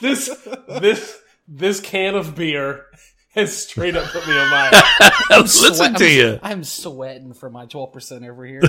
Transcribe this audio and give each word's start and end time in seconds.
this 0.00 0.28
this 0.80 1.18
this 1.48 1.80
can 1.80 2.14
of 2.14 2.34
beer 2.34 2.86
has 3.34 3.56
straight 3.56 3.94
up 3.96 4.04
put 4.10 4.26
me 4.26 4.32
on 4.38 4.50
my 4.50 4.70
ass. 5.30 5.60
Listen 5.60 5.74
Sweat- 5.74 5.96
to 5.98 6.04
I'm, 6.06 6.10
you. 6.16 6.38
I'm 6.42 6.64
sweating 6.64 7.34
for 7.34 7.50
my 7.50 7.66
12% 7.66 8.28
over 8.28 8.44
here. 8.46 8.62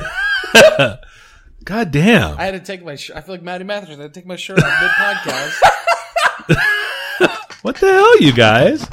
God 1.63 1.91
damn. 1.91 2.37
I 2.37 2.43
had 2.45 2.51
to 2.51 2.59
take 2.59 2.83
my. 2.83 2.95
Sh- 2.95 3.11
I 3.15 3.21
feel 3.21 3.35
like 3.35 3.41
Matty 3.43 3.63
Mathers. 3.63 3.97
I 3.97 4.01
had 4.03 4.13
to 4.13 4.19
take 4.19 4.27
my 4.27 4.35
shirt 4.35 4.59
off 4.61 4.81
mid 4.81 4.91
podcast. 4.91 5.61
What 7.63 7.75
the 7.77 7.91
hell, 7.91 8.21
you 8.21 8.31
guys? 8.31 8.87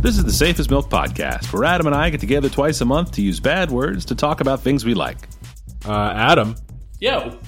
This 0.00 0.16
is 0.16 0.24
the 0.24 0.32
Safe 0.32 0.58
as 0.60 0.70
Milk 0.70 0.88
Podcast, 0.88 1.52
where 1.52 1.64
Adam 1.64 1.86
and 1.88 1.94
I 1.96 2.08
get 2.10 2.20
together 2.20 2.48
twice 2.48 2.80
a 2.80 2.84
month 2.84 3.12
to 3.12 3.22
use 3.22 3.40
bad 3.40 3.70
words 3.70 4.04
to 4.06 4.14
talk 4.14 4.40
about 4.40 4.60
things 4.60 4.84
we 4.84 4.94
like. 4.94 5.28
Uh, 5.88 6.12
Adam, 6.14 6.54
Yo, 7.00 7.38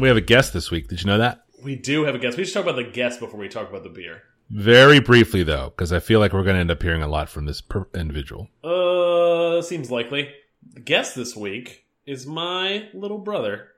we 0.00 0.08
have 0.08 0.16
a 0.16 0.20
guest 0.20 0.52
this 0.52 0.70
week. 0.72 0.88
Did 0.88 1.00
you 1.00 1.06
know 1.06 1.18
that? 1.18 1.44
we 1.62 1.76
do 1.76 2.04
have 2.04 2.14
a 2.14 2.18
guest. 2.18 2.36
We 2.36 2.44
should 2.44 2.54
talk 2.54 2.64
about 2.64 2.76
the 2.76 2.84
guest 2.90 3.18
before 3.20 3.38
we 3.40 3.48
talk 3.48 3.68
about 3.68 3.82
the 3.82 3.88
beer. 3.88 4.22
Very 4.50 5.00
briefly, 5.00 5.42
though, 5.42 5.70
because 5.70 5.92
I 5.92 5.98
feel 6.00 6.20
like 6.20 6.32
we're 6.32 6.44
going 6.44 6.54
to 6.54 6.60
end 6.60 6.70
up 6.70 6.82
hearing 6.82 7.02
a 7.02 7.08
lot 7.08 7.28
from 7.28 7.44
this 7.46 7.60
per- 7.60 7.86
individual. 7.94 8.48
Uh, 8.62 9.60
seems 9.62 9.90
likely. 9.90 10.30
The 10.74 10.80
guest 10.80 11.14
this 11.16 11.34
week 11.36 11.84
is 12.06 12.26
my 12.26 12.88
little 12.94 13.18
brother, 13.18 13.68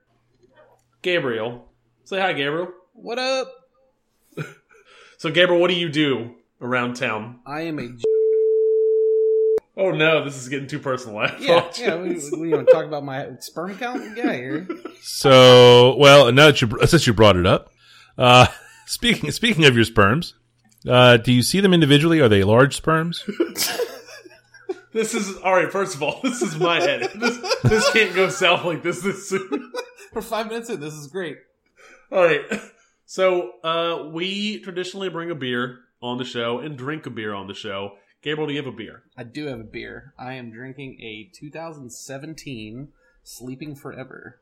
Gabriel. 1.03 1.67
Say 2.05 2.21
hi, 2.21 2.33
Gabriel. 2.33 2.69
what 2.95 3.19
up? 3.19 3.53
So, 5.19 5.33
Gabriel, 5.33 5.61
what 5.61 5.69
do 5.69 5.75
you 5.75 5.89
do 5.89 6.37
around 6.61 6.95
town? 6.95 7.41
I 7.45 7.63
am 7.63 7.81
a. 7.81 7.89
Oh 9.79 9.93
no, 9.93 10.25
this 10.25 10.37
is 10.37 10.49
getting 10.49 10.67
too 10.67 10.81
personal. 10.81 11.19
I 11.19 11.37
Yeah, 11.39 11.71
yeah. 11.79 11.97
We, 11.97 12.21
we 12.37 12.49
want 12.53 12.67
to 12.67 12.73
talk 12.73 12.85
about 12.85 13.05
my 13.05 13.29
sperm 13.39 13.79
count? 13.79 14.17
Get 14.17 14.27
out 14.27 14.35
of 14.35 14.41
here. 14.41 14.69
So, 15.01 15.97
well, 15.97 16.33
now 16.33 16.47
that 16.47 16.61
you 16.61 16.69
since 16.87 17.07
you 17.07 17.15
brought 17.15 17.37
it 17.37 17.47
up, 17.47 17.71
uh, 18.19 18.49
speaking 18.87 19.31
speaking 19.31 19.65
of 19.65 19.77
your 19.77 19.85
sperms, 19.85 20.35
uh, 20.87 21.17
do 21.19 21.33
you 21.33 21.43
see 21.43 21.61
them 21.61 21.73
individually? 21.73 22.19
Are 22.21 22.29
they 22.29 22.43
large 22.43 22.77
sperms? 22.77 23.25
This 24.91 25.15
is 25.15 25.37
all 25.39 25.55
right. 25.55 25.71
First 25.71 25.95
of 25.95 26.03
all, 26.03 26.19
this 26.23 26.41
is 26.41 26.57
my 26.57 26.81
head. 26.81 27.11
This, 27.15 27.39
this 27.63 27.91
can't 27.93 28.15
go 28.15 28.31
south 28.31 28.65
like 28.65 28.83
this 28.83 29.03
this 29.03 29.29
soon. 29.29 29.71
For 30.13 30.23
five 30.23 30.49
minutes 30.49 30.71
in, 30.71 30.81
this 30.81 30.95
is 30.95 31.07
great. 31.07 31.37
All 32.11 32.25
right. 32.25 32.41
So, 33.05 33.53
uh, 33.63 34.09
we 34.11 34.61
traditionally 34.61 35.11
bring 35.11 35.31
a 35.31 35.35
beer 35.35 35.81
on 36.01 36.17
the 36.17 36.25
show 36.25 36.59
and 36.59 36.77
drink 36.77 37.05
a 37.07 37.11
beer 37.11 37.35
on 37.35 37.47
the 37.47 37.55
show. 37.55 37.93
Gabriel, 38.23 38.49
do 38.49 38.53
you 38.55 38.63
have 38.63 38.73
a 38.73 38.77
beer? 38.77 39.03
I 39.17 39.23
do 39.25 39.47
have 39.47 39.61
a 39.61 39.65
beer. 39.65 40.13
I 40.19 40.35
am 40.35 40.51
drinking 40.51 40.99
a 41.01 41.31
2017 41.39 42.89
Sleeping 43.23 43.77
Forever, 43.77 44.41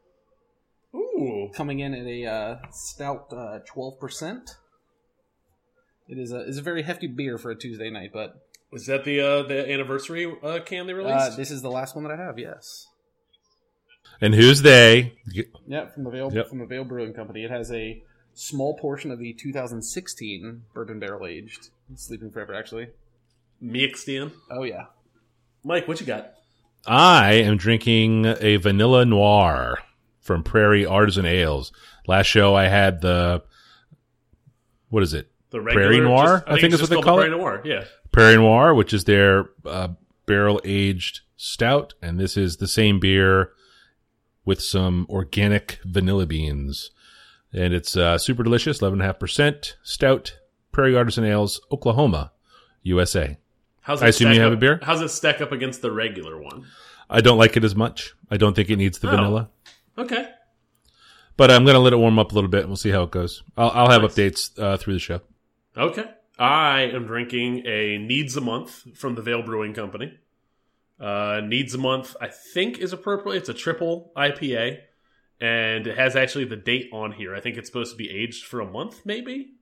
Ooh. 0.94 1.50
coming 1.55 1.80
in 1.80 1.92
at 1.92 2.06
a 2.06 2.24
uh, 2.24 2.56
stout 2.72 3.27
uh, 3.32 3.58
12%. 3.74 4.41
It 6.08 6.19
is 6.19 6.30
a 6.32 6.38
is 6.47 6.58
a 6.58 6.62
very 6.62 6.82
hefty 6.82 7.08
beer 7.08 7.36
for 7.36 7.50
a 7.50 7.56
Tuesday 7.56 7.91
night, 7.91 8.10
but 8.12 8.36
Is 8.72 8.86
that 8.86 9.04
the 9.04 9.20
uh, 9.20 9.42
the 9.42 9.69
anniversary 9.70 10.32
uh, 10.42 10.60
can 10.64 10.86
they 10.86 10.92
uh, 10.92 10.97
released? 10.97 11.36
this 11.36 11.50
is 11.50 11.62
the 11.62 11.70
last 11.70 11.97
one 11.97 12.04
that 12.04 12.12
I 12.12 12.16
have. 12.16 12.38
Yes. 12.38 12.86
And 14.20 14.34
who's 14.34 14.62
they? 14.62 15.14
Yeah, 15.66 15.86
from 15.86 16.04
the 16.04 16.10
Veil 16.10 16.32
Yep. 16.32 16.48
from 16.48 16.60
the 16.60 16.66
Veil 16.66 16.84
Brewing 16.84 17.12
Company. 17.12 17.44
It 17.44 17.50
has 17.50 17.72
a 17.72 18.02
small 18.34 18.78
portion 18.78 19.10
of 19.10 19.19
the 19.19 19.32
2016 19.34 20.62
bourbon 20.72 21.00
barrel 21.00 21.27
aged 21.27 21.70
Sleeping 21.97 22.30
Forever. 22.30 22.54
Actually, 22.54 22.86
Mixed 23.60 24.08
in. 24.08 24.32
oh 24.50 24.62
yeah, 24.64 24.86
Mike, 25.64 25.88
what 25.88 26.00
you 26.00 26.06
got? 26.06 26.32
I 26.86 27.32
am 27.34 27.56
drinking 27.56 28.26
a 28.40 28.56
vanilla 28.56 29.04
noir 29.04 29.78
from 30.20 30.42
Prairie 30.42 30.86
Artisan 30.86 31.26
Ales. 31.26 31.72
Last 32.06 32.26
show 32.26 32.54
I 32.54 32.64
had 32.68 33.00
the 33.00 33.42
what 34.88 35.02
is 35.02 35.14
it? 35.14 35.30
The 35.50 35.60
Prairie 35.60 36.00
Noir, 36.00 36.38
just- 36.40 36.44
I 36.48 36.60
think 36.60 36.72
it's 36.74 36.82
is 36.82 36.90
what 36.90 36.96
they 36.96 37.02
call 37.02 37.16
the 37.16 37.22
it. 37.22 37.26
Prairie 37.28 37.38
Noir. 37.42 37.62
Yeah. 37.64 37.84
Prairie 38.12 38.36
Noir, 38.36 38.75
which 38.75 38.92
is 38.92 39.04
their 39.04 39.47
uh, 39.64 39.88
barrel 40.26 40.60
aged 40.64 41.20
stout, 41.36 41.94
and 42.02 42.19
this 42.20 42.36
is 42.36 42.56
the 42.58 42.69
same 42.69 42.98
beer 43.00 43.52
with 44.44 44.62
some 44.62 45.06
organic 45.10 45.78
vanilla 45.84 46.26
beans, 46.26 46.91
and 47.52 47.75
it's 47.75 47.97
uh, 47.97 48.16
super 48.19 48.42
delicious, 48.42 48.81
eleven 48.81 49.00
and 49.00 49.02
a 49.02 49.06
half 49.06 49.19
percent 49.19 49.76
stout. 49.82 50.36
Prairie 50.72 50.97
Artisan 50.97 51.25
Ales, 51.25 51.60
Oklahoma, 51.72 52.32
USA. 52.82 53.38
How's 53.86 54.02
I 54.02 54.08
assume 54.08 54.32
you 54.32 54.41
have 54.41 54.50
up- 54.50 54.58
a 54.58 54.60
beer? 54.60 54.80
How's 54.82 55.00
it 55.00 55.08
stack 55.10 55.41
up 55.41 55.52
against 55.52 55.80
the 55.80 55.92
regular 55.92 56.36
one? 56.42 56.66
I 57.08 57.20
don't 57.20 57.38
like 57.38 57.56
it 57.56 57.62
as 57.62 57.76
much. 57.76 58.14
I 58.32 58.36
don't 58.36 58.54
think 58.54 58.69
it 58.69 58.76
needs 58.76 58.98
the 58.98 59.06
Oh. 59.06 59.10
vanilla, 59.12 59.48
Okay. 59.97 60.28
but 61.36 61.52
I'm 61.52 61.64
gonna 61.64 61.78
let 61.78 61.92
it 61.92 61.96
warm 61.96 62.19
up 62.19 62.32
a 62.32 62.34
little 62.34 62.50
bit, 62.50 62.60
and 62.62 62.69
we'll 62.69 62.76
see 62.76 62.91
how 62.91 63.04
it 63.04 63.12
goes. 63.12 63.44
I'll, 63.56 63.70
I'll 63.70 63.91
have 63.91 64.02
Nice. 64.02 64.12
updates 64.14 64.58
uh, 64.60 64.76
through 64.76 64.94
the 64.94 64.98
show. 64.98 65.20
Okay. 65.76 66.04
I 66.36 66.80
am 66.92 67.06
drinking 67.06 67.64
a 67.66 67.96
Needs 67.98 68.36
a 68.36 68.41
Month 68.41 68.98
from 68.98 69.14
the 69.14 69.22
Veil 69.22 69.42
Brewing 69.42 69.72
Company. 69.72 70.19
Uh, 70.98 71.41
Needs 71.44 71.72
a 71.75 71.78
Month, 71.78 72.16
I 72.20 72.26
think, 72.28 72.78
is 72.78 72.92
appropriate. 72.92 73.36
It's 73.38 73.48
a 73.48 73.54
triple 73.54 74.12
IPA, 74.16 74.78
and 75.41 75.86
it 75.86 75.96
has 75.96 76.16
actually 76.16 76.46
the 76.46 76.56
date 76.56 76.88
on 76.92 77.12
here. 77.12 77.34
I 77.36 77.41
think 77.41 77.56
it's 77.56 77.69
supposed 77.69 77.92
to 77.92 77.96
be 77.96 78.10
aged 78.10 78.44
for 78.46 78.60
a 78.60 78.66
month, 78.66 79.02
maybe, 79.06 79.52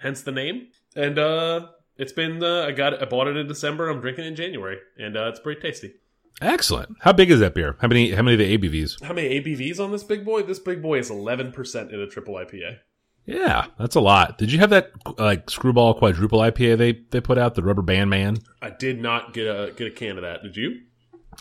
hence 0.00 0.22
the 0.22 0.32
name. 0.32 0.68
And 0.96 1.18
uh, 1.20 1.68
it's 2.00 2.12
been 2.12 2.42
uh, 2.42 2.64
I 2.66 2.72
got 2.72 2.94
it, 2.94 3.02
I 3.02 3.04
bought 3.04 3.28
it 3.28 3.36
in 3.36 3.46
December. 3.46 3.88
I'm 3.88 4.00
drinking 4.00 4.24
it 4.24 4.28
in 4.28 4.36
January, 4.36 4.78
and 4.98 5.16
uh, 5.16 5.28
it's 5.28 5.40
pretty 5.40 5.60
tasty. 5.60 5.94
Excellent. 6.40 6.96
How 7.00 7.12
big 7.12 7.30
is 7.30 7.40
that 7.40 7.54
beer? 7.54 7.76
How 7.80 7.88
many? 7.88 8.12
How 8.12 8.22
many 8.22 8.34
of 8.34 8.38
the 8.38 8.68
ABVs? 8.68 9.02
How 9.02 9.12
many 9.12 9.40
ABVs 9.40 9.78
on 9.78 9.92
this 9.92 10.02
big 10.02 10.24
boy? 10.24 10.42
This 10.42 10.58
big 10.58 10.82
boy 10.82 10.98
is 10.98 11.10
11% 11.10 11.92
in 11.92 12.00
a 12.00 12.06
triple 12.06 12.34
IPA. 12.34 12.78
Yeah, 13.26 13.66
that's 13.78 13.94
a 13.94 14.00
lot. 14.00 14.38
Did 14.38 14.50
you 14.50 14.58
have 14.58 14.70
that 14.70 14.90
like 15.18 15.50
screwball 15.50 15.94
quadruple 15.94 16.40
IPA 16.40 16.78
they 16.78 16.92
they 17.10 17.20
put 17.20 17.38
out, 17.38 17.54
the 17.54 17.62
Rubber 17.62 17.82
Band 17.82 18.08
Man? 18.08 18.38
I 18.62 18.70
did 18.70 19.00
not 19.00 19.34
get 19.34 19.46
a 19.46 19.72
get 19.76 19.86
a 19.86 19.90
can 19.90 20.16
of 20.16 20.22
that. 20.22 20.42
Did 20.42 20.56
you? 20.56 20.80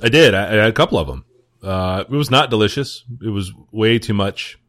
I 0.03 0.09
did. 0.09 0.33
I, 0.33 0.47
I 0.47 0.55
had 0.55 0.69
a 0.69 0.73
couple 0.73 0.99
of 0.99 1.07
them. 1.07 1.25
Uh, 1.63 2.03
it 2.09 2.11
was 2.11 2.29
not 2.29 2.49
delicious. 2.49 3.05
It 3.21 3.29
was 3.29 3.53
way 3.71 3.99
too 3.99 4.13
much 4.13 4.59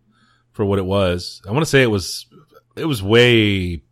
for 0.53 0.65
what 0.65 0.79
it 0.79 0.87
was. 0.87 1.43
I 1.47 1.53
want 1.53 1.63
to 1.63 1.71
say 1.71 1.83
it 1.83 1.91
was 1.91 2.27
it 2.77 2.85
was 2.85 3.03
way, 3.03 3.83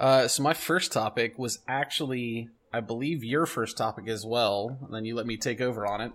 Uh, 0.00 0.26
so 0.26 0.42
my 0.42 0.54
first 0.54 0.92
topic 0.92 1.38
was 1.38 1.58
actually, 1.68 2.48
I 2.72 2.80
believe, 2.80 3.22
your 3.22 3.44
first 3.44 3.76
topic 3.76 4.08
as 4.08 4.24
well, 4.24 4.78
and 4.82 4.94
then 4.94 5.04
you 5.04 5.14
let 5.14 5.26
me 5.26 5.36
take 5.36 5.60
over 5.60 5.86
on 5.86 6.00
it. 6.00 6.12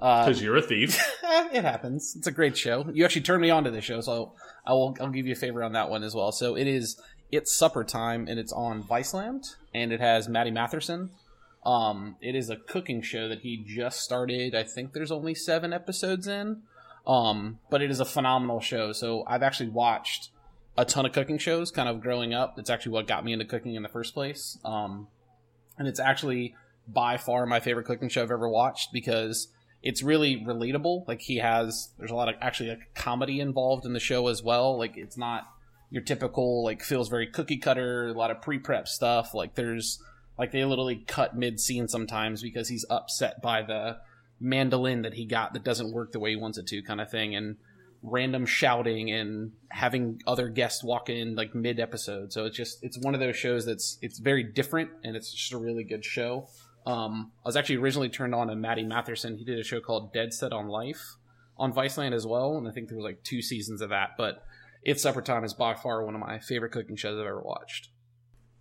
Uh, 0.00 0.26
Because 0.26 0.42
you're 0.42 0.56
a 0.56 0.62
thief. 0.62 1.00
It 1.52 1.62
happens. 1.64 2.14
It's 2.16 2.26
a 2.26 2.32
great 2.32 2.56
show. 2.56 2.86
You 2.92 3.04
actually 3.04 3.22
turned 3.22 3.42
me 3.42 3.50
on 3.50 3.64
to 3.64 3.70
this 3.70 3.84
show, 3.84 4.00
so 4.00 4.32
I 4.66 4.72
will. 4.72 4.96
I'll 5.00 5.10
give 5.10 5.26
you 5.26 5.32
a 5.32 5.36
favor 5.36 5.62
on 5.62 5.72
that 5.72 5.88
one 5.88 6.02
as 6.02 6.14
well. 6.14 6.32
So 6.32 6.56
it 6.56 6.66
is. 6.66 7.00
It's 7.30 7.54
supper 7.54 7.84
time, 7.84 8.26
and 8.28 8.40
it's 8.40 8.52
on 8.52 8.82
Viceland, 8.82 9.54
and 9.72 9.92
it 9.92 10.00
has 10.00 10.28
Matty 10.28 10.50
Matheson. 10.50 11.10
Um, 11.64 12.16
it 12.20 12.34
is 12.34 12.50
a 12.50 12.56
cooking 12.56 13.02
show 13.02 13.28
that 13.28 13.40
he 13.40 13.62
just 13.66 14.00
started. 14.00 14.54
I 14.54 14.62
think 14.62 14.94
there's 14.94 15.12
only 15.12 15.34
seven 15.34 15.72
episodes 15.72 16.26
in. 16.26 16.62
Um, 17.06 17.58
but 17.70 17.82
it 17.82 17.90
is 17.90 18.00
a 18.00 18.04
phenomenal 18.04 18.60
show. 18.60 18.92
So 18.92 19.24
I've 19.26 19.42
actually 19.42 19.70
watched 19.70 20.30
a 20.78 20.84
ton 20.84 21.04
of 21.04 21.12
cooking 21.12 21.38
shows, 21.38 21.72
kind 21.72 21.88
of 21.88 22.00
growing 22.00 22.32
up. 22.32 22.56
It's 22.56 22.70
actually 22.70 22.92
what 22.92 23.08
got 23.08 23.24
me 23.24 23.32
into 23.32 23.44
cooking 23.44 23.74
in 23.74 23.82
the 23.82 23.88
first 23.88 24.14
place. 24.14 24.58
Um, 24.64 25.08
and 25.76 25.88
it's 25.88 25.98
actually 25.98 26.54
by 26.86 27.16
far 27.16 27.44
my 27.46 27.58
favorite 27.58 27.84
cooking 27.84 28.08
show 28.08 28.22
I've 28.22 28.30
ever 28.30 28.48
watched 28.48 28.92
because 28.92 29.48
it's 29.82 30.04
really 30.04 30.36
relatable. 30.36 31.06
Like 31.08 31.20
he 31.20 31.38
has, 31.38 31.90
there's 31.98 32.12
a 32.12 32.14
lot 32.14 32.28
of 32.28 32.36
actually 32.40 32.70
like 32.70 32.94
comedy 32.94 33.40
involved 33.40 33.86
in 33.86 33.92
the 33.92 33.98
show 33.98 34.28
as 34.28 34.40
well. 34.40 34.78
Like 34.78 34.96
it's 34.96 35.18
not 35.18 35.48
your 35.90 36.02
typical 36.02 36.64
like 36.64 36.84
feels 36.84 37.08
very 37.08 37.26
cookie 37.26 37.58
cutter. 37.58 38.06
A 38.06 38.12
lot 38.12 38.30
of 38.30 38.40
pre 38.40 38.60
prep 38.60 38.86
stuff. 38.86 39.34
Like 39.34 39.56
there's 39.56 40.00
like 40.38 40.52
they 40.52 40.64
literally 40.64 41.02
cut 41.08 41.36
mid 41.36 41.58
scene 41.58 41.88
sometimes 41.88 42.40
because 42.40 42.68
he's 42.68 42.86
upset 42.88 43.42
by 43.42 43.62
the 43.62 43.98
mandolin 44.38 45.02
that 45.02 45.14
he 45.14 45.26
got 45.26 45.54
that 45.54 45.64
doesn't 45.64 45.92
work 45.92 46.12
the 46.12 46.20
way 46.20 46.30
he 46.30 46.36
wants 46.36 46.56
it 46.56 46.68
to, 46.68 46.82
kind 46.82 47.00
of 47.00 47.10
thing, 47.10 47.34
and 47.34 47.56
random 48.02 48.46
shouting 48.46 49.10
and 49.10 49.52
having 49.70 50.20
other 50.26 50.48
guests 50.48 50.84
walk 50.84 51.08
in 51.08 51.34
like 51.34 51.54
mid 51.54 51.80
episode. 51.80 52.32
So 52.32 52.44
it's 52.44 52.56
just 52.56 52.78
it's 52.82 52.98
one 52.98 53.14
of 53.14 53.20
those 53.20 53.36
shows 53.36 53.66
that's 53.66 53.98
it's 54.02 54.18
very 54.18 54.42
different 54.42 54.90
and 55.04 55.16
it's 55.16 55.32
just 55.32 55.52
a 55.52 55.58
really 55.58 55.84
good 55.84 56.04
show. 56.04 56.48
Um, 56.86 57.32
I 57.44 57.48
was 57.48 57.56
actually 57.56 57.76
originally 57.76 58.08
turned 58.08 58.34
on 58.34 58.48
to 58.48 58.56
Matty 58.56 58.84
Matheson. 58.84 59.36
He 59.36 59.44
did 59.44 59.58
a 59.58 59.64
show 59.64 59.80
called 59.80 60.12
Dead 60.12 60.32
Set 60.32 60.52
on 60.52 60.68
Life 60.68 61.16
on 61.58 61.72
Viceland 61.72 62.14
as 62.14 62.26
well, 62.26 62.56
and 62.56 62.68
I 62.68 62.70
think 62.70 62.88
there 62.88 62.96
was 62.96 63.04
like 63.04 63.22
two 63.24 63.42
seasons 63.42 63.82
of 63.82 63.90
that. 63.90 64.10
But 64.16 64.42
It's 64.82 65.02
Supper 65.02 65.20
Time 65.20 65.44
is 65.44 65.52
by 65.52 65.74
far 65.74 66.04
one 66.04 66.14
of 66.14 66.20
my 66.20 66.38
favorite 66.38 66.72
cooking 66.72 66.96
shows 66.96 67.18
I've 67.20 67.26
ever 67.26 67.42
watched. 67.42 67.90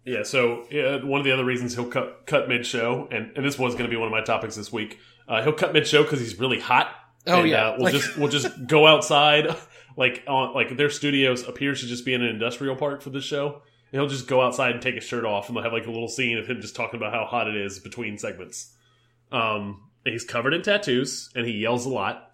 Yeah, 0.03 0.23
so 0.23 0.65
one 1.03 1.19
of 1.19 1.25
the 1.25 1.31
other 1.31 1.45
reasons 1.45 1.75
he'll 1.75 1.89
cut 1.89 2.23
cut 2.25 2.47
mid 2.47 2.65
show, 2.65 3.07
and, 3.11 3.31
and 3.35 3.45
this 3.45 3.59
was 3.59 3.73
going 3.75 3.85
to 3.85 3.89
be 3.89 3.97
one 3.97 4.07
of 4.07 4.11
my 4.11 4.21
topics 4.21 4.55
this 4.55 4.71
week. 4.71 4.99
Uh, 5.27 5.43
he'll 5.43 5.53
cut 5.53 5.73
mid 5.73 5.85
show 5.85 6.03
because 6.03 6.19
he's 6.19 6.39
really 6.39 6.59
hot. 6.59 6.93
Oh, 7.27 7.41
And, 7.41 7.49
yeah. 7.49 7.67
uh, 7.69 7.71
we'll 7.77 7.83
Like- 7.85 7.93
just 7.93 8.17
we'll 8.17 8.29
just 8.29 8.67
go 8.67 8.87
outside, 8.87 9.47
like 9.95 10.23
on 10.27 10.53
like 10.53 10.75
their 10.77 10.89
studios 10.89 11.47
appears 11.47 11.81
to 11.81 11.87
just 11.87 12.05
be 12.05 12.13
in 12.13 12.21
an 12.21 12.29
industrial 12.29 12.75
park 12.75 13.01
for 13.01 13.09
this 13.09 13.23
show. 13.23 13.61
And 13.91 14.01
he'll 14.01 14.09
just 14.09 14.27
go 14.27 14.41
outside 14.41 14.71
and 14.73 14.81
take 14.81 14.95
his 14.95 15.03
shirt 15.05 15.23
off, 15.25 15.47
and 15.47 15.55
they'll 15.55 15.63
have 15.63 15.71
like 15.73 15.87
a 15.87 15.91
little 15.91 16.09
scene 16.09 16.37
of 16.37 16.47
him 16.47 16.59
just 16.61 16.75
talking 16.75 16.97
about 16.99 17.13
how 17.13 17.25
hot 17.25 17.47
it 17.47 17.55
is 17.55 17.79
between 17.79 18.17
segments. 18.17 18.75
Um, 19.31 19.81
he's 20.03 20.25
covered 20.25 20.53
in 20.53 20.61
tattoos, 20.61 21.29
and 21.35 21.45
he 21.45 21.53
yells 21.53 21.85
a 21.85 21.89
lot. 21.89 22.31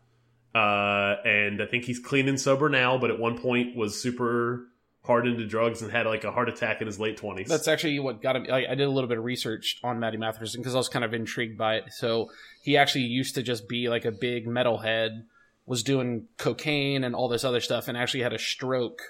Uh, 0.55 1.15
and 1.25 1.61
I 1.61 1.65
think 1.65 1.85
he's 1.85 1.99
clean 1.99 2.27
and 2.27 2.39
sober 2.39 2.69
now, 2.69 2.97
but 2.97 3.09
at 3.11 3.19
one 3.19 3.37
point 3.37 3.75
was 3.75 3.99
super 4.01 4.67
hard 5.05 5.27
into 5.27 5.45
drugs 5.45 5.81
and 5.81 5.91
had 5.91 6.05
like 6.05 6.23
a 6.23 6.31
heart 6.31 6.49
attack 6.49 6.79
in 6.81 6.87
his 6.87 6.99
late 6.99 7.17
twenties. 7.17 7.47
That's 7.47 7.67
actually 7.67 7.99
what 7.99 8.21
got 8.21 8.35
him. 8.35 8.47
I, 8.49 8.67
I 8.67 8.75
did 8.75 8.87
a 8.87 8.89
little 8.89 9.07
bit 9.07 9.17
of 9.17 9.23
research 9.23 9.79
on 9.83 9.99
Matty 9.99 10.17
Matheson 10.17 10.61
because 10.61 10.75
I 10.75 10.77
was 10.77 10.89
kind 10.89 11.03
of 11.03 11.13
intrigued 11.13 11.57
by 11.57 11.75
it. 11.75 11.91
So 11.93 12.31
he 12.61 12.77
actually 12.77 13.05
used 13.05 13.35
to 13.35 13.43
just 13.43 13.67
be 13.67 13.89
like 13.89 14.05
a 14.05 14.11
big 14.11 14.47
metalhead, 14.47 15.25
was 15.65 15.83
doing 15.83 16.27
cocaine 16.37 17.03
and 17.03 17.15
all 17.15 17.27
this 17.27 17.43
other 17.43 17.59
stuff, 17.59 17.87
and 17.87 17.97
actually 17.97 18.23
had 18.23 18.33
a 18.33 18.39
stroke, 18.39 19.01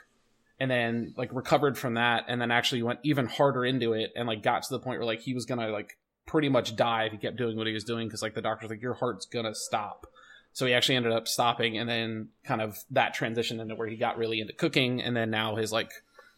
and 0.60 0.70
then 0.70 1.14
like 1.16 1.34
recovered 1.34 1.78
from 1.78 1.94
that, 1.94 2.26
and 2.28 2.42
then 2.42 2.50
actually 2.50 2.82
went 2.82 3.00
even 3.04 3.28
harder 3.28 3.64
into 3.64 3.94
it, 3.94 4.12
and 4.16 4.28
like 4.28 4.42
got 4.42 4.64
to 4.64 4.74
the 4.74 4.80
point 4.80 5.00
where 5.00 5.06
like 5.06 5.22
he 5.22 5.36
was 5.36 5.46
gonna 5.46 5.70
like 5.70 5.98
pretty 6.26 6.50
much 6.50 6.76
die 6.76 7.04
if 7.04 7.12
he 7.12 7.18
kept 7.18 7.38
doing 7.38 7.56
what 7.58 7.68
he 7.68 7.74
was 7.74 7.84
doing 7.84 8.08
because 8.08 8.22
like 8.22 8.34
the 8.34 8.42
doctor's 8.42 8.70
like 8.70 8.82
your 8.82 8.96
heart's 8.96 9.26
gonna 9.26 9.54
stop. 9.54 10.08
So 10.54 10.66
he 10.66 10.74
actually 10.74 10.96
ended 10.96 11.12
up 11.12 11.28
stopping, 11.28 11.78
and 11.78 11.90
then 11.90 12.30
kind 12.44 12.62
of 12.62 12.78
that 12.92 13.14
transition 13.14 13.60
into 13.60 13.76
where 13.76 13.88
he 13.88 13.98
got 13.98 14.18
really 14.18 14.40
into 14.40 14.54
cooking, 14.54 15.02
and 15.02 15.16
then 15.18 15.30
now 15.32 15.56
his 15.56 15.72
like 15.72 15.92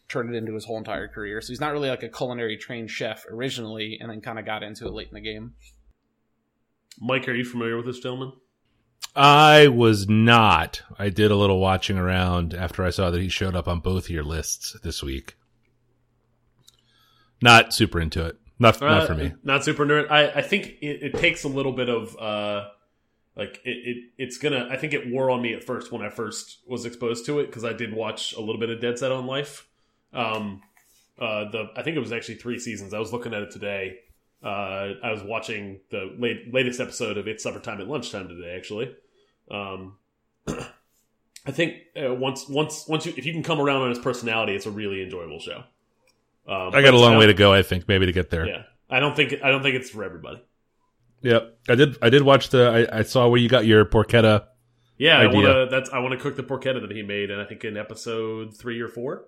turned 0.08 0.34
it 0.34 0.38
into 0.38 0.54
his 0.54 0.64
whole 0.64 0.78
entire 0.78 1.08
career. 1.08 1.40
So 1.40 1.48
he's 1.48 1.60
not 1.60 1.72
really 1.72 1.90
like 1.90 2.02
a 2.02 2.08
culinary 2.08 2.56
trained 2.56 2.90
chef 2.90 3.24
originally, 3.30 3.98
and 4.00 4.10
then 4.10 4.20
kind 4.20 4.38
of 4.38 4.46
got 4.46 4.62
into 4.62 4.86
it 4.86 4.92
late 4.92 5.08
in 5.08 5.14
the 5.14 5.20
game. 5.20 5.54
Mike, 6.98 7.28
are 7.28 7.34
you 7.34 7.44
familiar 7.44 7.76
with 7.76 7.86
this 7.86 7.98
gentleman? 7.98 8.32
I 9.14 9.68
was 9.68 10.08
not. 10.08 10.82
I 10.98 11.08
did 11.10 11.30
a 11.30 11.36
little 11.36 11.60
watching 11.60 11.98
around 11.98 12.54
after 12.54 12.84
I 12.84 12.90
saw 12.90 13.10
that 13.10 13.20
he 13.20 13.28
showed 13.28 13.54
up 13.56 13.68
on 13.68 13.80
both 13.80 14.04
of 14.04 14.10
your 14.10 14.24
lists 14.24 14.76
this 14.82 15.02
week. 15.02 15.36
Not 17.42 17.74
super 17.74 18.00
into 18.00 18.24
it. 18.24 18.38
Not, 18.58 18.80
not 18.80 19.02
Uh, 19.02 19.06
for 19.06 19.14
me. 19.14 19.34
Not 19.42 19.64
super 19.64 19.84
nerd. 19.84 20.10
I, 20.10 20.28
I 20.30 20.42
think 20.42 20.78
it, 20.80 21.02
it 21.02 21.14
takes 21.14 21.44
a 21.44 21.48
little 21.48 21.72
bit 21.72 21.88
of 21.90 22.16
uh, 22.18 22.68
like 23.36 23.60
it, 23.64 23.70
it. 23.70 23.96
It's 24.16 24.38
gonna. 24.38 24.68
I 24.70 24.76
think 24.76 24.94
it 24.94 25.10
wore 25.10 25.30
on 25.30 25.42
me 25.42 25.52
at 25.52 25.62
first 25.62 25.92
when 25.92 26.02
I 26.02 26.08
first 26.08 26.60
was 26.66 26.86
exposed 26.86 27.26
to 27.26 27.38
it 27.40 27.46
because 27.46 27.64
I 27.64 27.74
did 27.74 27.92
watch 27.92 28.32
a 28.32 28.40
little 28.40 28.58
bit 28.58 28.70
of 28.70 28.80
Dead 28.80 28.98
Set 28.98 29.12
on 29.12 29.26
Life. 29.26 29.68
Um, 30.14 30.62
uh, 31.20 31.50
the 31.50 31.70
I 31.76 31.82
think 31.82 31.96
it 31.96 32.00
was 32.00 32.12
actually 32.12 32.36
three 32.36 32.58
seasons. 32.58 32.94
I 32.94 32.98
was 32.98 33.12
looking 33.12 33.34
at 33.34 33.42
it 33.42 33.50
today. 33.50 33.98
Uh, 34.42 34.94
I 35.02 35.10
was 35.12 35.22
watching 35.22 35.80
the 35.90 36.14
late, 36.18 36.52
latest 36.52 36.80
episode 36.80 37.18
of 37.18 37.28
It's 37.28 37.42
Supper 37.42 37.58
Time 37.58 37.80
at 37.80 37.88
lunchtime 37.88 38.28
today. 38.28 38.54
Actually, 38.56 38.94
um, 39.50 39.96
I 40.48 41.50
think 41.50 41.74
uh, 41.94 42.14
once 42.14 42.48
once 42.48 42.88
once 42.88 43.04
you 43.04 43.12
if 43.18 43.26
you 43.26 43.34
can 43.34 43.42
come 43.42 43.60
around 43.60 43.82
on 43.82 43.90
his 43.90 43.98
personality, 43.98 44.54
it's 44.54 44.66
a 44.66 44.70
really 44.70 45.02
enjoyable 45.02 45.40
show. 45.40 45.62
Um, 46.48 46.74
I 46.74 46.80
got 46.80 46.94
a 46.94 46.98
long 46.98 47.18
way 47.18 47.26
to 47.26 47.34
go, 47.34 47.52
I 47.52 47.62
think, 47.62 47.86
maybe 47.86 48.06
to 48.06 48.12
get 48.12 48.30
there. 48.30 48.46
yeah, 48.46 48.62
I 48.88 49.00
don't 49.00 49.14
think 49.14 49.34
I 49.42 49.50
don't 49.50 49.62
think 49.62 49.74
it's 49.74 49.90
for 49.90 50.04
everybody. 50.04 50.42
Yep. 51.22 51.58
I 51.68 51.74
did 51.74 51.96
I 52.02 52.10
did 52.10 52.22
watch 52.22 52.50
the 52.50 52.88
I, 52.92 52.98
I 52.98 53.02
saw 53.02 53.28
where 53.28 53.40
you 53.40 53.48
got 53.48 53.66
your 53.66 53.84
porchetta. 53.84 54.46
Yeah, 54.98 55.18
I 55.18 55.26
want 55.26 55.46
to. 55.46 55.68
That's 55.70 55.90
I 55.90 55.98
want 55.98 56.12
to 56.12 56.18
cook 56.18 56.36
the 56.36 56.42
porchetta 56.42 56.80
that 56.80 56.90
he 56.90 57.02
made, 57.02 57.30
and 57.30 57.40
I 57.40 57.44
think 57.44 57.64
in 57.64 57.76
episode 57.76 58.56
three 58.56 58.80
or 58.80 58.88
four. 58.88 59.24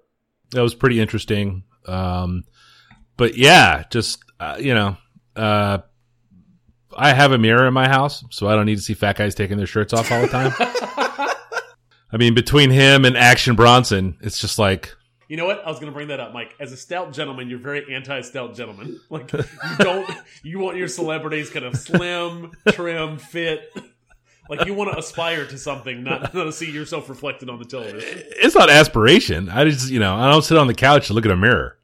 That 0.51 0.63
was 0.63 0.75
pretty 0.75 1.01
interesting. 1.01 1.65
Um 1.87 2.45
but 3.17 3.37
yeah, 3.37 3.85
just 3.91 4.23
uh, 4.41 4.57
you 4.59 4.75
know, 4.75 4.97
uh 5.37 5.79
I 6.97 7.13
have 7.13 7.33
a 7.33 7.39
mirror 7.39 7.67
in 7.67 7.75
my 7.75 7.89
house, 7.89 8.25
so 8.31 8.49
I 8.49 8.55
don't 8.55 8.67
need 8.67 8.77
to 8.77 8.83
see 8.83 8.95
fat 8.95 9.17
guys 9.17 9.35
taking 9.35 9.57
their 9.57 9.67
shirts 9.67 9.93
off 9.93 10.11
all 10.11 10.23
the 10.23 10.29
time. 10.29 10.53
I 12.11 12.17
mean, 12.17 12.35
between 12.35 12.71
him 12.71 13.05
and 13.05 13.17
Action 13.17 13.55
Bronson, 13.55 14.17
it's 14.21 14.39
just 14.39 14.59
like 14.59 14.95
You 15.29 15.37
know 15.37 15.45
what? 15.47 15.63
I 15.65 15.69
was 15.69 15.79
going 15.79 15.93
to 15.93 15.95
bring 15.95 16.09
that 16.09 16.21
up, 16.21 16.33
Mike. 16.33 16.55
As 16.59 16.73
a 16.73 16.77
stout 16.77 17.13
gentleman, 17.13 17.49
you're 17.51 17.59
very 17.59 17.95
anti-stout 17.95 18.55
gentleman. 18.55 18.99
Like 19.11 19.31
you 19.33 19.45
don't. 19.79 20.11
You 20.43 20.59
want 20.59 20.77
your 20.79 20.89
celebrities 20.89 21.51
kind 21.51 21.65
of 21.67 21.77
slim, 21.77 22.51
trim, 22.71 23.19
fit. 23.19 23.71
Like 24.49 24.67
you 24.67 24.73
want 24.73 24.91
to 24.93 24.99
aspire 24.99 25.45
to 25.47 25.59
something, 25.59 26.03
not, 26.03 26.33
not 26.35 26.45
to 26.45 26.53
see 26.53 26.71
yourself 26.71 27.09
reflected 27.11 27.51
on 27.51 27.59
the 27.59 27.67
television. 27.67 28.23
it's 28.37 28.55
not 28.55 28.71
aspiration. 28.71 29.51
I 29.51 29.65
just, 29.69 29.91
you 29.91 29.99
know, 30.01 30.15
I 30.15 30.31
don't 30.31 30.43
sit 30.43 30.57
on 30.57 30.67
the 30.67 30.75
couch 30.75 31.11
and 31.11 31.15
look 31.17 31.27
at 31.27 31.31
a 31.31 31.37
mirror. 31.37 31.77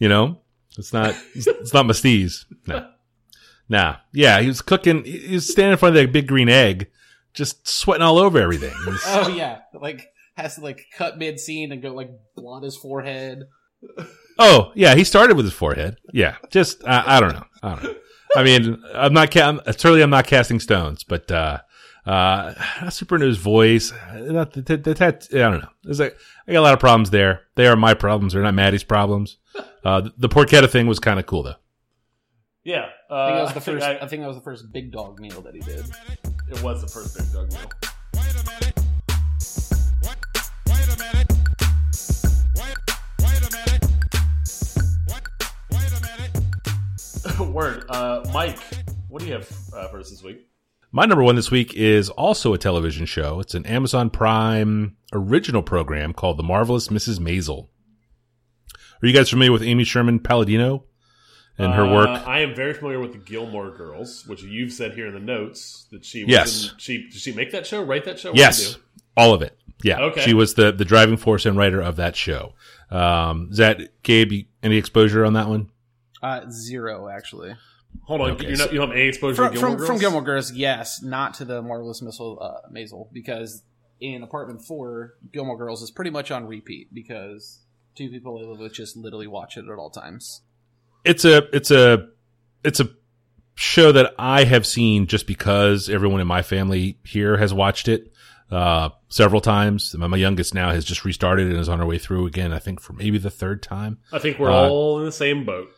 You 0.00 0.08
know, 0.08 0.40
it's 0.76 0.92
not, 0.92 1.14
it's 1.36 1.72
not 1.72 1.86
my 1.86 1.92
steez. 1.92 2.44
No, 2.66 2.88
nah. 3.68 3.96
Yeah, 4.12 4.40
he 4.40 4.48
was 4.48 4.60
cooking. 4.62 5.04
He 5.04 5.34
was 5.34 5.48
standing 5.48 5.72
in 5.72 5.78
front 5.78 5.96
of 5.96 6.02
that 6.02 6.12
big 6.12 6.26
green 6.26 6.48
egg, 6.48 6.88
just 7.34 7.68
sweating 7.68 8.02
all 8.02 8.18
over 8.18 8.40
everything. 8.40 8.74
Was- 8.86 9.02
Oh 9.06 9.28
yeah, 9.28 9.60
like 9.80 10.08
has 10.38 10.54
to 10.54 10.60
like 10.62 10.86
cut 10.96 11.18
mid 11.18 11.38
scene 11.40 11.72
and 11.72 11.82
go 11.82 11.92
like 11.92 12.10
blonde 12.36 12.64
his 12.64 12.76
forehead. 12.76 13.44
oh, 14.38 14.72
yeah, 14.74 14.94
he 14.94 15.04
started 15.04 15.36
with 15.36 15.44
his 15.44 15.54
forehead. 15.54 15.96
Yeah, 16.12 16.36
just 16.50 16.86
I, 16.86 17.16
I 17.16 17.20
don't 17.20 17.32
know. 17.34 17.44
I 17.62 17.74
don't 17.74 17.82
know. 17.84 17.94
I 18.36 18.42
mean, 18.44 18.82
I'm 18.94 19.12
not. 19.12 19.30
Ca- 19.30 19.48
I'm, 19.48 19.60
certainly, 19.66 20.02
I'm 20.02 20.10
not 20.10 20.26
casting 20.26 20.60
stones, 20.60 21.02
but 21.02 21.30
uh, 21.30 21.58
uh, 22.06 22.54
not 22.82 22.92
super 22.92 23.14
into 23.16 23.26
his 23.26 23.38
voice. 23.38 23.92
Not 24.14 24.52
the, 24.52 24.62
the, 24.62 24.76
the 24.76 24.94
tat- 24.94 25.28
I 25.32 25.38
don't 25.38 25.60
know. 25.60 25.68
There's 25.82 26.00
like 26.00 26.16
I 26.46 26.52
got 26.52 26.60
a 26.60 26.62
lot 26.62 26.74
of 26.74 26.80
problems 26.80 27.10
there. 27.10 27.42
They 27.54 27.66
are 27.66 27.76
my 27.76 27.94
problems. 27.94 28.32
They're 28.34 28.42
not 28.42 28.54
Matty's 28.54 28.84
problems. 28.84 29.38
Uh, 29.84 30.02
the, 30.02 30.12
the 30.18 30.28
porchetta 30.28 30.68
thing 30.68 30.86
was 30.86 30.98
kind 30.98 31.18
of 31.18 31.26
cool 31.26 31.42
though. 31.42 31.54
Yeah, 32.64 32.86
uh, 33.10 33.14
I 33.14 33.26
think 33.26 33.36
that 33.36 33.42
was 33.42 33.54
the 33.54 33.60
first. 33.60 33.86
I- 33.86 33.98
I, 33.98 34.08
think 34.08 34.22
that 34.22 34.28
was 34.28 34.36
the 34.36 34.42
first 34.42 34.72
big 34.72 34.92
dog 34.92 35.20
meal 35.20 35.40
that 35.40 35.54
he 35.54 35.60
did. 35.60 35.86
it 36.50 36.62
was 36.62 36.82
the 36.82 36.88
first 36.88 37.16
big 37.16 37.32
dog 37.32 37.50
meal. 37.52 37.87
Word, 47.52 47.84
uh, 47.88 48.28
Mike. 48.32 48.58
What 49.08 49.20
do 49.22 49.26
you 49.28 49.34
have 49.34 49.48
uh, 49.74 49.88
for 49.88 50.00
us 50.00 50.10
this 50.10 50.22
week? 50.22 50.46
My 50.90 51.04
number 51.06 51.22
one 51.22 51.36
this 51.36 51.50
week 51.50 51.74
is 51.74 52.08
also 52.10 52.52
a 52.54 52.58
television 52.58 53.06
show. 53.06 53.40
It's 53.40 53.54
an 53.54 53.66
Amazon 53.66 54.10
Prime 54.10 54.96
original 55.12 55.62
program 55.62 56.12
called 56.12 56.38
The 56.38 56.42
Marvelous 56.42 56.88
Mrs. 56.88 57.18
Maisel. 57.20 57.68
Are 59.02 59.06
you 59.06 59.12
guys 59.12 59.30
familiar 59.30 59.52
with 59.52 59.62
Amy 59.62 59.84
Sherman 59.84 60.18
Palladino 60.18 60.84
and 61.58 61.74
her 61.74 61.84
Uh, 61.84 61.92
work? 61.94 62.26
I 62.26 62.40
am 62.40 62.54
very 62.54 62.74
familiar 62.74 62.98
with 63.00 63.12
the 63.12 63.18
Gilmore 63.18 63.70
Girls, 63.76 64.24
which 64.26 64.42
you've 64.42 64.72
said 64.72 64.94
here 64.94 65.06
in 65.06 65.14
the 65.14 65.20
notes 65.20 65.86
that 65.92 66.04
she 66.04 66.24
was 66.24 66.30
Yes. 66.32 66.70
in, 66.72 66.78
she 66.78 67.02
did 67.10 67.14
she 67.20 67.32
make 67.32 67.52
that 67.52 67.66
show, 67.66 67.82
write 67.82 68.04
that 68.06 68.18
show? 68.18 68.30
What 68.30 68.38
Yes, 68.38 68.74
do? 68.74 68.80
all 69.16 69.34
of 69.34 69.42
it. 69.42 69.56
Yeah, 69.84 70.00
Okay. 70.00 70.22
she 70.22 70.34
was 70.34 70.54
the 70.54 70.72
the 70.72 70.84
driving 70.84 71.16
force 71.16 71.46
and 71.46 71.56
writer 71.56 71.80
of 71.80 71.96
that 71.96 72.16
show. 72.16 72.54
Um, 72.90 73.48
is 73.52 73.58
that 73.58 74.02
Gabe? 74.02 74.46
Any 74.62 74.76
exposure 74.76 75.24
on 75.24 75.34
that 75.34 75.48
one? 75.48 75.70
Uh, 76.22 76.42
zero 76.50 77.08
actually. 77.08 77.54
Hold 78.02 78.20
on, 78.20 78.30
Okay, 78.32 78.46
you're 78.48 78.56
so- 78.56 78.64
not, 78.64 78.72
you 78.72 78.78
don't 78.78 78.88
have 78.88 78.96
any 78.96 79.08
exposure 79.08 79.34
From 79.36 79.46
to 79.48 79.52
Gilmore 79.54 79.70
from, 79.70 79.76
Girls? 79.78 79.88
from 79.88 79.98
Gilmore 79.98 80.22
Girls, 80.22 80.52
yes, 80.52 81.02
not 81.02 81.34
to 81.34 81.44
the 81.44 81.62
marvelous 81.62 82.02
missile 82.02 82.38
uh, 82.40 82.68
Maisel 82.72 83.12
because 83.12 83.62
in 84.00 84.22
Apartment 84.22 84.62
Four, 84.62 85.14
Gilmore 85.32 85.56
Girls 85.56 85.82
is 85.82 85.90
pretty 85.90 86.10
much 86.10 86.30
on 86.30 86.46
repeat 86.46 86.92
because 86.92 87.60
two 87.94 88.08
people 88.10 88.38
I 88.38 88.48
live 88.48 88.58
with 88.60 88.72
just 88.74 88.96
literally 88.96 89.26
watch 89.26 89.56
it 89.56 89.64
at 89.64 89.78
all 89.78 89.90
times. 89.90 90.42
It's 91.04 91.24
a 91.24 91.44
it's 91.54 91.70
a 91.70 92.08
it's 92.62 92.80
a 92.80 92.88
show 93.54 93.90
that 93.92 94.14
I 94.18 94.44
have 94.44 94.66
seen 94.66 95.06
just 95.06 95.26
because 95.26 95.88
everyone 95.88 96.20
in 96.20 96.26
my 96.26 96.42
family 96.42 96.98
here 97.04 97.36
has 97.38 97.52
watched 97.52 97.88
it 97.88 98.12
uh, 98.50 98.90
several 99.08 99.40
times. 99.40 99.94
My, 99.96 100.06
my 100.06 100.16
youngest 100.16 100.54
now 100.54 100.70
has 100.70 100.84
just 100.84 101.04
restarted 101.04 101.48
and 101.48 101.56
is 101.56 101.68
on 101.68 101.78
her 101.80 101.86
way 101.86 101.98
through 101.98 102.26
again. 102.26 102.52
I 102.52 102.58
think 102.60 102.80
for 102.80 102.92
maybe 102.92 103.18
the 103.18 103.30
third 103.30 103.62
time. 103.62 103.98
I 104.12 104.18
think 104.20 104.38
we're 104.38 104.50
Uh, 104.50 104.68
all 104.68 104.98
in 105.00 105.06
the 105.06 105.12
same 105.12 105.44
boat. 105.44 105.70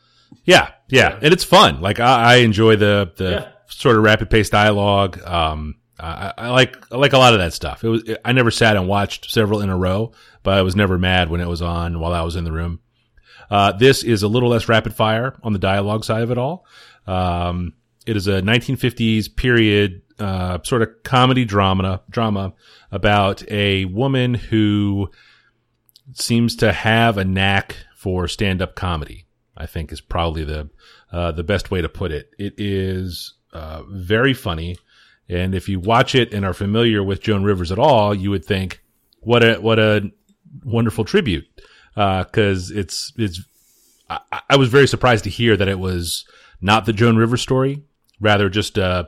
Yeah, 0.45 0.71
yeah, 0.89 1.19
and 1.21 1.33
it's 1.33 1.45
fun. 1.45 1.81
Like 1.81 2.01
I, 2.01 2.35
I 2.35 2.37
enjoy 2.37 2.77
the 2.77 3.13
the 3.17 3.31
Yeah. 3.31 3.49
sort 3.69 3.97
of 3.97 4.03
rapid 4.03 4.31
paced 4.31 4.53
dialogue. 4.53 5.21
Um, 5.25 5.77
I, 5.99 6.33
I 6.39 6.49
like 6.51 6.77
I 6.93 6.97
like 6.97 7.13
a 7.13 7.19
lot 7.19 7.35
of 7.35 7.41
that 7.41 7.53
stuff. 7.53 7.85
It 7.85 7.89
was 7.89 8.03
I 8.25 8.33
never 8.33 8.51
sat 8.51 8.77
and 8.77 8.89
watched 8.89 9.31
several 9.31 9.61
in 9.61 9.69
a 9.69 9.77
row, 9.77 10.13
but 10.43 10.55
I 10.55 10.63
was 10.63 10.75
never 10.75 10.99
mad 10.99 11.29
when 11.31 11.41
it 11.41 11.49
was 11.49 11.63
on 11.63 12.01
while 12.01 12.13
I 12.13 12.23
was 12.23 12.37
in 12.37 12.45
the 12.45 12.53
room. 12.53 12.81
Uh, 13.51 13.73
this 13.73 14.03
is 14.05 14.23
a 14.23 14.29
little 14.29 14.49
less 14.49 14.69
rapid 14.69 14.95
fire 14.95 15.37
on 15.43 15.53
the 15.53 15.59
dialogue 15.59 16.05
side 16.05 16.23
of 16.23 16.31
it 16.31 16.39
all. 16.39 16.65
Um, 17.07 17.75
it 18.07 18.17
is 18.17 18.27
a 18.29 18.41
1950s 18.41 19.35
period 19.37 20.03
uh, 20.19 20.59
sort 20.63 20.83
of 20.83 20.89
comedy 21.03 21.45
drama 21.45 22.03
drama 22.09 22.55
about 22.93 23.43
a 23.51 23.85
woman 23.87 24.35
who 24.35 25.11
seems 26.15 26.57
to 26.57 26.73
have 26.73 27.19
a 27.19 27.25
knack 27.25 27.77
for 27.97 28.27
stand 28.29 28.63
up 28.63 28.75
comedy. 28.75 29.27
I 29.61 29.67
think 29.67 29.93
is 29.93 30.01
probably 30.01 30.45
the 30.45 30.71
uh, 31.13 31.33
the 31.33 31.45
best 31.45 31.71
way 31.71 31.83
to 31.83 31.89
put 31.89 32.13
it. 32.13 32.31
It 32.39 32.55
is 32.57 33.35
uh, 33.53 33.83
very 33.89 34.33
funny, 34.33 34.79
and 35.29 35.55
if 35.55 35.69
you 35.69 35.79
watch 35.79 36.15
it 36.15 36.33
and 36.33 36.45
are 36.45 36.55
familiar 36.55 37.03
with 37.03 37.21
Joan 37.21 37.45
Rivers 37.45 37.71
at 37.71 37.79
all, 37.79 38.15
you 38.15 38.31
would 38.31 38.45
think, 38.45 38.83
"What 39.21 39.43
a 39.43 39.57
what 39.57 39.79
a 39.79 40.11
wonderful 40.65 41.05
tribute!" 41.05 41.47
Because 41.95 42.71
it's 42.71 43.13
it's. 43.17 43.43
I, 44.09 44.21
I 44.49 44.57
was 44.57 44.71
very 44.71 44.89
surprised 44.89 45.25
to 45.25 45.31
hear 45.31 45.57
that 45.57 45.69
it 45.69 45.79
was 45.79 46.25
not 46.61 46.87
the 46.87 46.93
Joan 46.93 47.17
Rivers 47.17 47.43
story, 47.43 47.83
rather 48.19 48.49
just 48.49 48.79
uh, 48.79 49.05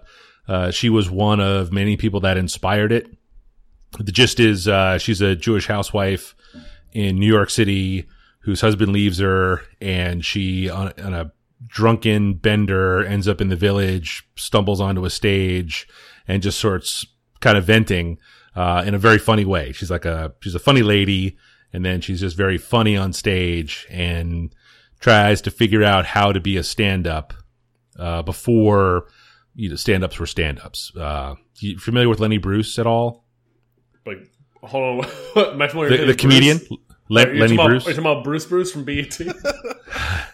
uh, 0.47 0.71
she 0.71 0.91
was 0.91 1.11
one 1.11 1.41
of 1.41 1.73
many 1.73 1.97
people 1.97 2.21
that 2.21 2.37
inspired 2.37 2.93
it. 2.93 3.09
The 3.99 4.13
gist 4.13 4.39
is 4.39 4.69
uh, 4.69 4.99
she's 4.99 5.23
a 5.23 5.35
Jewish 5.35 5.67
housewife 5.67 6.35
in 6.93 7.19
New 7.19 7.27
York 7.27 7.49
City 7.49 8.07
whose 8.43 8.61
husband 8.61 8.93
leaves 8.93 9.19
her, 9.19 9.63
and 9.81 10.25
she 10.25 10.69
on, 10.69 10.93
on 11.03 11.15
a 11.15 11.33
drunken 11.67 12.35
bender 12.35 13.05
ends 13.05 13.29
up 13.29 13.41
in 13.41 13.49
the 13.49 13.57
village, 13.57 14.25
stumbles 14.37 14.81
onto 14.81 15.05
a 15.05 15.11
stage, 15.11 15.89
and 16.27 16.43
just 16.43 16.59
starts 16.59 17.07
kind 17.41 17.57
of 17.57 17.65
venting 17.65 18.19
uh, 18.55 18.83
in 18.87 18.95
a 18.95 18.99
very 18.99 19.19
funny 19.19 19.45
way. 19.45 19.73
She's 19.73 19.91
like 19.91 20.05
a 20.05 20.33
she's 20.41 20.55
a 20.55 20.61
funny 20.61 20.83
lady, 20.83 21.37
and 21.73 21.85
then 21.85 22.01
she's 22.01 22.21
just 22.21 22.37
very 22.37 22.59
funny 22.59 22.97
on 22.97 23.13
stage 23.13 23.87
and 23.91 24.55
tries 25.01 25.41
to 25.43 25.51
figure 25.51 25.83
out 25.83 26.07
how 26.07 26.33
to 26.33 26.41
be 26.41 26.57
a 26.57 26.63
stand 26.63 27.07
up 27.07 27.35
uh, 27.99 28.23
before 28.23 29.07
you 29.55 29.69
know 29.69 29.77
stand 29.77 30.05
ups 30.05 30.19
were 30.19 30.27
stand 30.27 30.61
ups. 30.61 30.93
Uh, 30.97 31.35
you 31.59 31.79
familiar 31.79 32.09
with 32.09 32.21
Lenny 32.21 32.39
Bruce 32.39 32.79
at 32.79 32.87
all? 32.87 33.25
Like, 34.05 34.19
hold 34.63 35.05
on. 35.05 35.11
Am 35.53 35.63
I 35.63 35.69
familiar 35.69 35.97
The, 35.97 36.07
the 36.07 36.15
comedian? 36.15 36.61
Le- 37.13 37.23
Are 37.27 37.35
Lenny 37.35 37.57
talking 37.57 37.71
Bruce. 37.71 37.83
About, 37.85 37.89
are 37.89 37.91
you 37.91 37.97
talking 37.97 37.99
about 38.13 38.25
Bruce 38.25 38.47
Bruce 38.47 38.73
from 38.73 38.85
BET? 38.85 39.21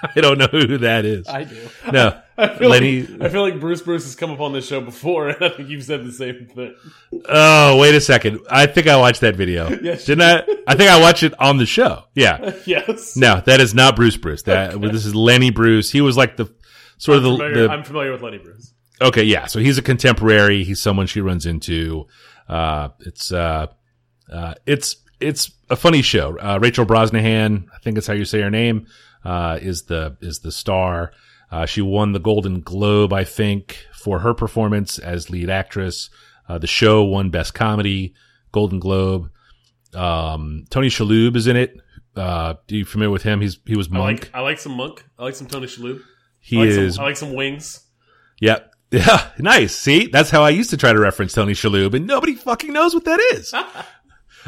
I 0.00 0.20
don't 0.20 0.38
know 0.38 0.46
who 0.46 0.78
that 0.78 1.04
is. 1.04 1.26
I 1.26 1.42
do. 1.42 1.68
No, 1.92 2.20
I 2.38 2.54
feel 2.56 2.70
Lenny. 2.70 3.02
Like, 3.02 3.20
I 3.22 3.28
feel 3.30 3.42
like 3.42 3.58
Bruce 3.58 3.82
Bruce 3.82 4.04
has 4.04 4.14
come 4.14 4.30
up 4.30 4.38
on 4.40 4.52
this 4.52 4.64
show 4.64 4.80
before, 4.80 5.30
and 5.30 5.44
I 5.44 5.48
think 5.48 5.68
you've 5.68 5.82
said 5.82 6.04
the 6.06 6.12
same 6.12 6.46
thing. 6.46 6.72
Oh, 7.28 7.78
wait 7.78 7.96
a 7.96 8.00
second. 8.00 8.38
I 8.48 8.66
think 8.66 8.86
I 8.86 8.96
watched 8.96 9.22
that 9.22 9.34
video. 9.34 9.68
Yes, 9.82 10.04
Didn't 10.04 10.22
I? 10.22 10.44
I 10.68 10.76
think 10.76 10.88
I 10.90 11.00
watched 11.00 11.24
it 11.24 11.34
on 11.40 11.56
the 11.56 11.66
show. 11.66 12.04
Yeah. 12.14 12.54
yes. 12.64 13.16
No, 13.16 13.40
that 13.40 13.60
is 13.60 13.74
not 13.74 13.96
Bruce 13.96 14.16
Bruce. 14.16 14.42
That 14.42 14.80
this 14.80 15.04
is 15.04 15.14
Lenny 15.16 15.50
Bruce. 15.50 15.90
He 15.90 16.00
was 16.00 16.16
like 16.16 16.36
the 16.36 16.46
sort 16.98 17.16
of 17.18 17.24
the, 17.24 17.30
Familiar- 17.30 17.66
the 17.66 17.72
I'm 17.72 17.82
familiar 17.82 18.12
with 18.12 18.22
Lenny 18.22 18.38
Bruce. 18.38 18.72
Okay, 19.00 19.24
yeah. 19.24 19.46
So 19.46 19.58
he's 19.58 19.78
a 19.78 19.82
contemporary. 19.82 20.62
He's 20.62 20.80
someone 20.80 21.06
she 21.08 21.20
runs 21.20 21.44
into. 21.46 22.06
Uh, 22.48 22.90
it's 23.00 23.32
uh, 23.32 23.66
uh, 24.32 24.54
it's 24.66 24.96
it's 25.20 25.50
a 25.70 25.76
funny 25.76 26.02
show. 26.02 26.38
Uh, 26.38 26.58
Rachel 26.60 26.86
Brosnahan, 26.86 27.64
I 27.74 27.78
think 27.78 27.94
that's 27.94 28.06
how 28.06 28.14
you 28.14 28.24
say 28.24 28.40
her 28.40 28.50
name, 28.50 28.86
uh, 29.24 29.58
is 29.60 29.82
the 29.84 30.16
is 30.20 30.40
the 30.40 30.52
star. 30.52 31.12
Uh, 31.50 31.64
she 31.66 31.80
won 31.80 32.12
the 32.12 32.18
Golden 32.18 32.60
Globe, 32.60 33.12
I 33.12 33.24
think, 33.24 33.86
for 33.94 34.18
her 34.20 34.34
performance 34.34 34.98
as 34.98 35.30
lead 35.30 35.48
actress. 35.48 36.10
Uh, 36.48 36.58
the 36.58 36.66
show 36.66 37.02
won 37.04 37.30
Best 37.30 37.54
Comedy, 37.54 38.14
Golden 38.52 38.78
Globe. 38.78 39.30
Um, 39.94 40.64
Tony 40.70 40.88
Shalhoub 40.88 41.36
is 41.36 41.46
in 41.46 41.56
it. 41.56 41.76
Uh, 42.16 42.54
are 42.54 42.58
you 42.68 42.84
familiar 42.84 43.10
with 43.10 43.22
him? 43.22 43.40
He's 43.40 43.58
he 43.64 43.76
was 43.76 43.88
I 43.92 43.96
Monk. 43.96 44.20
like 44.20 44.30
I 44.34 44.40
like 44.40 44.58
some 44.58 44.72
Monk. 44.72 45.04
I 45.18 45.24
like 45.24 45.34
some 45.34 45.46
Tony 45.46 45.66
Shalhoub. 45.66 46.00
he 46.40 46.56
I 46.56 46.60
like 46.60 46.68
is 46.70 46.94
Some, 46.96 47.04
I 47.04 47.06
like 47.08 47.16
some 47.16 47.34
wings. 47.34 47.80
Yeah. 48.40 48.58
Yeah. 48.90 49.28
Nice. 49.38 49.74
See, 49.76 50.06
that's 50.06 50.30
how 50.30 50.42
I 50.42 50.48
used 50.48 50.70
to 50.70 50.78
try 50.78 50.94
to 50.94 50.98
reference 50.98 51.34
Tony 51.34 51.52
Shalhoub, 51.52 51.92
and 51.92 52.06
nobody 52.06 52.34
fucking 52.34 52.72
knows 52.72 52.94
what 52.94 53.04
that 53.04 53.20
is. 53.34 53.52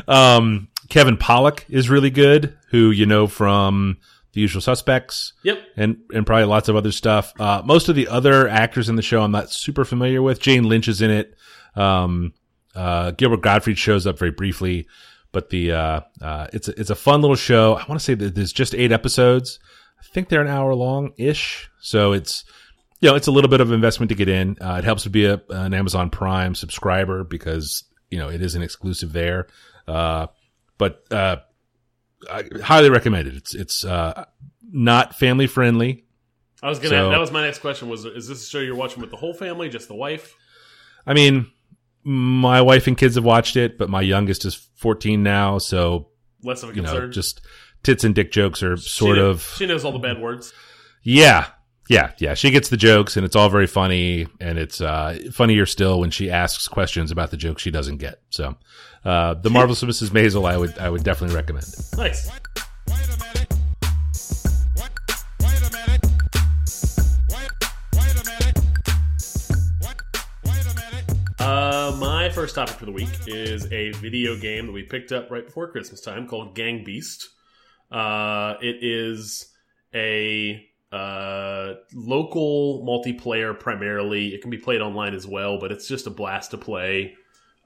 um, 0.08 0.68
Kevin 0.88 1.16
Pollak 1.16 1.64
is 1.68 1.88
really 1.90 2.10
good, 2.10 2.56
who 2.70 2.90
you 2.90 3.06
know 3.06 3.26
from 3.26 3.98
The 4.32 4.40
Usual 4.40 4.60
Suspects 4.60 5.32
Yep. 5.42 5.58
and 5.76 5.98
and 6.12 6.26
probably 6.26 6.44
lots 6.46 6.68
of 6.68 6.76
other 6.76 6.92
stuff. 6.92 7.32
Uh, 7.38 7.62
most 7.64 7.88
of 7.88 7.94
the 7.94 8.08
other 8.08 8.48
actors 8.48 8.88
in 8.88 8.96
the 8.96 9.02
show 9.02 9.22
I'm 9.22 9.32
not 9.32 9.50
super 9.50 9.84
familiar 9.84 10.22
with. 10.22 10.40
Jane 10.40 10.64
Lynch 10.64 10.88
is 10.88 11.00
in 11.00 11.10
it. 11.10 11.34
Um, 11.76 12.32
uh, 12.74 13.12
Gilbert 13.12 13.42
Gottfried 13.42 13.78
shows 13.78 14.06
up 14.06 14.18
very 14.18 14.30
briefly, 14.30 14.86
but 15.32 15.50
the 15.50 15.72
uh, 15.72 16.00
uh, 16.20 16.46
it's 16.52 16.68
a, 16.68 16.80
it's 16.80 16.90
a 16.90 16.94
fun 16.96 17.20
little 17.20 17.36
show. 17.36 17.74
I 17.74 17.84
want 17.86 18.00
to 18.00 18.04
say 18.04 18.14
that 18.14 18.34
there's 18.34 18.52
just 18.52 18.74
eight 18.74 18.92
episodes. 18.92 19.58
I 20.00 20.02
think 20.12 20.28
they're 20.28 20.40
an 20.40 20.48
hour 20.48 20.74
long 20.74 21.12
ish, 21.18 21.70
so 21.80 22.12
it's 22.12 22.44
you 23.00 23.08
know 23.08 23.16
it's 23.16 23.26
a 23.26 23.30
little 23.32 23.50
bit 23.50 23.60
of 23.60 23.70
investment 23.72 24.08
to 24.10 24.14
get 24.14 24.28
in. 24.28 24.56
Uh, 24.60 24.76
it 24.78 24.84
helps 24.84 25.02
to 25.04 25.10
be 25.10 25.24
a, 25.26 25.40
an 25.50 25.74
Amazon 25.74 26.10
Prime 26.10 26.54
subscriber 26.54 27.22
because 27.24 27.84
you 28.10 28.18
know 28.18 28.28
it 28.28 28.40
is 28.42 28.54
an 28.54 28.62
exclusive 28.62 29.12
there. 29.12 29.46
Uh, 29.90 30.26
but 30.78 31.04
uh, 31.10 31.36
I 32.30 32.44
highly 32.62 32.90
recommend 32.90 33.28
it. 33.28 33.34
It's 33.34 33.54
it's 33.54 33.84
uh, 33.84 34.24
not 34.72 35.16
family 35.18 35.46
friendly. 35.46 36.04
I 36.62 36.68
was 36.68 36.78
gonna. 36.78 36.90
So- 36.90 37.10
that 37.10 37.20
was 37.20 37.30
my 37.32 37.42
next 37.42 37.58
question. 37.60 37.88
Was 37.88 38.04
is 38.04 38.28
this 38.28 38.46
a 38.46 38.50
show 38.50 38.58
you're 38.60 38.74
watching 38.74 39.00
with 39.00 39.10
the 39.10 39.16
whole 39.16 39.34
family, 39.34 39.68
just 39.68 39.88
the 39.88 39.94
wife? 39.94 40.34
I 41.06 41.14
mean, 41.14 41.50
my 42.04 42.60
wife 42.60 42.86
and 42.86 42.96
kids 42.96 43.14
have 43.14 43.24
watched 43.24 43.56
it, 43.56 43.78
but 43.78 43.88
my 43.88 44.02
youngest 44.02 44.44
is 44.44 44.54
14 44.76 45.22
now, 45.22 45.58
so 45.58 46.08
Less 46.42 46.62
of 46.62 46.70
a 46.70 46.74
you 46.74 46.82
know, 46.82 46.90
concern. 46.92 47.12
just 47.12 47.40
tits 47.82 48.04
and 48.04 48.14
dick 48.14 48.30
jokes 48.32 48.62
are 48.62 48.76
sort 48.76 49.16
kn- 49.16 49.26
of 49.26 49.42
She 49.56 49.66
knows 49.66 49.84
all 49.84 49.92
the 49.92 49.98
bad 49.98 50.20
words. 50.20 50.52
yeah. 51.02 51.46
Yeah, 51.88 52.12
yeah, 52.18 52.34
she 52.34 52.50
gets 52.52 52.68
the 52.68 52.76
jokes 52.76 53.16
and 53.16 53.26
it's 53.26 53.34
all 53.34 53.48
very 53.48 53.66
funny 53.66 54.28
and 54.38 54.58
it's 54.60 54.80
uh 54.80 55.18
funnier 55.32 55.66
still 55.66 55.98
when 55.98 56.10
she 56.12 56.30
asks 56.30 56.68
questions 56.68 57.10
about 57.10 57.32
the 57.32 57.36
jokes 57.36 57.62
she 57.62 57.72
doesn't 57.72 57.96
get. 57.96 58.20
So, 58.30 58.54
uh 59.04 59.34
The 59.34 59.50
Marvelous 59.50 59.82
Mrs. 59.82 60.10
Maisel 60.10 60.48
I 60.48 60.56
would 60.56 60.78
I 60.78 60.90
would 60.90 61.04
definitely 61.04 61.36
recommend. 61.36 61.66
Nice. 61.96 62.30
Uh, 71.40 71.96
my 71.98 72.28
first 72.28 72.54
topic 72.54 72.74
for 72.76 72.84
the 72.84 72.92
week 72.92 73.08
is 73.26 73.64
a 73.72 73.92
video 73.92 74.36
game 74.36 74.66
that 74.66 74.72
we 74.72 74.82
picked 74.82 75.10
up 75.10 75.30
right 75.30 75.46
before 75.46 75.70
Christmas 75.72 76.02
time 76.02 76.28
called 76.28 76.54
Gang 76.54 76.84
Beast. 76.84 77.30
Uh, 77.90 78.56
it 78.60 78.84
is 78.84 79.46
a 79.94 80.62
uh, 80.92 81.74
local 81.94 82.84
multiplayer 82.86 83.58
primarily. 83.58 84.34
It 84.34 84.42
can 84.42 84.50
be 84.50 84.58
played 84.58 84.82
online 84.82 85.14
as 85.14 85.26
well, 85.26 85.58
but 85.58 85.72
it's 85.72 85.88
just 85.88 86.06
a 86.06 86.10
blast 86.10 86.50
to 86.50 86.58
play 86.58 87.14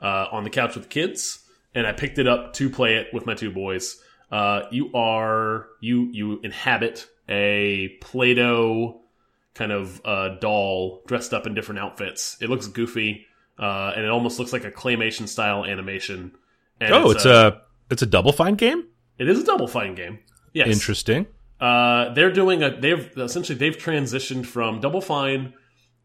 uh, 0.04 0.26
on 0.30 0.44
the 0.44 0.50
couch 0.50 0.75
with 0.75 0.84
the 0.84 0.90
kids. 0.90 1.40
And 1.75 1.87
I 1.87 1.92
picked 1.92 2.18
it 2.18 2.28
up 2.28 2.52
to 2.54 2.70
play 2.70 2.96
it 2.96 3.08
with 3.12 3.26
my 3.26 3.34
two 3.34 3.50
boys. 3.50 4.00
Uh, 4.30 4.62
you 4.70 4.90
are 4.94 5.66
you 5.80 6.08
you 6.12 6.40
inhabit 6.44 7.06
a 7.28 7.88
Play-Doh 8.00 9.00
kind 9.54 9.73
of 9.73 10.00
uh, 10.04 10.37
doll 10.40 11.02
dressed 11.06 11.32
up 11.34 11.46
in 11.46 11.54
different 11.54 11.80
outfits. 11.80 12.37
It 12.40 12.49
looks 12.50 12.66
goofy, 12.66 13.26
uh, 13.58 13.92
and 13.96 14.04
it 14.04 14.11
almost 14.11 14.38
looks 14.38 14.52
like 14.52 14.64
a 14.64 14.70
claymation 14.70 15.28
style 15.28 15.64
animation. 15.64 16.32
And 16.80 16.92
Oh, 16.92 17.11
it's 17.11 17.25
a 17.25 17.62
it's 17.90 18.02
a 18.02 18.06
double 18.06 18.32
fine 18.32 18.54
game? 18.54 18.84
it 19.18 19.28
is 19.28 19.40
a 19.42 19.44
double 19.44 19.68
fine 19.68 19.94
game. 19.94 20.18
Yes, 20.52 20.68
Interesting. 20.68 21.26
uh, 21.61 22.12
they're 22.14 22.32
doing 22.32 22.62
a 22.62 22.80
they've 22.80 23.12
essentially 23.16 23.58
they've 23.58 23.76
transitioned 23.76 24.46
from 24.46 24.80
Double 24.80 25.00
Fine 25.00 25.54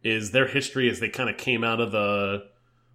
is 0.04 0.32
their 0.32 0.48
history 0.48 0.90
as 0.90 1.00
they 1.00 1.10
kind 1.10 1.30
of 1.30 1.38
came 1.38 1.64
out 1.64 1.80
of 1.80 1.92
the 1.92 2.44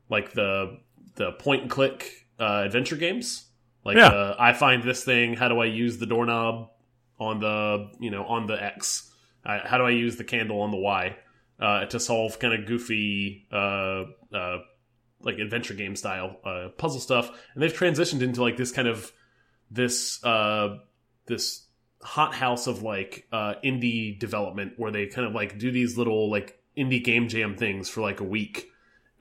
like 0.09 0.33
the 0.33 0.79
the 1.17 1.33
point 1.33 1.63
and 1.63 1.71
click 1.71 2.27
uh, 2.39 2.63
adventure 2.65 2.97
games. 2.97 3.47
Like 3.85 3.97
Yeah. 3.97 4.09
uh, 4.09 4.37
I 4.39 4.53
find 4.53 4.83
this 4.83 5.05
thing. 5.05 5.35
How 5.35 5.49
do 5.49 5.61
I 5.61 5.67
use 5.67 5.99
the 5.99 6.07
doorknob 6.07 6.71
on 7.19 7.41
the 7.41 7.91
you 8.01 8.11
know 8.11 8.25
on 8.25 8.47
the 8.47 8.63
X? 8.63 9.11
I, 9.45 9.59
how 9.59 9.79
do 9.79 9.85
I 9.85 9.91
use 9.91 10.17
the 10.17 10.25
candle 10.25 10.61
on 10.63 10.71
the 10.71 10.79
Y 10.79 11.17
uh, 11.61 11.85
to 11.87 12.01
solve 12.01 12.39
kind 12.39 12.55
of 12.55 12.67
goofy 12.67 13.47
uh, 13.53 14.05
uh, 14.33 14.59
like 15.21 15.39
adventure 15.39 15.75
game 15.75 15.97
style 15.97 16.37
uh, 16.45 16.69
puzzle 16.79 17.01
stuff? 17.01 17.31
And 17.55 17.63
they've 17.63 17.73
transitioned 17.73 18.23
into 18.23 18.43
like 18.43 18.57
this 18.57 18.73
kind 18.73 18.89
of 18.89 19.13
this 19.71 20.25
uh, 20.25 20.79
this 21.27 21.67
hot 22.03 22.35
house 22.35 22.67
of 22.67 22.83
like 22.83 23.27
uh, 23.33 23.55
indie 23.65 24.19
development 24.19 24.73
where 24.77 24.91
they 24.91 25.07
kind 25.07 25.27
of 25.27 25.35
like 25.35 25.59
do 25.59 25.71
these 25.71 25.97
little 25.97 26.31
like 26.31 26.59
indie 26.77 27.03
game 27.03 27.29
jam 27.29 27.57
things 27.57 27.89
for 27.89 28.01
like 28.01 28.21
a 28.21 28.25
week 28.25 28.71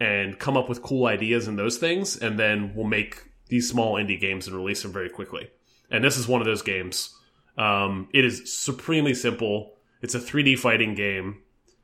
and 0.04 0.38
come 0.38 0.58
up 0.58 0.68
with 0.68 0.82
cool 0.82 1.06
ideas 1.06 1.48
and 1.48 1.58
those 1.58 1.78
things, 1.78 2.18
and 2.18 2.38
then 2.38 2.74
we'll 2.76 2.86
make 2.86 3.24
these 3.48 3.70
small 3.70 3.94
indie 3.96 4.20
games 4.20 4.48
and 4.48 4.56
release 4.56 4.82
them 4.82 4.92
very 4.92 5.10
quickly. 5.10 5.50
And 5.90 6.04
this 6.04 6.18
is 6.18 6.28
one 6.28 6.42
of 6.42 6.46
those 6.46 6.62
games. 6.62 7.18
Um, 7.58 8.10
it 8.14 8.26
is 8.26 8.54
supremely 8.54 9.14
simple. 9.14 9.76
It's 10.02 10.14
a 10.14 10.20
3D 10.20 10.60
fighting 10.60 10.94
game. 10.94 11.42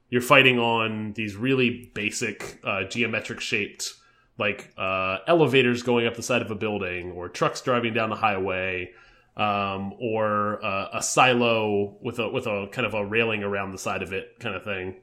you're 0.09 0.21
fighting 0.21 0.59
on 0.59 1.13
these 1.13 1.37
really 1.37 1.91
basic 1.93 2.59
uh, 2.63 2.83
geometric 2.85 3.39
shaped 3.39 3.93
like 4.37 4.73
uh, 4.77 5.19
elevators 5.27 5.83
going 5.83 6.05
up 6.07 6.15
the 6.15 6.23
side 6.23 6.41
of 6.41 6.51
a 6.51 6.55
building 6.55 7.11
or 7.11 7.29
trucks 7.29 7.61
driving 7.61 7.93
down 7.93 8.09
the 8.09 8.15
highway 8.15 8.91
um, 9.37 9.93
or 10.01 10.63
uh, 10.65 10.89
a 10.93 11.03
silo 11.03 11.97
with 12.01 12.19
a 12.19 12.27
with 12.27 12.47
a 12.47 12.67
kind 12.71 12.85
of 12.87 12.93
a 12.95 13.05
railing 13.05 13.43
around 13.43 13.71
the 13.71 13.77
side 13.77 14.01
of 14.01 14.11
it 14.11 14.39
kind 14.39 14.55
of 14.55 14.63
thing 14.63 14.95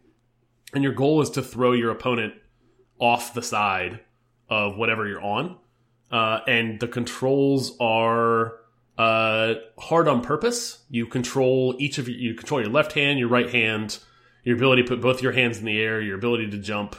and 0.75 0.83
your 0.83 0.93
goal 0.93 1.23
is 1.23 1.31
to 1.31 1.43
throw 1.43 1.73
your 1.73 1.93
opponent 1.93 2.35
off 2.99 3.35
the 3.35 3.43
side 3.43 4.01
of 4.49 4.77
whatever 4.77 5.07
you're 5.07 5.23
on 5.23 5.57
uh, 6.11 6.41
and 6.47 6.81
the 6.81 6.89
controls 6.89 7.77
are 7.81 8.55
uh, 8.99 9.55
hard 9.79 10.09
on 10.09 10.23
purpose 10.23 10.79
you 10.89 11.07
control 11.07 11.75
each 11.79 11.99
of 11.99 12.09
your 12.09 12.19
you 12.19 12.35
control 12.35 12.61
your 12.61 12.71
left 12.71 12.93
hand 12.93 13.19
your 13.19 13.29
right 13.29 13.51
hand 13.51 13.99
your 14.45 14.57
ability 14.57 14.83
to 14.83 14.89
put 14.89 15.01
both 15.01 15.21
your 15.21 15.33
hands 15.33 15.59
in 15.59 15.65
the 15.65 15.81
air 15.81 16.01
your 16.01 16.17
ability 16.17 16.49
to 16.51 16.59
jump 16.59 16.95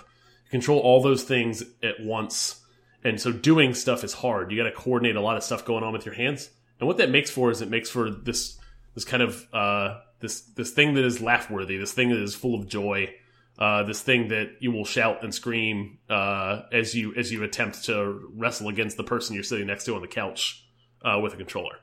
You 0.46 0.52
control 0.52 0.80
all 0.80 1.02
those 1.02 1.24
things 1.24 1.64
at 1.82 2.00
once. 2.00 2.62
And 3.04 3.22
so 3.22 3.32
doing 3.32 3.74
stuff 3.74 4.04
is 4.04 4.14
hard. 4.14 4.52
You 4.52 4.58
got 4.58 4.70
to 4.70 4.76
coordinate 4.76 5.16
a 5.16 5.22
lot 5.22 5.38
of 5.38 5.44
stuff 5.44 5.66
going 5.66 5.84
on 5.84 5.94
with 5.94 6.06
your 6.06 6.16
hands. 6.16 6.50
And 6.80 6.88
what 6.88 6.98
that 6.98 7.10
makes 7.10 7.30
for 7.30 7.52
is 7.52 7.62
it 7.62 7.70
makes 7.70 7.90
for 7.90 8.10
this 8.10 8.58
this 8.96 9.06
kind 9.06 9.24
of 9.24 9.46
uh, 9.54 10.00
this 10.20 10.42
this 10.42 10.72
thing 10.72 10.96
that 10.96 11.06
is 11.06 11.22
laugh 11.22 11.50
worthy, 11.50 11.78
this 11.78 11.94
thing 11.94 12.10
that 12.10 12.22
is 12.22 12.36
full 12.36 12.56
of 12.56 12.68
joy, 12.68 13.14
uh, 13.58 13.84
this 13.84 14.02
thing 14.02 14.28
that 14.30 14.58
you 14.60 14.72
will 14.72 14.86
shout 14.86 15.24
and 15.24 15.34
scream 15.34 15.98
uh, 16.10 16.62
as 16.72 16.94
you 16.96 17.14
as 17.16 17.32
you 17.32 17.44
attempt 17.44 17.86
to 17.86 18.30
wrestle 18.36 18.70
against 18.70 18.98
the 18.98 19.04
person 19.04 19.34
you're 19.34 19.44
sitting 19.44 19.68
next 19.68 19.86
to 19.86 19.96
on 19.96 20.02
the 20.02 20.08
couch 20.08 20.66
uh, 21.04 21.20
with 21.20 21.34
a 21.34 21.38
controller. 21.38 21.76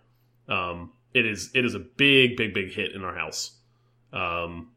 Um, 0.48 0.92
it 1.12 1.26
is 1.26 1.50
it 1.54 1.64
is 1.64 1.74
a 1.74 1.80
big 1.80 2.36
big 2.36 2.54
big 2.54 2.72
hit 2.72 2.92
in 2.92 3.04
our 3.04 3.14
house. 3.14 3.58
Um, 4.12 4.70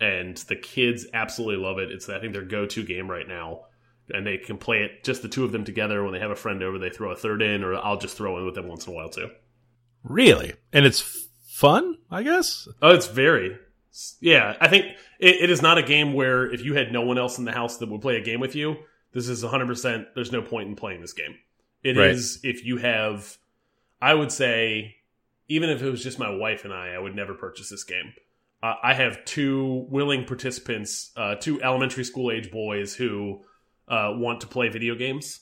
and 0.00 0.36
the 0.36 0.56
kids 0.56 1.06
absolutely 1.14 1.64
love 1.64 1.78
it. 1.78 1.90
It's 1.90 2.08
I 2.08 2.20
think 2.20 2.32
their 2.32 2.44
go-to 2.44 2.84
game 2.84 3.10
right 3.10 3.26
now, 3.26 3.66
and 4.10 4.26
they 4.26 4.38
can 4.38 4.58
play 4.58 4.82
it 4.82 5.04
just 5.04 5.22
the 5.22 5.28
two 5.28 5.44
of 5.44 5.52
them 5.52 5.64
together. 5.64 6.02
When 6.02 6.12
they 6.12 6.20
have 6.20 6.30
a 6.30 6.36
friend 6.36 6.62
over, 6.62 6.78
they 6.78 6.90
throw 6.90 7.12
a 7.12 7.16
third 7.16 7.42
in, 7.42 7.64
or 7.64 7.74
I'll 7.74 7.98
just 7.98 8.16
throw 8.16 8.38
in 8.38 8.44
with 8.44 8.54
them 8.54 8.68
once 8.68 8.86
in 8.86 8.92
a 8.92 8.96
while 8.96 9.08
too. 9.08 9.30
Really? 10.04 10.54
And 10.72 10.86
it's 10.86 11.26
fun, 11.46 11.96
I 12.10 12.22
guess? 12.22 12.68
Oh, 12.82 12.90
it's 12.90 13.08
very, 13.08 13.58
yeah. 14.20 14.56
I 14.60 14.68
think 14.68 14.86
it, 15.18 15.36
it 15.42 15.50
is 15.50 15.62
not 15.62 15.78
a 15.78 15.82
game 15.82 16.12
where 16.14 16.50
if 16.52 16.64
you 16.64 16.74
had 16.74 16.92
no 16.92 17.02
one 17.02 17.18
else 17.18 17.38
in 17.38 17.44
the 17.44 17.52
house 17.52 17.78
that 17.78 17.88
would 17.90 18.00
play 18.02 18.16
a 18.16 18.20
game 18.22 18.40
with 18.40 18.54
you, 18.54 18.76
this 19.12 19.28
is 19.28 19.42
100. 19.42 19.66
percent 19.66 20.08
There's 20.14 20.32
no 20.32 20.42
point 20.42 20.68
in 20.68 20.76
playing 20.76 21.00
this 21.00 21.12
game. 21.12 21.36
It 21.82 21.96
is 21.96 22.40
Right. 22.42 22.50
if 22.50 22.64
you 22.64 22.78
have, 22.78 23.36
I 24.02 24.14
would 24.14 24.32
say, 24.32 24.96
even 25.48 25.70
if 25.70 25.82
it 25.82 25.90
was 25.90 26.02
just 26.02 26.18
my 26.18 26.30
wife 26.30 26.64
and 26.64 26.72
I, 26.74 26.94
I 26.94 26.98
would 26.98 27.14
never 27.14 27.34
purchase 27.34 27.70
this 27.70 27.84
game. 27.84 28.12
Uh, 28.62 28.74
I 28.82 28.94
have 28.94 29.24
two 29.24 29.86
willing 29.90 30.24
participants, 30.24 31.12
uh, 31.16 31.36
two 31.36 31.62
elementary 31.62 32.04
school 32.04 32.32
age 32.32 32.50
boys 32.50 32.94
who 32.94 33.42
uh, 33.86 34.12
want 34.16 34.40
to 34.40 34.46
play 34.46 34.68
video 34.68 34.94
games, 34.96 35.40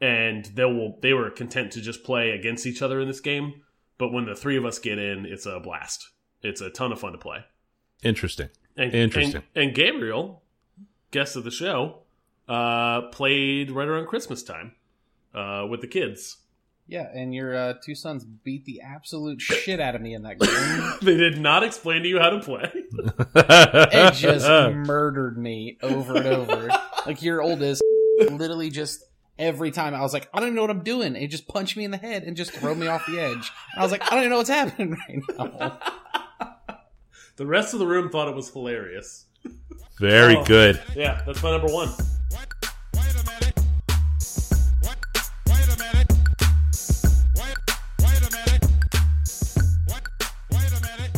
and 0.00 0.44
they 0.46 0.64
will 0.64 0.98
they 1.02 1.12
were 1.12 1.28
content 1.30 1.72
to 1.72 1.80
just 1.82 2.04
play 2.04 2.30
against 2.30 2.64
each 2.64 2.80
other 2.80 3.00
in 3.00 3.08
this 3.08 3.20
game. 3.20 3.62
But 3.98 4.12
when 4.12 4.24
the 4.24 4.34
three 4.34 4.56
of 4.56 4.64
us 4.64 4.78
get 4.78 4.98
in, 4.98 5.26
it's 5.26 5.44
a 5.44 5.60
blast. 5.60 6.08
It's 6.42 6.60
a 6.60 6.70
ton 6.70 6.92
of 6.92 7.00
fun 7.00 7.12
to 7.12 7.18
play. 7.18 7.44
Interesting. 8.02 8.48
And, 8.76 8.94
Interesting. 8.94 9.42
And, 9.54 9.66
and 9.66 9.74
Gabriel, 9.74 10.42
guest 11.10 11.36
of 11.36 11.44
the 11.44 11.50
show, 11.50 11.98
uh, 12.48 13.02
played 13.08 13.70
right 13.70 13.88
around 13.88 14.06
Christmas 14.06 14.42
time 14.42 14.72
uh, 15.34 15.66
with 15.68 15.80
the 15.80 15.86
kids. 15.86 16.38
Yeah, 16.88 17.08
and 17.14 17.34
your 17.34 17.54
uh, 17.54 17.74
two 17.82 17.94
sons 17.94 18.24
beat 18.24 18.64
the 18.64 18.80
absolute 18.82 19.40
shit 19.40 19.80
out 19.80 19.94
of 19.94 20.02
me 20.02 20.14
in 20.14 20.22
that 20.22 20.38
game. 20.38 20.92
They 21.02 21.16
did 21.16 21.38
not 21.38 21.62
explain 21.62 22.02
to 22.02 22.08
you 22.08 22.18
how 22.18 22.30
to 22.30 22.40
play. 22.40 22.70
it 23.34 24.14
just 24.14 24.46
murdered 24.74 25.38
me 25.38 25.78
over 25.82 26.16
and 26.16 26.26
over. 26.26 26.68
Like 27.06 27.22
your 27.22 27.40
oldest, 27.40 27.82
literally 28.30 28.70
just 28.70 29.04
every 29.38 29.70
time 29.70 29.94
I 29.94 30.02
was 30.02 30.12
like, 30.12 30.28
I 30.34 30.38
don't 30.38 30.48
even 30.48 30.56
know 30.56 30.62
what 30.62 30.70
I'm 30.70 30.82
doing. 30.82 31.16
It 31.16 31.28
just 31.28 31.48
punched 31.48 31.76
me 31.76 31.84
in 31.84 31.92
the 31.92 31.96
head 31.96 32.24
and 32.24 32.36
just 32.36 32.50
throw 32.50 32.74
me 32.74 32.88
off 32.88 33.06
the 33.06 33.20
edge. 33.20 33.52
And 33.72 33.78
I 33.78 33.82
was 33.82 33.92
like, 33.92 34.02
I 34.04 34.10
don't 34.10 34.20
even 34.20 34.30
know 34.30 34.38
what's 34.38 34.50
happening 34.50 34.96
right 35.08 35.22
now. 35.38 35.78
The 37.42 37.48
rest 37.48 37.72
of 37.74 37.80
the 37.80 37.86
room 37.88 38.08
thought 38.08 38.28
it 38.28 38.36
was 38.36 38.50
hilarious. 38.50 39.26
Very 39.98 40.36
Oh. 40.36 40.44
good. 40.44 40.80
Yeah, 40.94 41.22
that's 41.26 41.42
my 41.42 41.50
number 41.50 41.66
one. 41.74 41.88
What? 41.88 42.46
Wait 42.94 43.16
a 43.16 43.24
minute. 43.26 43.58
What? 44.82 44.98
Wait 45.48 45.66
a 45.66 45.76
minute. 45.76 46.12
Wait. 47.34 47.58
Wait 47.98 48.22
a 48.22 48.30
minute. 48.30 48.64
What? 49.88 50.08
Wait 50.52 50.72
a 50.72 50.80
minute. 50.82 51.10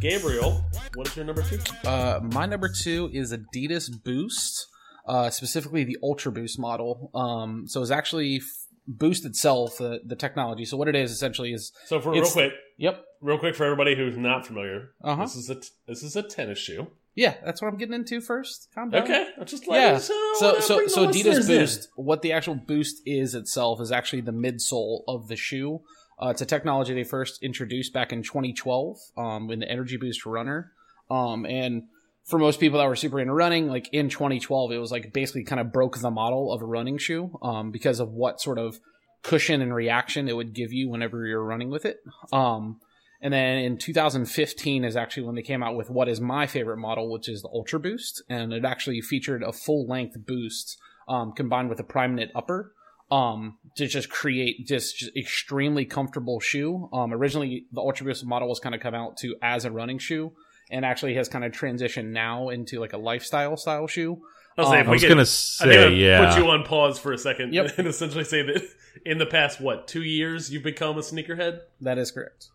Gabriel, 0.00 0.64
what 0.94 1.08
is 1.08 1.16
your 1.16 1.24
number 1.24 1.42
two? 1.42 1.58
Uh, 1.84 2.20
my 2.22 2.46
number 2.46 2.68
two 2.68 3.10
is 3.12 3.32
Adidas 3.32 3.90
Boost, 4.04 4.68
uh, 5.08 5.28
specifically 5.30 5.82
the 5.82 5.98
Ultra 6.04 6.30
Boost 6.30 6.56
model. 6.56 7.10
Um, 7.16 7.64
so 7.66 7.82
it's 7.82 7.90
actually 7.90 8.36
f- 8.36 8.63
Boost 8.86 9.24
itself, 9.24 9.78
the, 9.78 10.00
the 10.04 10.16
technology. 10.16 10.64
So 10.64 10.76
what 10.76 10.88
it 10.88 10.94
is 10.96 11.10
essentially 11.10 11.52
is, 11.52 11.72
So 11.86 12.00
for 12.00 12.12
real 12.12 12.24
quick, 12.30 12.52
yep, 12.76 13.02
real 13.22 13.38
quick 13.38 13.54
for 13.56 13.64
everybody 13.64 13.96
who's 13.96 14.16
not 14.16 14.46
familiar, 14.46 14.90
Uh-huh. 15.02 15.22
this 15.22 15.36
is 15.36 15.48
a 15.50 15.56
this 15.86 16.02
is 16.02 16.16
a 16.16 16.22
tennis 16.22 16.58
shoe. 16.58 16.88
yeah, 17.14 17.34
that's 17.44 17.62
what 17.62 17.68
I'm 17.68 17.78
getting 17.78 17.94
into 17.94 18.20
first. 18.20 18.68
Calm 18.74 18.90
down. 18.90 19.04
Okay, 19.04 19.28
I'm 19.38 19.46
just 19.46 19.66
Yeah. 19.66 19.72
letting 19.72 20.00
So 20.00 20.60
so 20.60 20.76
bring 20.76 20.88
so 20.88 21.06
Adidas 21.06 21.14
listeners 21.24 21.48
in. 21.48 21.58
Boost, 21.60 21.88
what 21.96 22.20
the 22.22 22.32
actual 22.32 22.56
Boost 22.56 23.00
is 23.06 23.34
itself 23.34 23.80
is 23.80 23.90
actually 23.90 24.20
the 24.22 24.32
midsole 24.32 25.02
of 25.08 25.28
the 25.28 25.36
shoe. 25.36 25.80
Uh, 26.22 26.28
it's 26.28 26.42
a 26.42 26.46
technology 26.46 26.92
they 26.94 27.04
first 27.04 27.42
introduced 27.42 27.92
back 27.94 28.12
in 28.12 28.22
2012 28.22 28.96
um, 29.16 29.50
in 29.50 29.60
the 29.60 29.68
Energy 29.70 29.96
Boost 29.96 30.24
Runner. 30.26 30.72
Um, 31.10 31.44
and 31.46 31.84
for 32.24 32.38
most 32.38 32.58
people 32.58 32.78
that 32.78 32.88
were 32.88 32.96
super 32.96 33.20
into 33.20 33.34
running, 33.34 33.68
like 33.68 33.88
in 33.92 34.08
2012, 34.08 34.72
it 34.72 34.78
was 34.78 34.90
like 34.90 35.12
basically 35.12 35.44
kind 35.44 35.60
of 35.60 35.72
broke 35.72 35.98
the 35.98 36.10
model 36.10 36.52
of 36.52 36.62
a 36.62 36.66
running 36.66 36.98
shoe 36.98 37.38
um, 37.42 37.70
because 37.70 38.00
of 38.00 38.10
what 38.12 38.40
sort 38.40 38.58
of 38.58 38.80
cushion 39.22 39.60
and 39.60 39.74
reaction 39.74 40.28
it 40.28 40.36
would 40.36 40.54
give 40.54 40.72
you 40.72 40.88
whenever 40.88 41.26
you're 41.26 41.44
running 41.44 41.70
with 41.70 41.84
it. 41.84 41.98
Um, 42.32 42.80
and 43.20 43.32
then 43.32 43.58
in 43.58 43.78
2015 43.78 44.84
is 44.84 44.96
actually 44.96 45.22
when 45.22 45.34
they 45.34 45.42
came 45.42 45.62
out 45.62 45.76
with 45.76 45.88
what 45.88 46.08
is 46.08 46.20
my 46.20 46.46
favorite 46.46 46.76
model, 46.76 47.10
which 47.10 47.28
is 47.28 47.42
the 47.42 47.48
Ultra 47.48 47.80
Boost, 47.80 48.22
and 48.28 48.52
it 48.52 48.64
actually 48.64 49.00
featured 49.00 49.42
a 49.42 49.52
full 49.52 49.86
length 49.86 50.16
boost 50.26 50.78
um, 51.08 51.32
combined 51.32 51.68
with 51.70 51.80
a 51.80 51.84
prime 51.84 52.14
knit 52.14 52.30
upper 52.34 52.72
um, 53.10 53.58
to 53.76 53.86
just 53.86 54.10
create 54.10 54.66
just, 54.66 54.98
just 54.98 55.16
extremely 55.16 55.84
comfortable 55.84 56.40
shoe. 56.40 56.88
Um, 56.92 57.12
originally, 57.12 57.66
the 57.72 57.80
Ultra 57.80 58.06
Boost 58.06 58.26
model 58.26 58.48
was 58.48 58.60
kind 58.60 58.74
of 58.74 58.80
come 58.80 58.94
out 58.94 59.16
to 59.18 59.36
as 59.42 59.64
a 59.64 59.70
running 59.70 59.98
shoe, 59.98 60.32
and 60.70 60.84
actually 60.84 61.14
has 61.14 61.28
kind 61.28 61.44
of 61.44 61.52
transitioned 61.52 62.10
now 62.12 62.48
into 62.48 62.80
like 62.80 62.92
a 62.92 62.98
lifestyle 62.98 63.56
style 63.56 63.86
shoe. 63.86 64.20
I'll 64.56 64.66
say 64.70 64.76
Um, 64.76 64.82
if 64.82 64.88
I 64.88 64.90
was 64.92 65.00
get- 65.02 65.08
gonna 65.08 65.26
say, 65.26 65.86
I'd 65.86 65.92
yeah. 65.96 66.32
put 66.32 66.38
you 66.42 66.48
on 66.50 66.62
pause 66.62 66.98
for 66.98 67.12
a 67.12 67.18
second 67.18 67.52
Yep. 67.52 67.72
and 67.78 67.88
essentially 67.88 68.24
say 68.24 68.42
that 68.42 68.62
in 69.04 69.18
the 69.18 69.26
past 69.26 69.60
what 69.60 69.88
two 69.88 70.02
years 70.02 70.52
you've 70.52 70.62
become 70.62 70.96
a 70.96 71.00
sneakerhead. 71.00 71.60
That 71.80 71.98
is 71.98 72.10
correct. 72.12 72.48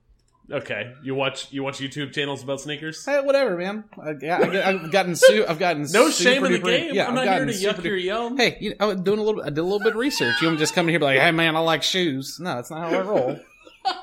Okay, 0.52 0.93
you 1.04 1.13
watch 1.13 1.52
you 1.52 1.62
watch 1.62 1.78
YouTube 1.78 2.12
channels 2.12 2.41
about 2.41 2.60
sneakers. 2.60 3.06
Hey, 3.06 3.19
whatever, 3.22 3.56
man. 3.56 3.84
I, 4.02 4.26
I, 4.26 4.69
I've 4.69 4.91
gotten 4.91 5.15
su- 5.15 5.45
I've 5.48 5.60
gotten 5.60 5.86
No 5.91 6.10
shame 6.10 6.43
in 6.43 6.54
the 6.54 6.58
game. 6.60 6.91
Yeah, 6.95 7.04
I'm 7.08 7.15
I've 7.19 7.26
not 7.26 7.36
here 7.36 7.45
to 7.45 7.52
yuck 7.52 7.76
super 7.76 7.88
your 7.89 7.98
yum. 7.98 8.36
Hey, 8.36 8.58
you 8.60 8.72
know, 8.72 8.76
I 8.80 8.86
was 8.86 9.02
doing 9.02 9.19
a 9.19 9.22
little. 9.22 9.43
I 9.43 9.50
did 9.50 9.60
a 9.60 9.62
little 9.63 9.78
bit 9.78 9.89
of 9.89 9.95
research. 9.98 10.41
You 10.41 10.48
don't 10.48 10.58
just 10.58 10.74
come 10.74 10.86
in 10.86 10.89
here 10.89 10.95
and 10.95 11.02
be 11.02 11.06
like, 11.06 11.19
"Hey, 11.19 11.30
man, 11.30 11.56
I 11.56 11.60
like 11.60 11.84
shoes." 11.84 12.39
No, 12.39 12.56
that's 12.56 12.72
not 12.72 12.89
how 12.89 12.98
I 12.98 13.02
roll. 13.02 13.39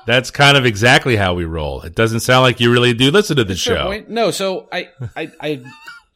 That's 0.05 0.31
kind 0.31 0.57
of 0.57 0.65
exactly 0.65 1.15
how 1.15 1.33
we 1.33 1.45
roll. 1.45 1.81
It 1.81 1.95
doesn't 1.95 2.21
sound 2.21 2.43
like 2.43 2.59
you 2.59 2.71
really 2.71 2.93
do 2.93 3.11
listen 3.11 3.35
to 3.37 3.43
the 3.43 3.55
show. 3.55 3.85
point. 3.85 4.09
No, 4.09 4.31
so 4.31 4.69
I, 4.71 4.89
I, 5.15 5.31
I, 5.41 5.63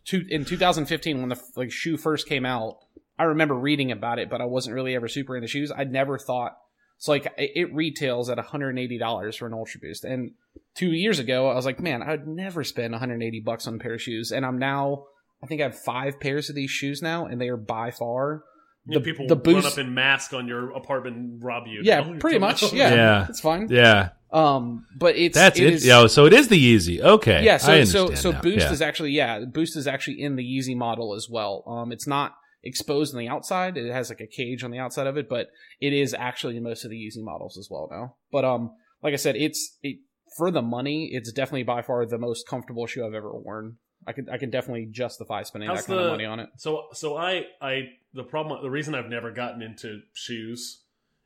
two, 0.05 0.25
in 0.29 0.45
2015 0.45 1.19
when 1.19 1.29
the 1.29 1.41
like 1.55 1.71
shoe 1.71 1.97
first 1.97 2.27
came 2.27 2.45
out, 2.45 2.77
I 3.19 3.23
remember 3.25 3.53
reading 3.53 3.91
about 3.91 4.17
it, 4.17 4.29
but 4.29 4.41
I 4.41 4.45
wasn't 4.45 4.75
really 4.75 4.95
ever 4.95 5.07
super 5.07 5.35
into 5.35 5.47
shoes. 5.47 5.71
I'd 5.75 5.91
never 5.91 6.17
thought. 6.17 6.57
So 6.97 7.11
like 7.11 7.25
it, 7.37 7.51
it 7.55 7.73
retails 7.73 8.29
at 8.29 8.37
180 8.37 8.97
dollars 8.97 9.35
for 9.35 9.47
an 9.47 9.53
Ultra 9.53 9.79
Boost, 9.81 10.05
and 10.05 10.31
two 10.75 10.91
years 10.91 11.19
ago 11.19 11.49
I 11.49 11.55
was 11.55 11.65
like, 11.65 11.79
man, 11.79 12.01
I'd 12.01 12.27
never 12.27 12.63
spend 12.63 12.93
180 12.93 13.41
bucks 13.41 13.67
on 13.67 13.75
a 13.75 13.77
pair 13.77 13.95
of 13.95 14.01
shoes, 14.01 14.31
and 14.31 14.45
I'm 14.45 14.57
now. 14.57 15.05
I 15.43 15.47
think 15.47 15.59
I 15.59 15.63
have 15.65 15.77
five 15.77 16.19
pairs 16.19 16.49
of 16.49 16.55
these 16.55 16.69
shoes 16.69 17.01
now, 17.01 17.25
and 17.25 17.41
they 17.41 17.49
are 17.49 17.57
by 17.57 17.89
far 17.89 18.43
You 18.85 18.93
know, 18.95 18.99
the- 18.99 19.03
people 19.05 19.27
the 19.27 19.35
run 19.35 19.43
boost- 19.43 19.73
up 19.73 19.77
in 19.77 19.93
mask 19.93 20.33
on 20.33 20.47
your 20.47 20.71
apartment 20.71 21.15
and 21.15 21.43
rob 21.43 21.67
you. 21.67 21.81
Yeah, 21.83 21.99
No? 22.01 22.17
pretty 22.19 22.39
much. 22.39 22.73
Yeah, 22.73 22.93
Yeah. 22.93 23.27
it's 23.29 23.39
fine. 23.39 23.67
Yeah, 23.69 24.09
Um, 24.31 24.85
but 24.97 25.15
it's 25.15 25.35
that's 25.37 25.59
it. 25.59 25.67
it. 25.67 25.73
is- 25.75 25.85
Yo, 25.85 26.07
so 26.07 26.25
it 26.25 26.33
is 26.33 26.47
the 26.47 26.57
easy. 26.57 27.01
Okay, 27.01 27.43
yeah 27.43 27.55
I 27.63 27.83
so 27.83 28.07
so 28.09 28.15
so 28.15 28.31
now. 28.31 28.41
boost 28.41 28.65
Yeah. 28.65 28.71
is 28.71 28.81
actually 28.81 29.11
yeah 29.11 29.45
boost 29.45 29.75
is 29.77 29.87
actually 29.87 30.21
in 30.21 30.35
the 30.35 30.43
Yeezy 30.43 30.75
model 30.75 31.13
as 31.13 31.27
well 31.29 31.63
um 31.67 31.91
it's 31.91 32.07
not 32.07 32.33
exposed 32.63 33.13
on 33.13 33.19
the 33.19 33.27
outside 33.27 33.75
it 33.77 33.91
has 33.91 34.09
like 34.09 34.21
a 34.21 34.27
cage 34.27 34.63
on 34.63 34.69
the 34.71 34.77
outside 34.79 35.07
of 35.07 35.17
it 35.17 35.27
but 35.27 35.47
it 35.79 35.93
is 35.93 36.13
actually 36.13 36.55
in 36.57 36.63
most 36.63 36.83
of 36.85 36.91
the 36.91 36.95
Yeezy 36.97 37.23
models 37.23 37.57
as 37.57 37.67
well 37.71 37.87
now 37.91 38.15
but 38.31 38.45
um 38.45 38.71
like 39.01 39.13
i 39.13 39.17
said 39.17 39.35
it's 39.35 39.77
it 39.81 39.97
for 40.37 40.51
the 40.51 40.61
money 40.61 41.09
it's 41.11 41.31
definitely 41.31 41.63
by 41.63 41.81
far 41.81 42.05
the 42.05 42.19
most 42.19 42.47
comfortable 42.47 42.85
shoe 42.85 43.03
i've 43.05 43.15
ever 43.15 43.31
worn 43.33 43.77
i 44.07 44.11
could 44.13 44.29
i 44.29 44.37
can 44.37 44.49
definitely 44.49 44.85
justify 44.85 45.43
spending 45.43 45.69
How's 45.69 45.85
that 45.85 45.87
kind 45.87 45.99
the- 45.99 46.05
of 46.05 46.11
money 46.11 46.25
on 46.25 46.39
it 46.39 46.49
So 46.57 46.87
so 46.93 47.17
I 47.17 47.45
I 47.61 47.89
the 48.13 48.23
problem 48.23 48.61
the 48.61 48.69
reason 48.69 48.93
I've 48.95 49.09
never 49.09 49.31
gotten 49.31 49.61
into 49.61 50.01
shoes 50.13 50.81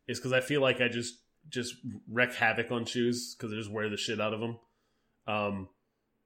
is 0.08 0.20
because 0.20 0.34
I 0.34 0.42
feel 0.42 0.62
like 0.62 0.82
I 0.82 0.88
just 0.88 1.16
just 1.50 1.76
wreak 2.12 2.34
havoc 2.34 2.72
on 2.72 2.86
shoes 2.86 3.36
because 3.36 3.54
I 3.54 3.56
just 3.56 3.72
wear 3.72 3.90
the 3.90 3.98
shit 3.98 4.20
out 4.22 4.34
of 4.34 4.40
them. 4.40 4.58
Um, 5.28 5.70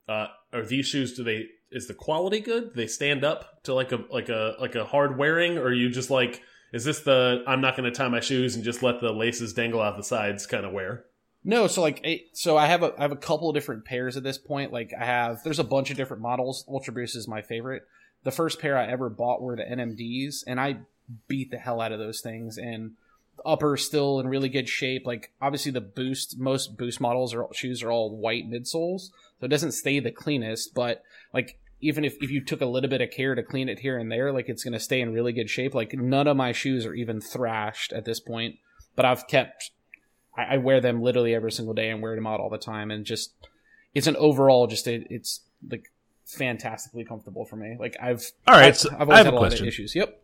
uh, 0.08 0.28
are 0.54 0.66
these 0.66 0.86
shoes? 0.88 1.16
Do 1.16 1.24
they 1.24 1.48
is 1.72 1.88
the 1.88 1.94
quality 1.94 2.40
good? 2.40 2.70
Do 2.70 2.76
they 2.76 2.88
stand 2.88 3.24
up 3.24 3.64
to 3.64 3.74
like 3.74 3.92
a 3.92 4.04
like 4.10 4.30
a 4.30 4.56
like 4.60 4.76
a 4.76 4.84
hard 4.86 5.18
wearing, 5.18 5.58
or 5.58 5.64
are 5.68 5.74
you 5.74 5.90
just 5.90 6.10
like 6.10 6.42
is 6.74 6.84
this 6.84 7.00
the 7.02 7.44
I'm 7.48 7.62
not 7.62 7.78
going 7.78 7.92
to 7.92 7.98
tie 7.98 8.08
my 8.10 8.20
shoes 8.20 8.56
and 8.56 8.64
just 8.64 8.84
let 8.84 9.02
the 9.02 9.12
laces 9.12 9.54
dangle 9.54 9.82
out 9.82 9.96
the 9.98 10.04
sides 10.04 10.46
kind 10.46 10.66
of 10.66 10.72
wear? 10.74 11.06
No, 11.44 11.68
so 11.68 11.82
like, 11.82 12.06
so 12.34 12.58
I 12.58 12.68
have 12.68 12.84
a 12.84 12.94
I 12.98 13.02
have 13.02 13.12
a 13.12 13.18
couple 13.18 13.50
of 13.50 13.56
different 13.56 13.86
pairs 13.86 14.18
at 14.18 14.24
this 14.24 14.38
point. 14.38 14.74
Like 14.74 14.94
I 15.00 15.06
have, 15.06 15.44
there's 15.44 15.60
a 15.60 15.64
bunch 15.64 15.90
of 15.90 15.98
different 15.98 16.22
models. 16.22 16.66
Ultra 16.68 16.94
Boost 16.94 17.16
is 17.16 17.28
my 17.28 17.42
favorite. 17.42 17.84
The 18.24 18.32
first 18.32 18.60
pair 18.60 18.78
I 18.78 18.88
ever 18.88 19.10
bought 19.10 19.42
were 19.42 19.56
the 19.56 19.64
NMDs, 19.64 20.44
and 20.46 20.60
I 20.60 20.80
beat 21.28 21.52
the 21.52 21.58
hell 21.58 21.80
out 21.80 21.94
of 21.94 22.00
those 22.00 22.20
things. 22.22 22.58
And 22.58 22.92
the 23.38 23.44
upper 23.44 23.78
still 23.78 24.20
in 24.20 24.28
really 24.28 24.50
good 24.50 24.68
shape. 24.68 25.08
Like 25.08 25.32
obviously 25.42 25.72
the 25.72 25.82
Boost, 25.82 26.38
most 26.38 26.78
Boost 26.78 27.00
models 27.00 27.34
or 27.34 27.48
shoes 27.54 27.82
are 27.84 27.92
all 27.92 28.16
white 28.16 28.50
midsoles, 28.50 29.10
so 29.40 29.46
it 29.46 29.50
doesn't 29.50 29.72
stay 29.72 30.00
the 30.00 30.12
cleanest. 30.12 30.74
But 30.74 31.04
like 31.34 31.58
even 31.82 32.04
if, 32.04 32.22
if 32.22 32.30
you 32.30 32.44
took 32.44 32.60
a 32.60 32.66
little 32.66 32.90
bit 32.90 33.02
of 33.02 33.12
care 33.12 33.36
to 33.36 33.44
clean 33.44 33.70
it 33.70 33.80
here 33.80 33.98
and 33.98 34.12
there, 34.12 34.34
like 34.34 34.50
it's 34.50 34.64
gonna 34.64 34.80
stay 34.80 35.00
in 35.00 35.14
really 35.14 35.32
good 35.32 35.50
shape. 35.50 35.74
Like 35.74 35.94
none 35.94 36.28
of 36.28 36.36
my 36.36 36.52
shoes 36.52 36.86
are 36.86 36.94
even 36.94 37.22
thrashed 37.22 37.94
at 37.94 38.06
this 38.06 38.20
point, 38.20 38.56
but 38.96 39.06
I've 39.06 39.28
kept 39.28 39.72
I, 40.40 40.56
I 40.56 40.58
wear 40.58 40.82
them 40.82 41.02
literally 41.02 41.34
every 41.36 41.52
single 41.52 41.74
day 41.74 41.90
and 41.90 42.02
wear 42.02 42.16
them 42.16 42.28
out 42.28 42.40
all 42.40 42.50
the 42.50 42.58
time, 42.58 42.92
and 42.92 43.06
just 43.06 43.34
it's 43.94 44.08
an 44.08 44.16
overall 44.16 44.68
just 44.68 44.88
a, 44.88 45.06
it's 45.10 45.42
like 45.70 45.92
fantastically 46.26 47.04
comfortable 47.04 47.46
for 47.46 47.56
me. 47.56 47.76
Like 47.80 47.98
I've 48.02 48.26
All 48.48 48.56
right, 48.56 48.68
I've, 48.68 48.78
so 48.78 48.90
I've 48.92 49.02
I 49.02 49.04
always 49.04 49.18
have 49.18 49.26
had 49.26 49.34
a 49.34 49.36
a 49.36 49.40
lot 49.40 49.48
question. 49.48 49.66
of 49.66 49.68
issues. 49.70 49.96
Yep. 49.96 50.24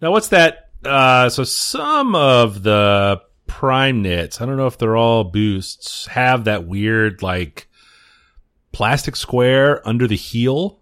Now, 0.00 0.12
what's 0.12 0.28
that? 0.28 0.70
Uh, 0.84 1.28
so 1.28 1.44
some 1.44 2.14
of 2.14 2.62
the 2.62 3.20
prime 3.46 4.02
knits, 4.02 4.40
I 4.40 4.46
don't 4.46 4.56
know 4.56 4.66
if 4.66 4.78
they're 4.78 4.96
all 4.96 5.24
boosts, 5.24 6.06
have 6.06 6.44
that 6.44 6.66
weird 6.66 7.22
like 7.22 7.68
plastic 8.72 9.16
square 9.16 9.86
under 9.86 10.06
the 10.06 10.16
heel. 10.16 10.80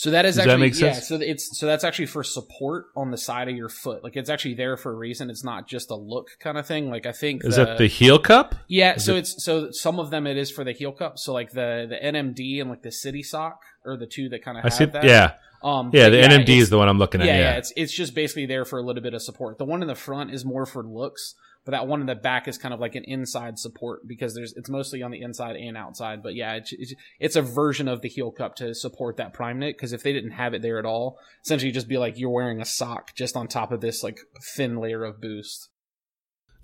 So 0.00 0.12
that 0.12 0.24
is 0.24 0.36
Does 0.36 0.44
that 0.44 0.50
actually 0.52 0.60
make 0.68 0.80
yeah. 0.80 0.92
sense? 0.92 1.08
So 1.08 1.16
it's 1.16 1.58
so 1.58 1.66
that's 1.66 1.82
actually 1.82 2.06
for 2.06 2.22
support 2.22 2.86
on 2.96 3.10
the 3.10 3.16
side 3.18 3.48
of 3.48 3.56
your 3.56 3.68
foot. 3.68 4.04
Like 4.04 4.14
it's 4.16 4.30
actually 4.30 4.54
there 4.54 4.76
for 4.76 4.92
a 4.92 4.94
reason. 4.94 5.28
It's 5.28 5.42
not 5.42 5.66
just 5.66 5.90
a 5.90 5.96
look 5.96 6.28
kind 6.38 6.56
of 6.56 6.64
thing. 6.68 6.88
Like 6.88 7.04
I 7.04 7.10
think 7.10 7.44
Is 7.44 7.56
that 7.56 7.78
the 7.78 7.88
heel 7.88 8.20
cup? 8.20 8.54
Yeah, 8.68 8.94
Is 8.94 9.04
so 9.04 9.16
it- 9.16 9.18
it's 9.18 9.42
so 9.44 9.72
some 9.72 9.98
of 9.98 10.10
them 10.10 10.28
it 10.28 10.36
is 10.36 10.52
for 10.52 10.62
the 10.62 10.70
heel 10.70 10.92
cup. 10.92 11.18
So 11.18 11.32
like 11.32 11.50
the 11.50 11.86
the 11.88 11.96
NMD 11.96 12.60
and 12.60 12.70
like 12.70 12.82
the 12.82 12.92
City 12.92 13.24
Sock 13.24 13.60
are 13.84 13.96
the 13.96 14.06
two 14.06 14.28
that 14.28 14.44
kind 14.44 14.56
of 14.56 14.64
I 14.64 14.68
see. 14.68 14.84
that. 14.84 15.02
Yeah, 15.02 15.32
Um, 15.64 15.90
yeah. 15.92 16.08
The 16.10 16.18
NMD 16.18 16.48
is 16.60 16.70
the 16.70 16.78
one 16.78 16.88
I'm 16.88 16.98
looking 16.98 17.20
at. 17.20 17.26
yeah, 17.26 17.34
Yeah, 17.34 17.40
yeah, 17.52 17.56
it's 17.58 17.72
it's 17.74 17.92
just 17.92 18.14
basically 18.14 18.46
there 18.46 18.64
for 18.64 18.78
a 18.78 18.82
little 18.82 19.02
bit 19.02 19.14
of 19.14 19.22
support. 19.22 19.58
The 19.58 19.64
one 19.64 19.82
in 19.82 19.88
the 19.88 19.96
front 19.96 20.30
is 20.32 20.44
more 20.44 20.64
for 20.64 20.84
looks, 20.84 21.34
but 21.68 21.72
that 21.72 21.86
one 21.86 22.00
in 22.00 22.06
the 22.06 22.14
back 22.14 22.48
is 22.48 22.56
kind 22.56 22.72
of 22.72 22.80
like 22.80 22.94
an 22.94 23.04
inside 23.04 23.58
support 23.58 24.08
because 24.08 24.34
there's 24.34 24.54
it's 24.56 24.70
mostly 24.70 25.02
on 25.02 25.10
the 25.10 25.20
inside 25.20 25.54
and 25.54 25.76
outside. 25.76 26.22
But 26.22 26.34
yeah, 26.34 26.54
it's 26.54 26.72
it's, 26.72 26.94
it's 27.20 27.36
a 27.36 27.42
version 27.42 27.88
of 27.88 28.00
the 28.00 28.08
heel 28.08 28.30
cup 28.30 28.56
to 28.56 28.74
support 28.74 29.18
that 29.18 29.34
prime 29.34 29.58
knit 29.58 29.76
because 29.76 29.92
if 29.92 30.02
they 30.02 30.14
didn't 30.14 30.30
have 30.30 30.54
it 30.54 30.62
there 30.62 30.78
at 30.78 30.86
all, 30.86 31.18
essentially 31.44 31.70
just 31.70 31.86
be 31.86 31.98
like 31.98 32.18
you're 32.18 32.30
wearing 32.30 32.62
a 32.62 32.64
sock 32.64 33.14
just 33.14 33.36
on 33.36 33.48
top 33.48 33.70
of 33.70 33.82
this 33.82 34.02
like 34.02 34.18
thin 34.56 34.78
layer 34.78 35.04
of 35.04 35.20
boost. 35.20 35.68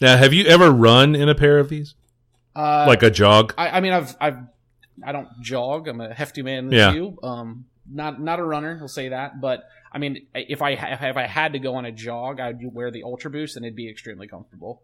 Now, 0.00 0.16
have 0.16 0.32
you 0.32 0.46
ever 0.46 0.70
run 0.70 1.14
in 1.14 1.28
a 1.28 1.34
pair 1.34 1.58
of 1.58 1.68
these, 1.68 1.94
Uh, 2.56 2.86
like 2.88 3.02
a 3.02 3.10
jog? 3.10 3.52
I, 3.58 3.68
I 3.68 3.80
mean, 3.82 3.92
I've 3.92 4.16
I've 4.22 4.38
I 5.04 5.12
don't 5.12 5.28
jog. 5.42 5.86
I'm 5.86 6.00
a 6.00 6.14
hefty 6.14 6.40
man 6.40 6.72
Yeah. 6.72 6.94
you. 6.94 7.18
Um, 7.22 7.66
not 7.92 8.22
not 8.22 8.38
a 8.38 8.42
runner. 8.42 8.78
I'll 8.80 8.88
say 8.88 9.10
that. 9.10 9.38
But 9.38 9.64
I 9.92 9.98
mean, 9.98 10.28
if 10.34 10.62
I 10.62 10.70
if 10.70 11.18
I 11.18 11.26
had 11.26 11.52
to 11.52 11.58
go 11.58 11.74
on 11.74 11.84
a 11.84 11.92
jog, 11.92 12.40
I'd 12.40 12.56
wear 12.72 12.90
the 12.90 13.02
Ultra 13.02 13.30
Boost, 13.30 13.56
and 13.56 13.66
it'd 13.66 13.76
be 13.76 13.90
extremely 13.90 14.28
comfortable. 14.28 14.80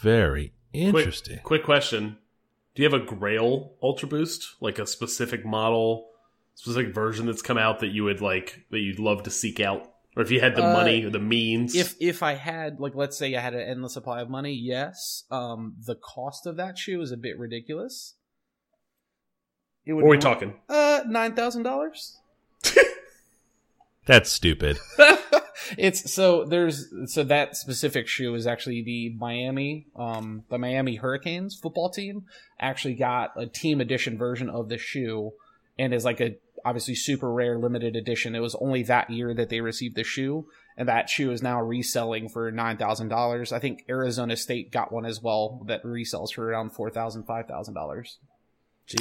Very 0.00 0.52
interesting. 0.72 1.36
Quick, 1.36 1.44
quick 1.44 1.64
question: 1.64 2.18
Do 2.74 2.82
you 2.82 2.90
have 2.90 3.00
a 3.00 3.04
Grail 3.04 3.72
Ultra 3.82 4.08
Boost, 4.08 4.56
like 4.60 4.78
a 4.78 4.86
specific 4.86 5.44
model, 5.44 6.08
specific 6.54 6.94
version 6.94 7.26
that's 7.26 7.42
come 7.42 7.58
out 7.58 7.80
that 7.80 7.88
you 7.88 8.04
would 8.04 8.20
like 8.20 8.64
that 8.70 8.80
you'd 8.80 8.98
love 8.98 9.22
to 9.24 9.30
seek 9.30 9.60
out, 9.60 9.90
or 10.16 10.22
if 10.22 10.30
you 10.30 10.40
had 10.40 10.54
the 10.56 10.64
Uh, 10.64 10.72
money 10.72 11.04
or 11.04 11.10
the 11.10 11.18
means? 11.18 11.74
If 11.74 11.94
if 12.00 12.22
I 12.22 12.34
had 12.34 12.78
like 12.80 12.94
let's 12.94 13.16
say 13.16 13.34
I 13.34 13.40
had 13.40 13.54
an 13.54 13.60
endless 13.60 13.94
supply 13.94 14.20
of 14.20 14.28
money, 14.28 14.52
yes. 14.52 15.24
Um, 15.30 15.76
the 15.86 15.94
cost 15.96 16.46
of 16.46 16.56
that 16.56 16.76
shoe 16.78 17.00
is 17.00 17.12
a 17.12 17.16
bit 17.16 17.38
ridiculous. 17.38 18.14
It 19.86 19.92
would 19.92 20.04
what 20.04 20.08
are 20.08 20.16
we 20.16 20.18
talking? 20.18 20.54
Uh, 20.68 21.02
nine 21.06 21.34
thousand 21.34 21.62
dollars. 21.62 22.18
That's 24.06 24.30
stupid. 24.30 24.78
it's 25.76 26.12
so 26.12 26.44
there's 26.44 26.86
so 27.06 27.24
that 27.24 27.56
specific 27.56 28.06
shoe 28.08 28.34
is 28.34 28.46
actually 28.46 28.82
the 28.82 29.10
Miami 29.18 29.86
um 29.96 30.44
the 30.48 30.58
Miami 30.58 30.96
Hurricanes 30.96 31.56
football 31.56 31.90
team 31.90 32.24
actually 32.60 32.94
got 32.94 33.32
a 33.36 33.46
team 33.46 33.80
edition 33.80 34.16
version 34.16 34.48
of 34.48 34.68
the 34.68 34.78
shoe 34.78 35.32
and 35.78 35.92
is 35.92 36.04
like 36.04 36.20
a 36.20 36.36
obviously 36.64 36.94
super 36.94 37.32
rare 37.32 37.58
limited 37.58 37.96
edition. 37.96 38.34
It 38.34 38.40
was 38.40 38.56
only 38.56 38.82
that 38.84 39.10
year 39.10 39.34
that 39.34 39.48
they 39.48 39.60
received 39.60 39.96
the 39.96 40.04
shoe 40.04 40.46
and 40.76 40.88
that 40.88 41.08
shoe 41.08 41.30
is 41.30 41.42
now 41.42 41.60
reselling 41.60 42.28
for 42.28 42.50
nine 42.50 42.76
thousand 42.76 43.08
dollars. 43.08 43.52
I 43.52 43.58
think 43.58 43.84
Arizona 43.88 44.36
State 44.36 44.70
got 44.70 44.92
one 44.92 45.06
as 45.06 45.22
well 45.22 45.62
that 45.66 45.82
resells 45.82 46.32
for 46.32 46.48
around 46.48 46.70
four 46.70 46.90
thousand 46.90 47.24
five 47.24 47.46
thousand 47.46 47.74
dollars. 47.74 48.18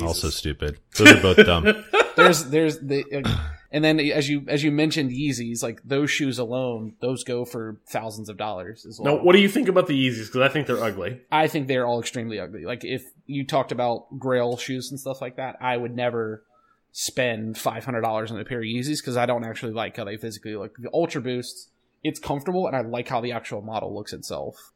Also 0.01 0.29
stupid. 0.29 0.79
Those 0.97 1.11
are 1.11 1.21
both 1.21 1.45
dumb. 1.45 1.85
there's 2.15 2.45
there's 2.45 2.79
the 2.79 3.03
uh, 3.23 3.37
and 3.71 3.83
then 3.83 3.99
as 3.99 4.29
you 4.29 4.43
as 4.47 4.63
you 4.63 4.71
mentioned 4.71 5.11
Yeezys 5.11 5.63
like 5.63 5.81
those 5.83 6.09
shoes 6.11 6.37
alone 6.37 6.95
those 7.01 7.23
go 7.23 7.45
for 7.45 7.79
thousands 7.87 8.29
of 8.29 8.37
dollars 8.37 8.85
as 8.85 8.99
well. 8.99 9.15
Now, 9.15 9.23
what 9.23 9.33
do 9.33 9.41
you 9.41 9.49
think 9.49 9.67
about 9.67 9.87
the 9.87 9.93
Yeezys? 9.93 10.27
Because 10.27 10.41
I 10.41 10.49
think 10.49 10.67
they're 10.67 10.83
ugly. 10.83 11.21
I 11.31 11.47
think 11.47 11.67
they're 11.67 11.85
all 11.85 11.99
extremely 11.99 12.39
ugly. 12.39 12.65
Like 12.65 12.83
if 12.83 13.03
you 13.25 13.45
talked 13.45 13.71
about 13.71 14.19
Grail 14.19 14.57
shoes 14.57 14.91
and 14.91 14.99
stuff 14.99 15.21
like 15.21 15.37
that, 15.37 15.57
I 15.61 15.77
would 15.77 15.95
never 15.95 16.43
spend 16.91 17.57
five 17.57 17.83
hundred 17.83 18.01
dollars 18.01 18.31
on 18.31 18.39
a 18.39 18.45
pair 18.45 18.59
of 18.59 18.65
Yeezys 18.65 19.01
because 19.01 19.17
I 19.17 19.25
don't 19.25 19.43
actually 19.43 19.73
like 19.73 19.97
how 19.97 20.05
they 20.05 20.17
physically 20.17 20.55
look. 20.55 20.77
The 20.77 20.89
Ultra 20.93 21.21
Boosts, 21.21 21.69
it's 22.03 22.19
comfortable 22.19 22.67
and 22.67 22.75
I 22.75 22.81
like 22.81 23.07
how 23.07 23.21
the 23.21 23.31
actual 23.31 23.61
model 23.61 23.93
looks 23.93 24.13
itself. 24.13 24.71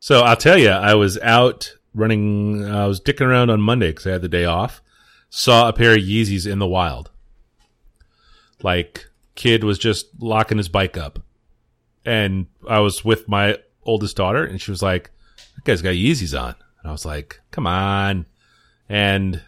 So 0.00 0.20
I'll 0.20 0.36
tell 0.36 0.58
you, 0.58 0.70
I 0.70 0.94
was 0.94 1.18
out 1.18 1.76
running. 1.94 2.64
I 2.64 2.86
was 2.86 3.00
dicking 3.00 3.26
around 3.26 3.50
on 3.50 3.60
Monday 3.60 3.90
because 3.90 4.06
I 4.06 4.12
had 4.12 4.22
the 4.22 4.28
day 4.28 4.44
off. 4.44 4.82
Saw 5.30 5.68
a 5.68 5.72
pair 5.72 5.92
of 5.92 5.98
Yeezys 5.98 6.50
in 6.50 6.58
the 6.58 6.66
wild. 6.66 7.10
Like 8.62 9.06
kid 9.34 9.64
was 9.64 9.78
just 9.78 10.06
locking 10.18 10.58
his 10.58 10.68
bike 10.68 10.96
up, 10.96 11.20
and 12.04 12.46
I 12.68 12.80
was 12.80 13.04
with 13.04 13.28
my 13.28 13.58
oldest 13.84 14.16
daughter, 14.16 14.44
and 14.44 14.60
she 14.60 14.70
was 14.70 14.82
like, 14.82 15.10
"That 15.54 15.64
guy's 15.64 15.82
got 15.82 15.94
Yeezys 15.94 16.38
on," 16.38 16.54
and 16.80 16.88
I 16.88 16.92
was 16.92 17.04
like, 17.04 17.40
"Come 17.50 17.66
on!" 17.66 18.26
And 18.88 19.42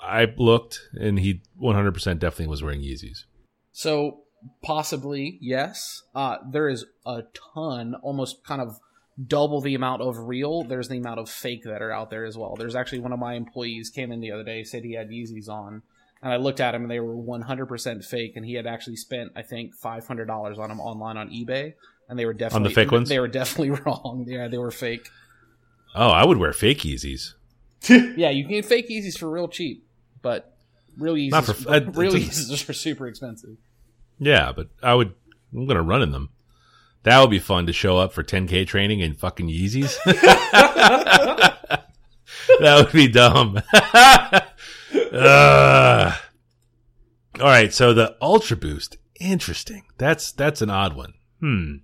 I 0.00 0.32
looked, 0.36 0.80
and 0.98 1.18
he 1.18 1.42
100% 1.60 2.18
definitely 2.18 2.46
was 2.46 2.62
wearing 2.62 2.80
Yeezys. 2.80 3.24
So 3.72 4.22
possibly 4.62 5.38
yes. 5.40 6.02
Uh, 6.14 6.38
there 6.50 6.68
is 6.68 6.86
a 7.04 7.24
ton, 7.54 7.94
almost 7.96 8.44
kind 8.44 8.60
of 8.62 8.78
double 9.26 9.60
the 9.60 9.74
amount 9.74 10.02
of 10.02 10.18
real. 10.18 10.62
There's 10.62 10.88
the 10.88 10.98
amount 10.98 11.20
of 11.20 11.28
fake 11.28 11.64
that 11.64 11.82
are 11.82 11.92
out 11.92 12.10
there 12.10 12.24
as 12.24 12.36
well. 12.36 12.54
There's 12.56 12.76
actually 12.76 13.00
one 13.00 13.12
of 13.12 13.18
my 13.18 13.34
employees 13.34 13.90
came 13.90 14.12
in 14.12 14.20
the 14.20 14.32
other 14.32 14.44
day 14.44 14.62
said 14.64 14.84
he 14.84 14.94
had 14.94 15.10
Yeezys 15.10 15.48
on, 15.48 15.82
and 16.22 16.32
I 16.32 16.36
looked 16.36 16.60
at 16.60 16.72
them 16.72 16.82
and 16.82 16.90
they 16.90 17.00
were 17.00 17.14
100% 17.14 18.04
fake, 18.04 18.32
and 18.36 18.44
he 18.44 18.54
had 18.54 18.66
actually 18.66 18.96
spent 18.96 19.32
I 19.36 19.42
think 19.42 19.72
$500 19.78 20.58
on 20.58 20.68
them 20.68 20.80
online 20.80 21.16
on 21.16 21.30
eBay, 21.30 21.74
and 22.08 22.18
they 22.18 22.24
were 22.26 22.32
definitely 22.34 22.56
on 22.56 22.62
the 22.70 22.74
fake 22.74 22.90
ones? 22.92 23.08
They 23.08 23.20
were 23.20 23.28
definitely 23.28 23.70
wrong. 23.86 24.24
Yeah, 24.28 24.48
they 24.48 24.58
were 24.58 24.70
fake. 24.70 25.08
Oh, 25.94 26.10
I 26.10 26.24
would 26.24 26.38
wear 26.38 26.52
fake 26.52 26.80
Yeezys. 26.80 27.34
Yeah, 27.88 28.30
you 28.30 28.42
can 28.44 28.52
get 28.52 28.64
fake 28.66 28.88
Yeezys 28.90 29.16
for 29.18 29.30
real 29.30 29.46
cheap, 29.48 29.86
but 30.20 30.56
real 30.98 31.14
Yeezys, 31.14 31.30
Not 31.30 31.44
for- 31.46 31.70
uh, 31.70 31.80
real 31.92 32.12
Yeezys 32.12 32.68
are 32.68 32.72
super 32.72 33.06
expensive. 33.06 33.56
Yeah, 34.18 34.50
but 34.52 34.68
I 34.82 34.94
would. 34.94 35.14
I'm 35.54 35.66
gonna 35.66 35.82
run 35.82 36.02
in 36.02 36.10
them. 36.10 36.30
That 37.04 37.20
would 37.20 37.30
be 37.30 37.38
fun 37.38 37.66
to 37.66 37.72
show 37.72 37.96
up 37.96 38.12
for 38.12 38.24
10k 38.24 38.66
training 38.66 38.98
in 39.00 39.14
fucking 39.14 39.46
Yeezys. 39.48 39.96
that 40.04 41.80
would 42.60 42.92
be 42.92 43.08
dumb. 43.08 43.60
Ugh. 44.94 46.14
all 47.40 47.46
right, 47.46 47.72
so 47.72 47.92
the 47.92 48.16
Ultra 48.22 48.56
Boost, 48.56 48.96
interesting. 49.20 49.84
That's 49.98 50.32
that's 50.32 50.62
an 50.62 50.70
odd 50.70 50.96
one. 50.96 51.14
Hmm. 51.40 51.74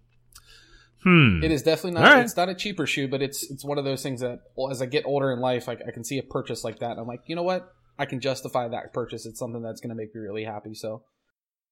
Hmm. 1.02 1.44
It 1.44 1.50
is 1.52 1.62
definitely 1.62 2.00
not. 2.00 2.10
right. 2.12 2.24
It's 2.24 2.36
not 2.36 2.48
a 2.48 2.54
cheaper 2.54 2.86
shoe, 2.86 3.08
but 3.08 3.20
it's 3.20 3.42
it's 3.50 3.62
one 3.64 3.76
of 3.76 3.84
those 3.84 4.02
things 4.02 4.20
that, 4.22 4.40
well, 4.56 4.70
as 4.70 4.80
I 4.80 4.86
get 4.86 5.04
older 5.04 5.30
in 5.32 5.38
life, 5.40 5.68
I, 5.68 5.72
I 5.72 5.90
can 5.92 6.02
see 6.02 6.18
a 6.18 6.22
purchase 6.22 6.64
like 6.64 6.78
that. 6.78 6.92
And 6.92 7.00
I'm 7.00 7.06
like, 7.06 7.20
you 7.26 7.36
know 7.36 7.42
what? 7.42 7.70
I 7.98 8.06
can 8.06 8.20
justify 8.20 8.66
that 8.68 8.92
purchase. 8.94 9.26
It's 9.26 9.38
something 9.38 9.62
that's 9.62 9.80
going 9.80 9.90
to 9.90 9.94
make 9.94 10.14
me 10.14 10.20
really 10.22 10.44
happy. 10.44 10.74
So, 10.74 11.02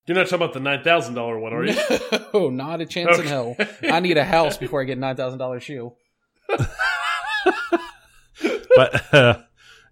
You're 0.07 0.16
not 0.16 0.25
talking 0.25 0.37
about 0.37 0.53
the 0.53 0.61
nine 0.61 0.85
thousand 0.85 1.14
dollar 1.14 1.38
one, 1.38 1.55
are 1.55 1.64
you? 1.64 1.75
no, 2.35 2.51
not 2.51 2.81
a 2.83 2.87
chance 2.87 3.18
in 3.18 3.27
hell. 3.27 3.57
I 3.83 4.01
need 4.01 4.18
a 4.18 4.25
house 4.25 4.57
before 4.59 4.83
I 4.83 4.85
get 4.85 4.99
a 4.99 5.01
nine 5.01 5.16
thousand 5.16 5.38
dollars 5.38 5.62
shoe. 5.62 5.95
but 8.77 9.14
uh, 9.14 9.38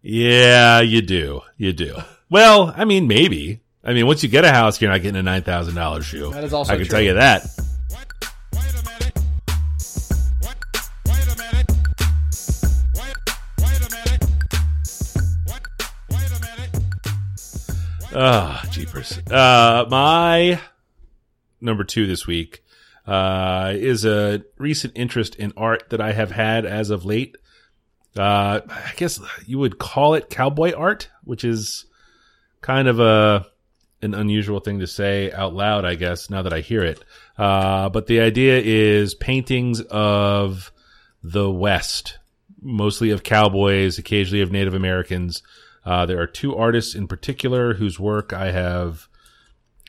yeah, 0.03 0.81
you 0.81 1.03
do. 1.03 1.41
You 1.57 1.73
do. 1.73 1.97
Well, 2.31 2.73
I 2.77 2.85
mean, 2.85 3.07
maybe. 3.09 3.61
I 3.83 3.93
mean, 3.93 4.07
once 4.07 4.23
you 4.23 4.29
get 4.29 4.45
a 4.45 4.51
house, 4.53 4.81
you're 4.81 4.91
not 4.91 5.03
getting 5.03 5.19
a 5.19 5.23
nine 5.23 5.43
thousand 5.43 5.75
dollars 5.75 6.05
shoe. 6.05 6.31
That 6.33 6.45
is 6.45 6.53
also 6.53 6.73
I 6.73 6.77
can 6.77 6.85
true. 6.87 6.93
tell 6.93 7.01
you 7.03 7.15
that. 7.15 7.43
What? 7.89 8.07
Wait 8.53 8.75
a 8.75 8.83
minute. 8.85 9.19
What? 10.41 10.57
Wait 11.07 11.27
a 11.27 11.37
minute. 11.39 11.71
Wait. 12.95 13.17
Wait 13.59 13.81
a 13.81 13.91
minute. 13.91 14.25
What? 15.47 15.67
Wait 16.11 16.31
a 16.37 16.41
minute. 16.41 16.71
Ah, 18.15 18.67
jeepers. 18.71 19.19
Uh, 19.31 19.87
my 19.91 20.61
number 21.61 21.85
two 21.85 22.07
this 22.07 22.27
week 22.27 22.63
uh, 23.07 23.73
is 23.75 24.05
a 24.05 24.43
recent 24.59 24.93
interest 24.97 25.35
in 25.37 25.53
art 25.57 25.85
that 25.91 26.01
I 26.01 26.13
have 26.13 26.31
had 26.31 26.65
as 26.67 26.91
of 26.91 27.05
late. 27.05 27.37
Uh, 28.17 28.61
I 28.69 28.93
guess 28.97 29.21
you 29.47 29.59
would 29.59 29.79
call 29.79 30.15
it 30.15 30.31
cowboy 30.31 30.73
art, 30.73 31.09
which 31.25 31.45
is 31.45 31.87
kind 32.61 32.89
of 32.89 33.01
a 33.01 33.47
an 34.03 34.15
unusual 34.15 34.61
thing 34.61 34.81
to 34.81 34.87
say 34.87 35.31
out 35.33 35.55
loud, 35.55 35.85
I 35.85 35.95
guess, 35.95 36.31
now 36.31 36.43
that 36.43 36.53
I 36.53 36.61
hear 36.61 36.83
it. 36.83 37.05
Uh, 37.37 37.91
but 37.91 38.07
the 38.07 38.21
idea 38.21 38.59
is 38.59 39.15
paintings 39.15 39.83
of 39.83 40.73
the 41.23 41.51
West, 41.51 42.19
mostly 42.63 43.11
of 43.11 43.23
cowboys, 43.23 43.99
occasionally 43.99 44.41
of 44.41 44.53
Native 44.53 44.75
Americans. 44.75 45.43
Uh, 45.85 46.07
there 46.07 46.21
are 46.21 46.27
two 46.27 46.57
artists 46.57 46.95
in 46.95 47.09
particular 47.09 47.75
whose 47.75 48.01
work 48.01 48.33
I 48.33 48.53
have 48.53 49.07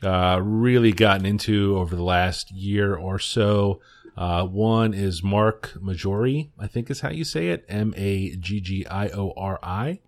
uh, 0.02 0.40
really 0.42 0.92
gotten 0.92 1.24
into 1.24 1.78
over 1.78 1.96
the 1.96 2.02
last 2.02 2.50
year 2.50 2.94
or 2.94 3.18
so. 3.18 3.80
Uh, 4.16 4.44
one 4.44 4.92
is 4.92 5.22
Mark 5.22 5.72
Maggiori, 5.80 6.50
I 6.58 6.66
think 6.66 6.90
is 6.90 7.00
how 7.00 7.10
you 7.10 7.24
say 7.24 7.48
it, 7.48 7.64
M 7.68 7.94
A 7.96 8.36
G 8.36 8.60
G 8.60 8.86
I 8.86 9.08
O 9.08 9.32
R 9.36 9.58
I, 9.62 10.00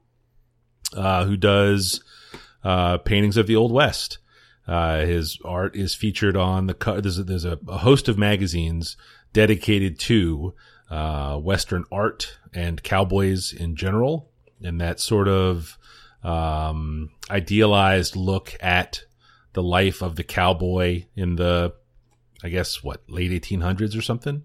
uh, 0.94 1.24
who 1.24 1.36
does 1.36 2.02
uh, 2.62 2.98
paintings 2.98 3.36
of 3.36 3.46
the 3.46 3.56
Old 3.56 3.72
West. 3.72 4.18
Uh, 4.66 5.00
his 5.00 5.38
art 5.44 5.76
is 5.76 5.94
featured 5.94 6.36
on 6.36 6.66
the 6.66 6.74
co- 6.74 7.00
there's 7.00 7.18
a, 7.18 7.24
there's 7.24 7.44
a, 7.44 7.58
a 7.68 7.78
host 7.78 8.08
of 8.08 8.16
magazines 8.16 8.96
dedicated 9.32 9.98
to 9.98 10.54
uh, 10.90 11.36
Western 11.36 11.84
art 11.92 12.38
and 12.54 12.82
cowboys 12.82 13.52
in 13.52 13.76
general, 13.76 14.30
and 14.62 14.80
that 14.80 15.00
sort 15.00 15.28
of 15.28 15.78
um, 16.22 17.10
idealized 17.30 18.16
look 18.16 18.56
at 18.60 19.02
the 19.52 19.62
life 19.62 20.02
of 20.02 20.16
the 20.16 20.24
cowboy 20.24 21.04
in 21.14 21.36
the, 21.36 21.74
I 22.44 22.50
guess 22.50 22.84
what 22.84 23.02
late 23.08 23.30
1800s 23.32 23.98
or 23.98 24.02
something. 24.02 24.42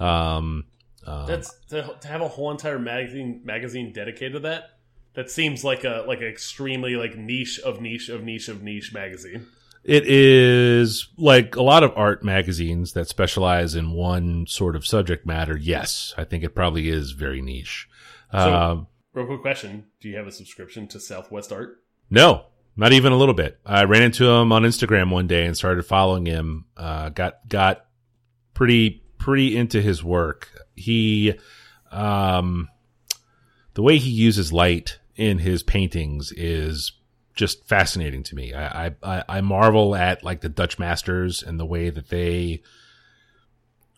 Um, 0.00 0.64
um, 1.06 1.26
That's 1.26 1.54
to, 1.68 1.94
to 2.00 2.08
have 2.08 2.22
a 2.22 2.28
whole 2.28 2.50
entire 2.50 2.78
magazine 2.78 3.42
magazine 3.44 3.92
dedicated 3.92 4.32
to 4.32 4.40
that. 4.40 4.70
That 5.14 5.30
seems 5.30 5.62
like 5.62 5.84
a 5.84 6.04
like 6.08 6.20
an 6.22 6.26
extremely 6.28 6.96
like 6.96 7.16
niche 7.18 7.60
of 7.60 7.80
niche 7.82 8.08
of 8.08 8.24
niche 8.24 8.48
of 8.48 8.62
niche 8.62 8.92
magazine. 8.94 9.46
It 9.84 10.04
is 10.06 11.08
like 11.18 11.56
a 11.56 11.62
lot 11.62 11.82
of 11.82 11.92
art 11.96 12.24
magazines 12.24 12.92
that 12.92 13.08
specialize 13.08 13.74
in 13.74 13.92
one 13.92 14.46
sort 14.46 14.74
of 14.76 14.86
subject 14.86 15.26
matter. 15.26 15.56
Yes, 15.56 16.14
I 16.16 16.24
think 16.24 16.44
it 16.44 16.54
probably 16.54 16.88
is 16.88 17.10
very 17.12 17.42
niche. 17.42 17.88
So- 18.32 18.54
Um, 18.54 18.86
Real 19.12 19.26
quick 19.26 19.42
question: 19.42 19.84
Do 20.00 20.08
you 20.08 20.16
have 20.16 20.26
a 20.26 20.32
subscription 20.32 20.86
to 20.88 20.98
Southwest 21.00 21.52
Art? 21.52 21.76
no, 22.08 22.46
not 22.76 22.92
even 22.92 23.12
a 23.12 23.16
little 23.16 23.34
bit. 23.34 23.58
I 23.66 23.84
ran 23.84 24.02
into 24.02 24.28
him 24.28 24.52
on 24.52 24.62
Instagram 24.62 25.10
one 25.10 25.26
day 25.26 25.46
and 25.46 25.56
started 25.56 25.84
following 25.84 26.26
him. 26.26 26.64
Uh, 26.76 27.10
got 27.10 27.46
got 27.48 27.86
pretty 28.54 29.02
pretty 29.18 29.56
into 29.56 29.80
his 29.80 30.02
work. 30.02 30.48
He, 30.74 31.34
um, 31.90 32.68
the 33.74 33.82
way 33.82 33.98
he 33.98 34.10
uses 34.10 34.52
light 34.52 34.98
in 35.16 35.38
his 35.38 35.62
paintings 35.62 36.32
is 36.32 36.92
just 37.34 37.66
fascinating 37.68 38.22
to 38.24 38.34
me. 38.34 38.52
I, 38.54 38.86
I- 38.86 38.94
I, 39.02 39.24
I 39.28 39.40
marvel 39.42 39.94
at 39.94 40.24
like 40.24 40.40
the 40.40 40.48
Dutch 40.48 40.78
masters 40.78 41.42
and 41.42 41.60
the 41.60 41.66
way 41.66 41.90
that 41.90 42.08
they 42.08 42.62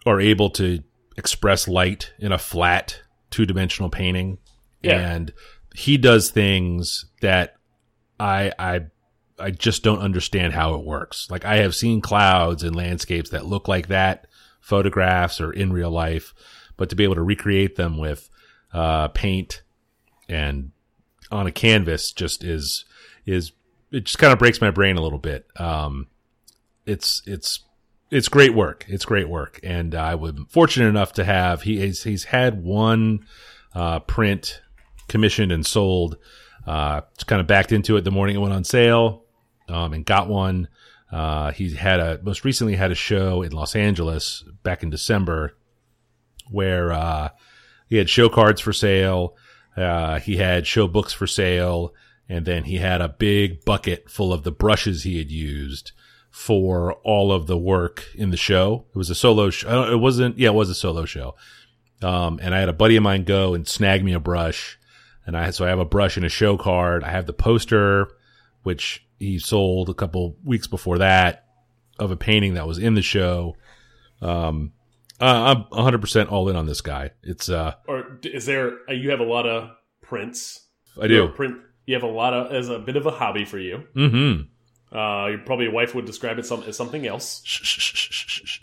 are 0.07 0.21
able 0.21 0.51
to 0.51 0.83
express 1.17 1.67
light 1.69 2.13
in 2.19 2.33
a 2.33 2.39
flat 2.39 3.01
two 3.31 3.47
dimensional 3.47 3.89
painting. 3.91 4.39
Yeah. 4.83 4.99
And 4.99 5.33
he 5.75 5.97
does 5.97 6.31
things 6.31 7.07
that 7.23 7.54
I, 8.19 8.53
I, 8.59 8.81
I 9.39 9.51
just 9.51 9.83
don't 9.83 10.01
understand 10.01 10.53
how 10.53 10.75
it 10.75 10.85
works. 10.85 11.29
Like 11.31 11.45
I 11.45 11.57
have 11.57 11.75
seen 11.75 12.01
clouds 12.01 12.63
and 12.63 12.77
landscapes 12.77 13.31
that 13.31 13.47
look 13.47 13.69
like 13.69 13.89
that, 13.89 14.27
photographs 14.61 15.41
or 15.41 15.53
in 15.53 15.73
real 15.73 15.91
life, 15.91 16.35
but 16.77 16.91
to 16.91 16.97
be 16.97 17.05
able 17.05 17.17
to 17.17 17.23
recreate 17.23 17.77
them 17.77 17.99
with, 17.99 18.31
uh, 18.73 19.09
paint 19.09 19.63
and 20.29 20.73
on 21.31 21.47
a 21.47 21.53
canvas 21.53 22.13
just 22.13 22.45
is 22.45 22.85
is 23.25 23.53
it 23.91 24.05
just 24.05 24.19
kind 24.19 24.33
of 24.33 24.39
breaks 24.39 24.61
my 24.61 24.71
brain 24.71 24.97
a 24.97 25.01
little 25.01 25.19
bit. 25.19 25.47
Um, 25.57 26.09
it's 26.87 27.23
it's 27.27 27.61
it's 28.11 28.29
great 28.29 28.55
work. 28.55 28.85
It's 28.89 29.05
great 29.05 29.29
work, 29.29 29.61
and 29.63 29.95
I 29.95 30.15
was 30.17 30.35
fortunate 30.49 30.89
enough 30.89 31.13
to 31.15 31.25
have 31.25 31.63
he 31.63 31.81
he's, 31.81 32.03
he's 32.03 32.25
had 32.25 32.63
one 32.63 33.27
uh, 33.75 34.01
print 34.01 34.61
commissioned 35.09 35.53
and 35.53 35.65
sold. 35.65 36.17
Uh, 36.67 37.03
just 37.17 37.27
kind 37.27 37.41
of 37.41 37.47
backed 37.47 37.73
into 37.73 37.97
it 37.97 38.05
the 38.05 38.11
morning 38.11 38.37
it 38.37 38.41
went 38.41 38.55
on 38.55 38.65
sale, 38.65 39.25
um, 39.69 39.93
and 39.93 40.05
got 40.05 40.29
one. 40.29 40.69
Uh, 41.13 41.53
he 41.53 41.75
had 41.75 42.01
a 42.01 42.21
most 42.23 42.45
recently 42.45 42.75
had 42.75 42.91
a 42.91 42.97
show 42.97 43.43
in 43.43 43.53
Los 43.53 43.77
Angeles 43.77 44.45
back 44.63 44.83
in 44.83 44.91
December 44.91 45.57
where 46.51 46.93
uh, 46.93 47.29
he 47.89 47.97
had 47.97 48.11
show 48.11 48.29
cards 48.29 48.61
for 48.61 48.73
sale. 48.73 49.37
Uh, 49.77 50.19
he 50.21 50.37
had 50.37 50.67
show 50.67 50.87
books 50.87 51.13
for 51.13 51.27
sale, 51.27 51.95
and 52.29 52.47
then 52.47 52.65
he 52.65 52.77
had 52.77 53.01
a 53.01 53.09
big 53.09 53.65
bucket 53.65 54.11
full 54.11 54.33
of 54.33 54.45
the 54.45 54.53
brushes 54.53 55.03
he 55.03 55.19
had 55.19 55.31
used 55.31 55.93
for 56.31 56.95
all 57.05 57.33
of 57.33 57.47
the 57.47 57.59
work 57.59 58.09
in 58.15 58.31
the 58.31 58.37
show. 58.37 58.85
It 58.95 58.99
was 58.99 59.11
a 59.11 59.15
solo 59.15 59.51
show. 59.51 59.91
It 59.93 59.99
wasn't, 59.99 60.39
yeah, 60.39 60.49
it 60.49 60.55
was 60.55 60.71
a 60.71 60.75
solo 60.75 61.05
show. 61.05 61.37
Um, 62.03 62.41
and 62.43 62.55
I 62.55 62.59
had 62.59 62.69
a 62.69 62.73
buddy 62.75 62.97
of 62.97 63.03
mine 63.03 63.25
go 63.25 63.55
and 63.55 63.67
snag 63.67 64.05
me 64.05 64.13
a 64.13 64.21
brush. 64.21 64.79
And 65.27 65.37
I, 65.37 65.51
so 65.51 65.65
I 65.65 65.69
have 65.69 65.79
a 65.79 65.85
brush 65.85 66.17
and 66.17 66.27
a 66.27 66.29
show 66.29 66.57
card. 66.57 67.03
I 67.05 67.11
have 67.11 67.27
the 67.27 67.33
poster, 67.33 68.09
which 68.63 69.07
he 69.19 69.39
sold 69.39 69.89
a 69.89 69.95
couple 69.95 70.37
weeks 70.45 70.67
before 70.67 70.99
that 70.99 71.47
of 71.99 72.11
a 72.11 72.17
painting 72.17 72.55
that 72.55 72.67
was 72.67 72.79
in 72.79 72.95
the 72.95 73.03
show. 73.03 73.57
Um, 74.21 74.73
uh, 75.21 75.55
I'm 75.55 75.65
100% 75.65 76.31
all 76.33 76.49
in 76.49 76.57
on 76.57 76.67
this 76.67 76.81
guy. 76.81 77.11
It's, 77.23 77.49
uh, 77.49 77.75
Or 77.87 78.19
is 78.25 78.47
there? 78.47 78.73
uh, 78.89 78.93
You 78.93 79.11
have 79.11 79.21
a 79.21 79.25
lot 79.25 79.47
of 79.47 79.71
prints. 80.03 80.67
I 81.01 81.07
do. 81.07 81.29
Print. 81.29 81.57
You 81.87 81.95
have 81.95 82.03
a 82.03 82.09
lot 82.09 82.35
of 82.35 82.53
as 82.53 82.69
a 82.69 82.79
bit 82.79 82.97
of 82.97 83.07
a 83.07 83.11
hobby 83.11 83.45
for 83.45 83.59
you. 83.59 83.85
Mm-hmm. 83.95 84.97
Uh, 84.97 85.27
your 85.29 85.39
probably 85.39 85.65
your 85.67 85.75
wife 85.75 85.95
would 85.95 86.05
describe 86.05 86.39
it 86.39 86.47
some, 86.47 86.63
as 86.63 86.77
something 86.77 87.07
else. 87.07 87.43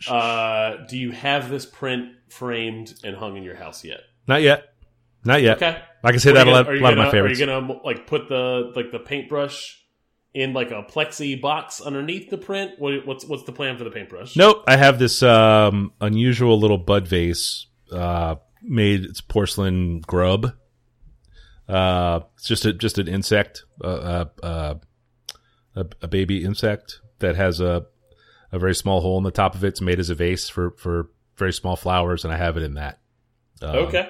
Uh, 0.09 0.85
do 0.87 0.97
you 0.97 1.11
have 1.11 1.49
this 1.49 1.65
print 1.65 2.13
framed 2.29 2.93
and 3.03 3.15
hung 3.15 3.37
in 3.37 3.43
your 3.43 3.55
house 3.55 3.83
yet? 3.83 4.01
Not 4.27 4.41
yet. 4.41 4.70
Not 5.23 5.41
yet. 5.41 5.57
Okay. 5.57 5.79
I 6.03 6.11
can 6.11 6.19
say 6.19 6.31
that 6.33 6.47
a 6.47 6.51
gonna- 6.51 6.57
lot, 6.57 6.65
lot 6.67 6.75
of 6.75 6.81
my 6.81 7.03
gonna- 7.05 7.11
favorites. 7.11 7.39
Are 7.39 7.43
you 7.43 7.45
gonna 7.47 7.73
like 7.83 8.07
put 8.07 8.27
the 8.27 8.71
like 8.75 8.91
the 8.91 8.99
paintbrush 8.99 9.77
in 10.33 10.53
like 10.53 10.71
a 10.71 10.81
plexi 10.83 11.39
box 11.39 11.79
underneath 11.81 12.29
the 12.29 12.37
print? 12.37 12.71
What, 12.79 13.05
what's 13.05 13.25
what's 13.25 13.43
the 13.43 13.51
plan 13.51 13.77
for 13.77 13.83
the 13.83 13.91
paintbrush? 13.91 14.35
Nope. 14.35 14.63
I 14.67 14.77
have 14.77 14.97
this 14.97 15.21
um, 15.21 15.93
unusual 16.01 16.59
little 16.59 16.77
bud 16.79 17.07
vase 17.07 17.67
uh, 17.91 18.35
made. 18.63 19.03
It's 19.05 19.21
porcelain 19.21 19.99
grub. 20.01 20.53
Uh, 21.69 22.21
it's 22.35 22.47
just 22.47 22.65
a 22.65 22.73
just 22.73 22.97
an 22.97 23.07
insect, 23.07 23.63
uh, 23.83 23.87
uh, 23.87 24.25
uh, 24.43 24.73
a, 25.75 25.85
a 26.01 26.07
baby 26.07 26.43
insect 26.43 26.99
that 27.19 27.35
has 27.35 27.59
a 27.61 27.85
a 28.51 28.59
very 28.59 28.75
small 28.75 28.99
hole 29.01 29.17
in 29.17 29.23
the 29.23 29.31
top 29.31 29.55
of 29.55 29.63
it. 29.63 29.67
It's 29.69 29.81
made 29.81 29.99
as 29.99 30.09
a 30.09 30.15
vase 30.15 30.49
for 30.49 30.71
for 30.77 31.09
very 31.37 31.53
small 31.53 31.75
flowers, 31.75 32.25
and 32.25 32.33
I 32.33 32.37
have 32.37 32.57
it 32.57 32.63
in 32.63 32.73
that. 32.73 32.99
Um, 33.61 33.75
Okay. 33.75 34.09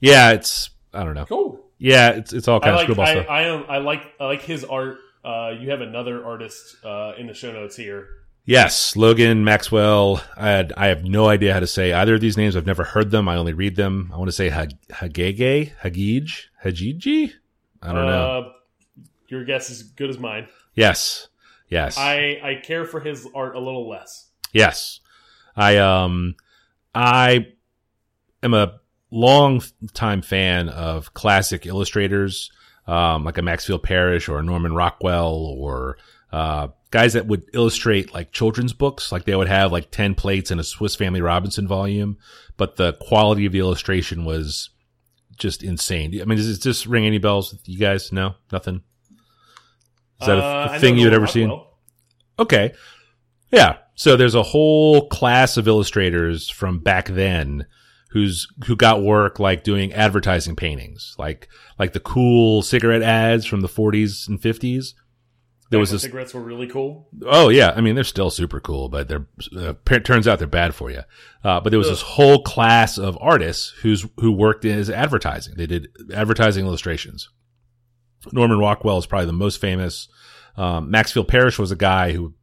Yeah, 0.00 0.32
it's 0.32 0.70
I 0.92 1.04
don't 1.04 1.14
know. 1.14 1.26
Cool. 1.26 1.60
Yeah, 1.78 2.10
it's 2.10 2.32
it's 2.32 2.48
all 2.48 2.60
kind 2.60 2.74
of 2.74 2.82
screwball 2.82 3.04
I, 3.04 3.12
stuff. 3.12 3.26
I 3.28 3.42
am 3.42 3.64
I 3.68 3.78
like 3.78 4.02
I 4.20 4.24
like 4.24 4.42
his 4.42 4.64
art. 4.64 4.98
Uh, 5.24 5.50
you 5.58 5.70
have 5.70 5.80
another 5.80 6.24
artist 6.24 6.76
uh, 6.84 7.12
in 7.18 7.26
the 7.26 7.34
show 7.34 7.52
notes 7.52 7.76
here. 7.76 8.08
Yes, 8.44 8.94
Logan 8.94 9.42
Maxwell. 9.42 10.22
I 10.36 10.48
had, 10.48 10.72
I 10.76 10.86
have 10.86 11.02
no 11.02 11.26
idea 11.26 11.52
how 11.52 11.58
to 11.58 11.66
say 11.66 11.92
either 11.92 12.14
of 12.14 12.20
these 12.20 12.36
names. 12.36 12.54
I've 12.54 12.64
never 12.64 12.84
heard 12.84 13.10
them. 13.10 13.28
I 13.28 13.34
only 13.34 13.52
read 13.52 13.74
them. 13.74 14.12
I 14.14 14.18
want 14.18 14.28
to 14.28 14.32
say 14.32 14.50
Hag- 14.50 14.78
Hagege, 14.88 15.72
Hagij, 15.82 16.44
Hajiji. 16.64 17.32
I 17.82 17.92
don't 17.92 18.06
know. 18.06 18.48
Uh, 18.48 18.52
your 19.26 19.44
guess 19.44 19.68
is 19.68 19.80
as 19.80 19.88
good 19.88 20.10
as 20.10 20.18
mine. 20.18 20.46
Yes, 20.74 21.26
yes, 21.68 21.98
I 21.98 22.38
I 22.42 22.60
care 22.64 22.84
for 22.84 23.00
his 23.00 23.26
art 23.34 23.56
a 23.56 23.60
little 23.60 23.88
less. 23.88 24.28
yes. 24.52 25.00
I 25.56 25.78
um, 25.78 26.36
I 26.94 27.46
am 28.42 28.52
a 28.54 28.78
long 29.16 29.62
time 29.94 30.22
fan 30.22 30.68
of 30.68 31.14
classic 31.14 31.66
illustrators, 31.66 32.50
um, 32.86 33.24
like 33.24 33.38
a 33.38 33.42
Maxfield 33.42 33.82
Parrish 33.82 34.28
or 34.28 34.38
a 34.38 34.42
Norman 34.42 34.74
Rockwell 34.74 35.34
or 35.58 35.96
uh, 36.32 36.68
guys 36.90 37.14
that 37.14 37.26
would 37.26 37.44
illustrate 37.54 38.12
like 38.12 38.32
children's 38.32 38.72
books. 38.72 39.10
Like 39.10 39.24
they 39.24 39.34
would 39.34 39.48
have 39.48 39.72
like 39.72 39.90
10 39.90 40.14
plates 40.14 40.50
in 40.50 40.58
a 40.60 40.64
Swiss 40.64 40.94
Family 40.94 41.20
Robinson 41.20 41.66
volume, 41.66 42.18
but 42.56 42.76
the 42.76 42.92
quality 42.94 43.46
of 43.46 43.52
the 43.52 43.58
illustration 43.60 44.24
was 44.24 44.70
just 45.36 45.62
insane. 45.62 46.18
I 46.20 46.24
mean, 46.24 46.38
does 46.38 46.60
this 46.60 46.86
ring 46.86 47.06
any 47.06 47.18
bells 47.18 47.52
with 47.52 47.68
you 47.68 47.78
guys? 47.78 48.12
No, 48.12 48.34
nothing. 48.52 48.82
Is 50.20 50.26
that 50.26 50.38
a, 50.38 50.42
Uh, 50.42 50.78
thing 50.78 50.96
you 50.98 51.04
had 51.04 51.14
ever 51.14 51.26
seen? 51.26 51.48
Rockwell. 51.48 51.78
Okay. 52.38 52.72
Yeah. 53.50 53.78
So 53.94 54.16
there's 54.16 54.34
a 54.34 54.42
whole 54.42 55.08
class 55.08 55.56
of 55.56 55.68
illustrators 55.68 56.48
from 56.50 56.78
back 56.80 57.08
then 57.08 57.66
who's 58.10 58.46
who 58.66 58.76
got 58.76 59.02
work 59.02 59.38
like 59.38 59.64
doing 59.64 59.92
advertising 59.92 60.56
paintings, 60.56 61.14
like 61.18 61.48
like 61.78 61.92
the 61.92 62.00
cool 62.00 62.62
cigarette 62.62 63.02
ads 63.02 63.44
from 63.44 63.60
the 63.60 63.68
40s 63.68 64.28
and 64.28 64.40
50s. 64.40 64.94
there 65.70 65.80
was 65.80 65.90
this. 65.90 66.02
cigarettes 66.02 66.32
were 66.32 66.40
really 66.40 66.66
cool. 66.66 67.08
Oh 67.24 67.48
yeah, 67.48 67.72
I 67.76 67.80
mean 67.80 67.94
they're 67.94 68.04
still 68.04 68.30
super 68.30 68.60
cool, 68.60 68.88
but 68.88 69.08
they're 69.08 69.26
uh, 69.56 69.74
turns 70.00 70.28
out 70.28 70.38
they're 70.38 70.48
bad 70.48 70.74
for 70.74 70.90
you. 70.90 71.02
Uh, 71.44 71.60
but 71.60 71.70
there 71.70 71.78
was 71.78 71.88
Ugh. 71.88 71.92
this 71.92 72.02
whole 72.02 72.42
class 72.42 72.98
of 72.98 73.18
artists 73.20 73.70
who's 73.82 74.06
who 74.18 74.32
worked 74.32 74.64
as 74.64 74.88
advertising. 74.88 75.54
They 75.56 75.66
did 75.66 75.88
advertising 76.14 76.64
illustrations. 76.64 77.28
Norman 78.32 78.58
Rockwell 78.58 78.98
is 78.98 79.06
probably 79.06 79.26
the 79.26 79.32
most 79.32 79.60
famous. 79.60 80.08
Um, 80.56 80.90
Maxfield 80.90 81.28
Parrish 81.28 81.58
was 81.58 81.70
a 81.70 81.76
guy 81.76 82.12
who 82.12 82.34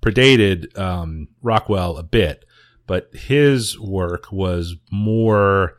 predated 0.00 0.76
um, 0.78 1.28
Rockwell 1.42 1.96
a 1.96 2.02
bit, 2.02 2.44
but 2.88 3.14
his 3.14 3.78
work 3.78 4.32
was 4.32 4.74
more 4.90 5.76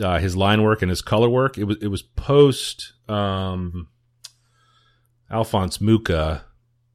uh, 0.00 0.18
his 0.18 0.36
line 0.36 0.62
work 0.62 0.82
and 0.82 0.90
his 0.90 1.02
color 1.02 1.28
work. 1.28 1.58
It 1.58 1.64
was 1.64 1.78
it 1.82 1.88
was 1.88 2.02
post 2.02 2.92
um, 3.08 3.88
Alphonse 5.30 5.80
Mucha, 5.80 6.44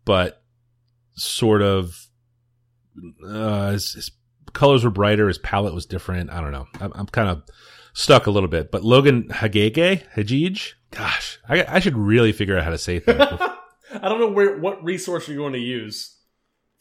but 0.05 0.41
sort 1.15 1.61
of 1.61 2.07
uh, 3.27 3.71
his, 3.71 3.93
his 3.93 4.11
colors 4.53 4.83
were 4.83 4.91
brighter, 4.91 5.27
his 5.27 5.39
palette 5.39 5.73
was 5.73 5.85
different. 5.85 6.29
I 6.29 6.39
don't 6.39 6.51
know. 6.51 6.67
I'm, 6.79 6.91
I'm 6.95 7.07
kind 7.07 7.29
of 7.29 7.43
stuck 7.93 8.27
a 8.27 8.31
little 8.31 8.49
bit. 8.49 8.71
But 8.71 8.83
Logan 8.83 9.27
Hagege, 9.29 10.03
Hajij, 10.15 10.73
gosh, 10.91 11.39
I, 11.49 11.65
I 11.67 11.79
should 11.79 11.97
really 11.97 12.31
figure 12.31 12.57
out 12.57 12.63
how 12.63 12.69
to 12.69 12.77
say 12.77 12.99
that. 12.99 13.57
I 13.93 14.09
don't 14.09 14.19
know 14.19 14.29
where 14.29 14.57
what 14.59 14.83
resource 14.83 15.27
you're 15.27 15.37
going 15.37 15.53
to 15.53 15.59
use 15.59 16.16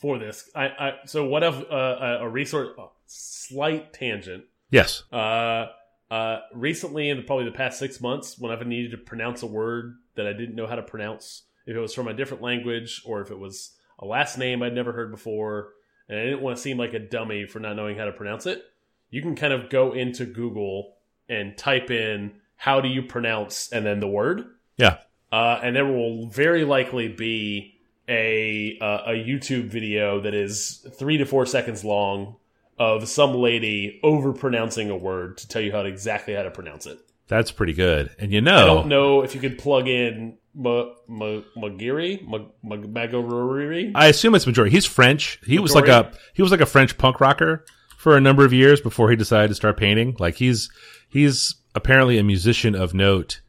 for 0.07 0.19
this. 0.21 0.49
I, 0.55 0.65
I 0.67 0.93
so 1.07 1.25
what 1.27 1.43
if 1.43 1.55
uh, 1.71 1.75
a, 1.75 2.19
a 2.23 2.29
resource? 2.29 2.69
A 2.79 2.87
slight 3.07 3.93
tangent. 3.93 4.45
yes. 4.71 5.03
Uh, 5.13 5.67
uh, 6.11 6.39
recently, 6.55 7.09
in 7.11 7.17
the, 7.17 7.23
probably 7.25 7.47
the 7.47 7.51
past 7.51 7.81
six 7.81 8.01
months, 8.01 8.39
when 8.39 8.53
I've 8.53 8.65
needed 8.65 8.93
to 8.93 8.99
pronounce 8.99 9.43
a 9.43 9.47
word 9.47 9.97
that 10.15 10.25
I 10.27 10.33
didn't 10.33 10.55
know 10.55 10.69
how 10.69 10.77
to 10.77 10.83
pronounce, 10.83 11.43
if 11.67 11.75
it 11.75 11.81
was 11.81 11.93
from 11.93 12.07
a 12.07 12.15
different 12.15 12.45
language 12.45 13.03
or 13.05 13.21
if 13.21 13.33
it 13.33 13.39
was 13.39 13.73
a 13.99 14.07
last 14.07 14.39
name 14.39 14.63
I'd 14.63 14.73
never 14.75 14.93
heard 14.93 15.11
before, 15.11 15.71
and 16.09 16.17
I 16.21 16.23
didn't 16.23 16.43
want 16.43 16.57
to 16.59 16.63
seem 16.63 16.79
like 16.79 16.95
a 16.95 17.01
dummy 17.01 17.47
for 17.47 17.59
not 17.59 17.75
knowing 17.75 17.99
how 17.99 18.05
to 18.05 18.13
pronounce 18.13 18.47
it, 18.47 18.63
you 19.11 19.21
can 19.21 19.35
kind 19.35 19.53
of 19.53 19.69
go 19.69 19.93
into 19.95 20.25
Google 20.27 20.95
and 21.29 21.59
type 21.59 21.91
in 21.91 22.35
how 22.55 22.81
do 22.81 22.89
you 22.89 23.03
pronounce 23.03 23.73
and 23.73 23.85
then 23.85 23.99
the 23.99 24.07
word, 24.07 24.45
Yeah. 24.77 24.99
uh, 25.33 25.59
and 25.61 25.75
there 25.75 25.85
will 25.87 26.29
very 26.29 26.65
likely 26.65 27.09
be 27.09 27.76
a 28.09 28.79
uh, 28.81 29.03
a 29.07 29.13
YouTube 29.13 29.65
video 29.65 30.21
that 30.21 30.35
is 30.35 30.87
three 30.99 31.19
to 31.19 31.27
four 31.27 31.47
seconds 31.47 31.85
long 31.85 32.37
of 32.79 33.09
some 33.09 33.35
lady 33.35 34.01
over 34.03 34.33
pronouncing 34.33 34.91
a 34.91 34.97
word 34.97 35.39
to 35.39 35.49
tell 35.49 35.63
you 35.63 35.73
how 35.73 35.83
to 35.83 35.89
exactly 35.89 36.35
how 36.35 36.43
to 36.43 36.51
pronounce 36.51 36.87
it. 36.87 36.99
That's 37.29 37.51
pretty 37.51 37.73
good. 37.73 38.15
And 38.19 38.33
you 38.33 38.41
know, 38.41 38.57
I 38.57 38.65
don't 38.67 38.89
know 38.89 39.23
if 39.23 39.35
you 39.35 39.41
could 39.41 39.59
plug 39.59 39.89
in 39.89 40.39
Ma, 40.55 40.91
Ma, 41.09 41.41
Magiri, 41.57 42.23
Ma, 42.23 42.39
Ma, 42.63 42.77
Magoriri. 42.77 43.93
I 43.95 44.07
assume 44.07 44.35
it's 44.35 44.47
majority. 44.47 44.75
He's 44.75 44.87
French. 44.87 45.41
He 45.45 45.59
was 45.59 45.75
like 45.75 45.89
a 45.89 46.13
he 46.35 46.43
was 46.43 46.51
like 46.51 46.61
a 46.61 46.67
French 46.67 46.97
punk 46.99 47.21
rocker 47.21 47.65
for 47.97 48.17
a 48.17 48.21
number 48.21 48.45
of 48.45 48.53
years 48.53 48.81
before 48.81 49.11
he 49.11 49.17
decided 49.17 49.49
to 49.49 49.55
start 49.55 49.77
painting. 49.77 50.17
Like 50.21 50.37
he's 50.37 50.71
he's 51.09 51.57
apparently 51.75 52.19
a 52.19 52.23
musician 52.23 52.75
of 52.75 52.95
note 52.95 53.41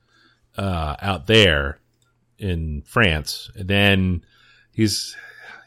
uh, 0.58 0.96
out 1.02 1.28
there 1.28 1.80
in 2.40 2.82
France. 2.82 3.52
And 3.56 3.68
then 3.68 4.26
he's 4.78 5.14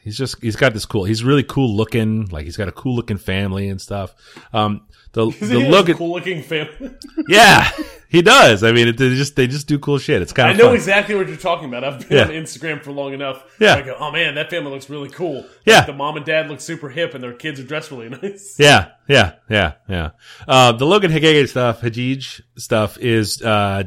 he's 0.03 0.17
just 0.17 0.41
he's 0.41 0.57
got 0.57 0.73
this 0.73 0.87
cool. 0.87 1.05
He's 1.05 1.23
really 1.23 1.43
cool 1.43 1.77
looking. 1.77 2.27
Like 2.29 2.45
he's 2.47 2.57
got 2.57 2.69
a 2.69 2.73
cool 2.73 2.95
looking 2.97 3.19
family 3.19 3.69
and 3.69 3.79
stuff. 3.81 4.15
Um, 4.55 4.87
the 5.13 5.27
the 5.41 5.59
Logan, 5.69 5.97
cool 5.97 6.13
looking 6.13 6.41
family. 6.43 6.93
yeah, 7.29 7.69
he 8.09 8.23
does. 8.23 8.63
I 8.63 8.71
mean, 8.71 8.87
it, 8.89 8.97
they 8.97 9.09
just 9.17 9.35
they 9.35 9.49
just 9.49 9.67
do 9.67 9.77
cool 9.81 9.99
shit. 9.99 10.23
It's 10.23 10.33
kind 10.33 10.51
of 10.51 10.55
I 10.55 10.59
know 10.59 10.67
fun. 10.69 10.77
exactly 10.77 11.17
what 11.17 11.27
you're 11.27 11.37
talking 11.37 11.67
about. 11.69 11.83
I've 11.83 12.09
been 12.09 12.17
Yeah. 12.17 12.25
on 12.25 12.31
Instagram 12.31 12.81
for 12.83 12.93
long 12.93 13.13
enough. 13.13 13.45
Yeah. 13.59 13.75
I 13.75 13.83
go, 13.83 13.97
oh 13.99 14.13
man, 14.13 14.37
that 14.37 14.51
family 14.51 14.71
looks 14.71 14.89
really 14.89 15.09
cool. 15.11 15.45
Yeah. 15.67 15.79
Like, 15.79 15.87
the 15.87 15.93
mom 15.95 16.17
and 16.17 16.25
dad 16.25 16.49
look 16.49 16.61
super 16.61 16.89
hip, 16.89 17.15
and 17.15 17.23
their 17.25 17.33
kids 17.35 17.59
are 17.59 17.65
dressed 17.65 17.91
really 17.91 18.09
nice. 18.23 18.55
Yeah, 18.59 18.93
yeah, 19.09 19.33
yeah, 19.51 19.73
yeah. 19.89 20.11
Uh, 20.47 20.73
the 20.73 20.87
Logan 20.87 21.11
Hagege 21.11 21.49
stuff, 21.49 21.81
Hajij 21.81 22.41
stuff 22.57 22.97
is 22.99 23.43
uh, 23.43 23.83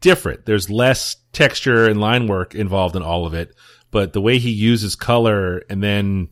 different. 0.00 0.44
There's 0.46 0.68
less 0.70 1.16
texture 1.32 1.86
and 1.88 2.00
line 2.00 2.26
work 2.26 2.54
involved 2.54 2.96
in 2.96 3.02
all 3.02 3.26
of 3.26 3.32
it, 3.34 3.54
but 3.90 4.12
the 4.12 4.20
way 4.20 4.38
he 4.38 4.50
uses 4.50 4.94
color 4.94 5.62
and 5.70 5.82
then 5.82 6.28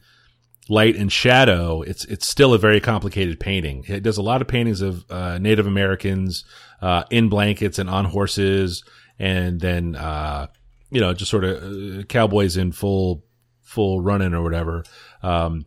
light 0.68 0.96
and 0.96 1.12
shadow, 1.12 1.82
it's 1.82 2.04
it's 2.06 2.26
still 2.26 2.54
a 2.54 2.58
very 2.58 2.80
complicated 2.80 3.40
painting. 3.40 3.84
He 3.84 4.00
does 4.00 4.18
a 4.18 4.22
lot 4.22 4.42
of 4.42 4.48
paintings 4.48 4.80
of 4.80 5.04
uh, 5.10 5.38
Native 5.38 5.66
Americans 5.66 6.44
uh, 6.82 7.04
in 7.10 7.28
blankets 7.28 7.78
and 7.78 7.88
on 7.88 8.04
horses, 8.06 8.84
and 9.18 9.60
then 9.60 9.94
uh, 9.96 10.48
you 10.90 11.00
know 11.00 11.14
just 11.14 11.30
sort 11.30 11.44
of 11.44 11.62
uh, 11.62 12.02
cowboys 12.04 12.56
in 12.56 12.72
full 12.72 13.24
full 13.62 14.00
running 14.00 14.34
or 14.34 14.42
whatever. 14.42 14.84
Um, 15.22 15.66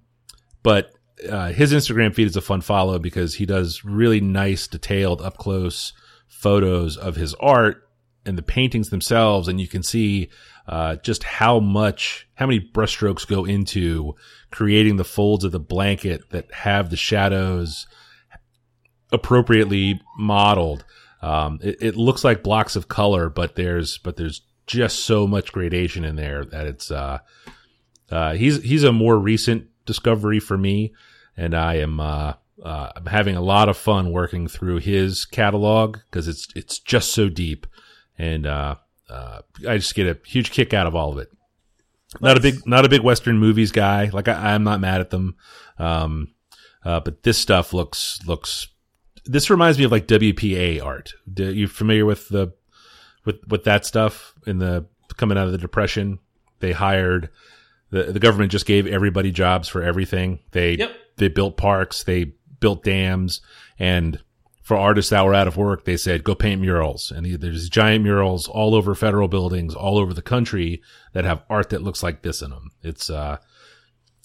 but 0.64 0.92
uh, 1.30 1.52
his 1.52 1.74
Instagram 1.74 2.14
feed 2.14 2.28
is 2.28 2.36
a 2.36 2.42
fun 2.42 2.62
follow 2.62 3.00
because 3.00 3.36
he 3.36 3.46
does 3.46 3.84
really 3.84 4.22
nice, 4.22 4.68
detailed, 4.68 5.22
up 5.22 5.38
close 5.38 5.94
photos 6.28 6.96
of 6.96 7.16
his 7.16 7.34
art 7.36 7.90
and 8.26 8.38
the 8.38 8.44
paintings 8.44 8.90
themselves, 8.90 9.48
and 9.48 9.60
you 9.60 9.68
can 9.68 9.84
see 9.84 10.30
uh, 10.70 10.96
just 10.98 11.24
how 11.24 11.60
much, 11.60 12.28
how 12.36 12.46
many 12.46 12.60
brushstrokes 12.60 13.28
go 13.28 13.44
into 13.44 14.14
creating 14.52 14.98
the 14.98 15.04
folds 15.04 15.44
of 15.44 15.52
the 15.52 15.60
blanket 15.60 16.30
that 16.30 16.54
have 16.54 16.92
the 16.92 16.96
shadows 16.96 17.88
appropriately 19.12 20.00
modeled. 20.16 20.86
Um, 21.24 21.58
it, 21.64 21.78
it 21.82 21.96
looks 21.96 22.24
like 22.24 22.44
blocks 22.44 22.76
of 22.76 22.88
color, 22.88 23.30
but 23.30 23.56
there's 23.56 23.98
but 23.98 24.16
there's 24.16 24.42
just 24.68 25.00
so 25.00 25.26
much 25.26 25.52
gradation 25.52 26.06
in 26.06 26.16
there 26.16 26.46
that 26.46 26.68
it's 26.68 26.92
uh, 26.92 27.18
uh, 28.12 28.34
he's 28.36 28.62
he's 28.62 28.84
a 28.84 28.92
more 28.92 29.18
recent 29.18 29.68
discovery 29.88 30.40
for 30.40 30.56
me, 30.56 30.94
and 31.36 31.56
I 31.56 31.78
am 31.78 32.00
uh, 32.00 32.34
uh, 32.64 32.92
I'm 32.96 33.08
having 33.08 33.36
a 33.36 33.42
lot 33.42 33.70
of 33.70 33.76
fun 33.76 34.12
working 34.12 34.48
through 34.48 34.82
his 34.82 35.26
catalog 35.26 35.98
because 36.12 36.28
it's 36.28 36.48
it's 36.56 36.78
just 36.78 37.12
so 37.12 37.28
deep, 37.28 37.66
and 38.20 38.46
uh, 39.10 39.42
I 39.68 39.78
just 39.78 39.96
get 39.96 40.08
a 40.08 40.18
huge 40.28 40.52
kick 40.52 40.74
out 40.74 40.88
of 40.88 40.96
all 40.96 41.12
of 41.12 41.18
it. 41.18 41.30
Not 42.22 42.38
a 42.38 42.40
big 42.40 42.66
not 42.66 42.86
a 42.86 42.90
big 42.90 43.02
Western 43.02 43.38
movies 43.38 43.72
guy. 43.72 44.10
Like 44.12 44.28
I, 44.28 44.54
I'm 44.54 44.64
not 44.64 44.80
mad 44.80 45.02
at 45.02 45.10
them, 45.12 45.36
um, 45.78 46.30
uh, 46.84 47.00
but 47.00 47.24
this 47.24 47.38
stuff 47.38 47.72
looks 47.74 48.20
looks. 48.26 48.68
This 49.26 49.50
reminds 49.50 49.78
me 49.78 49.84
of 49.84 49.92
like 49.92 50.08
WPA 50.08 50.84
art. 50.84 51.14
Do 51.32 51.54
you 51.54 51.68
familiar 51.68 52.06
with 52.06 52.28
the 52.30 52.54
with 53.26 53.38
with 53.48 53.64
that 53.66 53.86
stuff 53.86 54.34
in 54.48 54.58
the 54.58 54.88
coming 55.18 55.38
out 55.38 55.46
of 55.46 55.52
the 55.52 55.58
depression? 55.60 56.18
They 56.60 56.72
hired 56.72 57.30
the 57.92 58.04
the 58.06 58.20
government 58.20 58.52
just 58.52 58.66
gave 58.66 58.88
everybody 58.88 59.32
jobs 59.32 59.68
for 59.68 59.84
everything. 59.84 60.40
They 60.52 60.78
Yep. 60.78 60.92
they 61.18 61.28
built 61.28 61.58
parks, 61.58 62.04
they 62.04 62.34
built 62.60 62.84
dams, 62.84 63.42
and 63.78 64.20
for 64.70 64.78
artists 64.78 65.10
that 65.10 65.26
were 65.26 65.34
out 65.34 65.48
of 65.48 65.58
work, 65.58 65.86
they 65.86 65.98
said 65.98 66.24
go 66.24 66.36
paint 66.36 66.62
murals. 66.62 67.10
And 67.10 67.26
there's 67.42 67.70
giant 67.70 68.04
murals 68.04 68.48
all 68.48 68.76
over 68.76 68.94
federal 68.94 69.28
buildings, 69.28 69.74
all 69.74 69.98
over 69.98 70.14
the 70.14 70.22
country 70.22 70.84
that 71.14 71.26
have 71.26 71.42
art 71.50 71.72
that 71.72 71.82
looks 71.82 72.04
like 72.04 72.22
this 72.22 72.44
in 72.44 72.52
them. 72.52 72.70
It's 72.84 73.10
uh, 73.10 73.38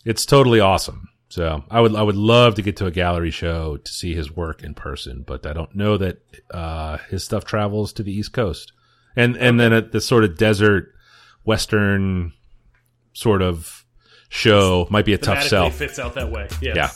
it's 0.05 0.27
totally 0.27 0.61
awesome. 0.61 1.09
So 1.31 1.65
I 1.71 1.81
would 1.81 1.97
I 1.97 2.03
would 2.03 2.15
love 2.15 2.57
to 2.57 2.63
get 2.63 2.77
to 2.77 2.85
a 2.85 2.91
gallery 2.91 3.31
show 3.31 3.79
to 3.79 3.91
see 3.91 4.15
his 4.15 4.31
work 4.31 4.63
in 4.63 4.75
person, 4.75 5.25
but 5.27 5.47
I 5.47 5.55
don't 5.55 5.75
know 5.75 5.97
that 5.97 6.19
uh, 6.51 6.99
his 7.09 7.25
stuff 7.25 7.47
travels 7.47 7.95
to 7.95 8.03
the 8.03 8.13
East 8.13 8.35
Coast. 8.35 8.75
And 9.17 9.39
and 9.39 9.59
then 9.59 9.73
at 9.73 9.93
this 9.93 10.05
sort 10.05 10.25
of 10.25 10.37
desert 10.37 10.93
western 11.45 12.35
sort 13.15 13.41
of 13.41 13.87
show 14.29 14.89
might 14.91 15.07
be 15.07 15.15
a 15.15 15.19
tough 15.19 15.43
sell. 15.45 15.71
fits 15.71 15.99
out 15.99 16.17
that 16.17 16.31
way. 16.31 16.49
Yeah. 16.61 16.75
Yeah. 16.77 16.91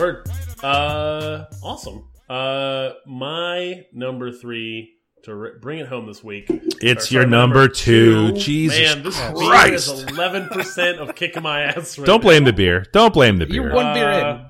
Word. 0.00 0.26
Uh, 0.62 1.44
awesome. 1.62 2.04
Uh, 2.28 2.90
my 3.06 3.84
number 3.92 4.32
three 4.32 4.94
to 5.24 5.52
bring 5.60 5.80
it 5.80 5.88
home 5.88 6.06
this 6.06 6.24
week. 6.24 6.46
It's 6.48 7.10
or 7.10 7.14
your 7.14 7.22
sorry, 7.22 7.26
number 7.26 7.68
two. 7.68 8.32
Jesus 8.32 8.78
Man, 8.78 9.02
this 9.02 9.20
beer 9.20 9.32
Christ. 9.34 9.88
is 9.92 10.02
eleven 10.04 10.48
percent 10.48 10.98
of 10.98 11.14
kicking 11.14 11.42
my 11.42 11.62
ass. 11.62 11.98
Right 11.98 12.06
Don't 12.06 12.22
blame 12.22 12.44
the 12.44 12.52
beer. 12.52 12.86
Don't 12.92 13.12
blame 13.12 13.36
the 13.36 13.46
beer. 13.46 13.62
You're 13.62 13.74
one 13.74 13.92
beer 13.92 14.10
in. 14.10 14.24
Uh, 14.24 14.49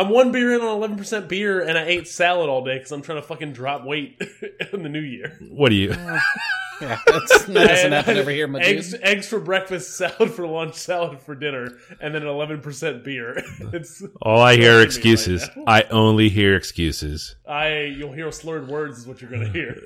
I'm 0.00 0.08
one 0.08 0.32
beer 0.32 0.54
in 0.54 0.62
on 0.62 0.76
eleven 0.76 0.96
percent 0.96 1.28
beer, 1.28 1.60
and 1.60 1.76
I 1.76 1.84
ate 1.84 2.08
salad 2.08 2.48
all 2.48 2.64
day 2.64 2.78
because 2.78 2.90
I'm 2.90 3.02
trying 3.02 3.20
to 3.20 3.26
fucking 3.26 3.52
drop 3.52 3.84
weight 3.84 4.18
in 4.72 4.82
the 4.82 4.88
new 4.88 5.02
year. 5.02 5.36
What 5.50 5.68
do 5.68 5.74
you? 5.74 5.90
Yeah, 5.90 6.98
that's, 7.06 7.44
that 7.44 7.52
doesn't 7.68 7.92
happen 7.92 8.16
over 8.16 8.30
here, 8.30 8.48
my 8.48 8.60
eggs, 8.60 8.92
dude. 8.92 9.02
eggs 9.02 9.28
for 9.28 9.38
breakfast, 9.38 9.94
salad 9.98 10.30
for 10.30 10.46
lunch, 10.46 10.74
salad 10.76 11.20
for 11.20 11.34
dinner, 11.34 11.68
and 12.00 12.14
then 12.14 12.22
an 12.22 12.28
eleven 12.28 12.62
percent 12.62 13.04
beer. 13.04 13.42
it's 13.74 14.02
All 14.22 14.40
I 14.40 14.56
hear 14.56 14.78
are 14.78 14.82
excuses. 14.82 15.46
right. 15.54 15.84
I 15.86 15.88
only 15.90 16.30
hear 16.30 16.56
excuses. 16.56 17.36
I 17.46 17.82
you'll 17.82 18.12
hear 18.14 18.32
slurred 18.32 18.68
words 18.68 19.00
is 19.00 19.06
what 19.06 19.20
you're 19.20 19.30
gonna 19.30 19.52
hear. 19.52 19.82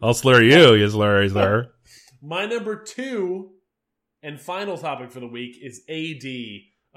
I'll 0.00 0.14
slur 0.14 0.42
you, 0.44 0.74
you 0.74 0.88
slur, 0.88 1.24
you 1.24 1.28
slur. 1.30 1.72
My 2.22 2.46
number 2.46 2.76
two 2.84 3.50
and 4.22 4.40
final 4.40 4.78
topic 4.78 5.10
for 5.10 5.18
the 5.18 5.26
week 5.26 5.56
is 5.60 5.82
AD. 5.88 6.22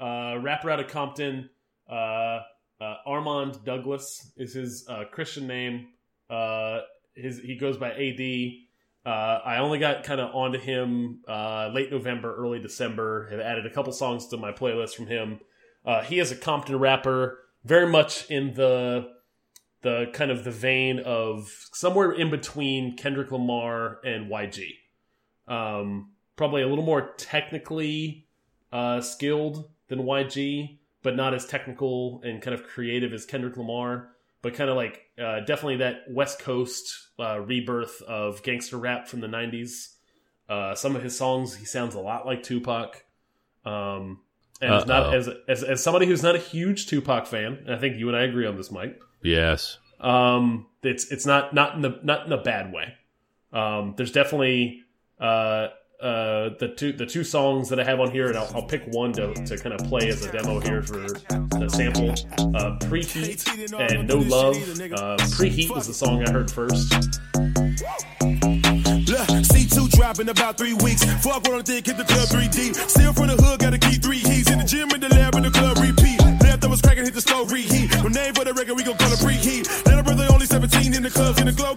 Uh, 0.02 0.38
rapper 0.40 0.70
out 0.70 0.80
of 0.80 0.88
Compton. 0.88 1.48
Uh, 1.88 2.40
uh, 2.80 2.96
Armand 3.06 3.64
Douglas 3.64 4.32
is 4.36 4.54
his 4.54 4.84
uh, 4.88 5.04
Christian 5.10 5.46
name. 5.46 5.88
Uh, 6.28 6.80
his 7.14 7.38
he 7.38 7.56
goes 7.56 7.76
by 7.76 7.92
AD. 7.92 8.52
Uh, 9.04 9.40
I 9.44 9.58
only 9.58 9.78
got 9.78 10.04
kind 10.04 10.20
of 10.20 10.34
onto 10.34 10.58
him 10.58 11.20
late 11.28 11.90
November, 11.90 12.34
early 12.34 12.58
December. 12.58 13.28
Have 13.30 13.40
added 13.40 13.66
a 13.66 13.70
couple 13.70 13.92
songs 13.92 14.26
to 14.28 14.36
my 14.36 14.52
playlist 14.52 14.94
from 14.94 15.06
him. 15.06 15.40
He 16.04 16.18
is 16.18 16.32
a 16.32 16.36
Compton 16.36 16.78
rapper, 16.78 17.38
very 17.64 17.86
much 17.86 18.30
in 18.30 18.54
the 18.54 19.08
the 19.82 20.06
kind 20.12 20.30
of 20.30 20.44
the 20.44 20.50
vein 20.50 21.00
of 21.00 21.68
somewhere 21.72 22.12
in 22.12 22.30
between 22.30 22.96
Kendrick 22.96 23.32
Lamar 23.32 23.98
and 24.04 24.30
YG. 24.30 24.68
Um, 25.48 26.12
probably 26.36 26.62
a 26.62 26.68
little 26.68 26.84
more 26.84 27.12
technically 27.16 28.28
uh, 28.72 29.00
skilled 29.00 29.68
than 29.88 30.00
YG, 30.00 30.78
but 31.02 31.16
not 31.16 31.34
as 31.34 31.46
technical 31.46 32.20
and 32.24 32.40
kind 32.40 32.54
of 32.54 32.64
creative 32.64 33.12
as 33.12 33.24
Kendrick 33.24 33.56
Lamar. 33.56 34.10
But 34.42 34.54
kind 34.54 34.68
of 34.68 34.76
like 34.76 35.02
uh, 35.22 35.40
definitely 35.40 35.76
that 35.76 36.04
West 36.10 36.40
Coast 36.40 37.08
uh, 37.18 37.38
rebirth 37.40 38.02
of 38.02 38.42
gangster 38.42 38.76
rap 38.76 39.06
from 39.06 39.20
the 39.20 39.28
'90s. 39.28 39.94
Uh, 40.48 40.74
some 40.74 40.96
of 40.96 41.02
his 41.02 41.16
songs, 41.16 41.54
he 41.54 41.64
sounds 41.64 41.94
a 41.94 42.00
lot 42.00 42.26
like 42.26 42.42
Tupac. 42.42 43.04
Um, 43.64 44.20
and 44.60 44.74
as 44.74 44.86
not 44.86 45.06
Uh-oh. 45.06 45.12
as, 45.12 45.28
as 45.48 45.62
as 45.62 45.82
somebody 45.82 46.06
who's 46.06 46.22
not 46.22 46.34
a 46.34 46.38
huge 46.38 46.86
Tupac 46.86 47.26
fan, 47.26 47.58
and 47.64 47.74
I 47.74 47.78
think 47.78 47.98
you 47.98 48.08
and 48.08 48.16
I 48.16 48.22
agree 48.22 48.46
on 48.46 48.56
this, 48.56 48.70
Mike. 48.70 49.00
Yes. 49.22 49.78
Um, 50.00 50.66
it's 50.82 51.10
it's 51.12 51.26
not 51.26 51.54
not 51.54 51.76
in 51.76 51.82
the 51.82 52.00
not 52.02 52.26
in 52.26 52.32
a 52.32 52.42
bad 52.42 52.72
way. 52.72 52.94
Um, 53.52 53.94
there's 53.96 54.12
definitely 54.12 54.82
uh, 55.20 55.68
uh, 56.02 56.50
the 56.58 56.68
two 56.76 56.92
the 56.92 57.06
two 57.06 57.22
songs 57.22 57.68
that 57.68 57.78
I 57.78 57.84
have 57.84 58.00
on 58.00 58.10
here, 58.10 58.26
and 58.26 58.36
I'll, 58.36 58.50
I'll 58.54 58.66
pick 58.66 58.82
one 58.86 59.12
to, 59.12 59.32
to 59.34 59.56
kind 59.56 59.72
of 59.72 59.86
play 59.86 60.08
as 60.08 60.24
a 60.24 60.32
demo 60.32 60.58
here 60.58 60.82
for 60.82 60.98
the 60.98 61.70
sample. 61.72 62.10
Uh, 62.10 62.76
Preheat 62.80 63.46
and 63.78 64.08
No 64.08 64.18
Love. 64.18 64.56
Uh, 64.56 65.16
Preheat 65.38 65.70
was 65.70 65.86
the 65.86 65.94
song 65.94 66.26
I 66.26 66.32
heard 66.32 66.50
first. 66.50 66.92
Look, 69.12 69.28
C2 69.28 69.90
dropping 69.90 70.28
about 70.28 70.58
three 70.58 70.74
weeks. 70.74 71.04
Fuck 71.22 71.44
what 71.44 71.60
I 71.60 71.62
think, 71.62 71.86
hit 71.86 71.96
the 71.96 72.04
club 72.04 72.28
3D. 72.28 72.74
Still 72.88 73.12
from 73.12 73.28
the 73.28 73.36
hood, 73.36 73.60
gotta 73.60 73.78
keep 73.78 74.02
three 74.02 74.18
heats. 74.18 74.50
In 74.50 74.58
the 74.58 74.64
gym, 74.64 74.90
in 74.90 75.00
the 75.00 75.08
lab, 75.08 75.36
in 75.36 75.44
the 75.44 75.50
club, 75.50 75.78
repeat. 75.78 76.18
Left, 76.42 76.64
I 76.64 76.66
was 76.66 76.80
cracking, 76.80 77.04
hit 77.04 77.14
the 77.14 77.20
stove, 77.20 77.52
reheat. 77.52 77.90
Name 78.12 78.34
for 78.34 78.44
the 78.44 78.52
record, 78.52 78.74
we 78.74 78.82
gon' 78.82 78.96
call 78.96 79.12
it 79.12 79.20
preheat. 79.20 79.68
Little 79.86 80.02
brother 80.02 80.26
only 80.30 80.46
17 80.46 80.94
in 80.94 81.02
the 81.02 81.10
clubs, 81.10 81.40
in 81.40 81.46
the 81.46 81.52
glow 81.52 81.74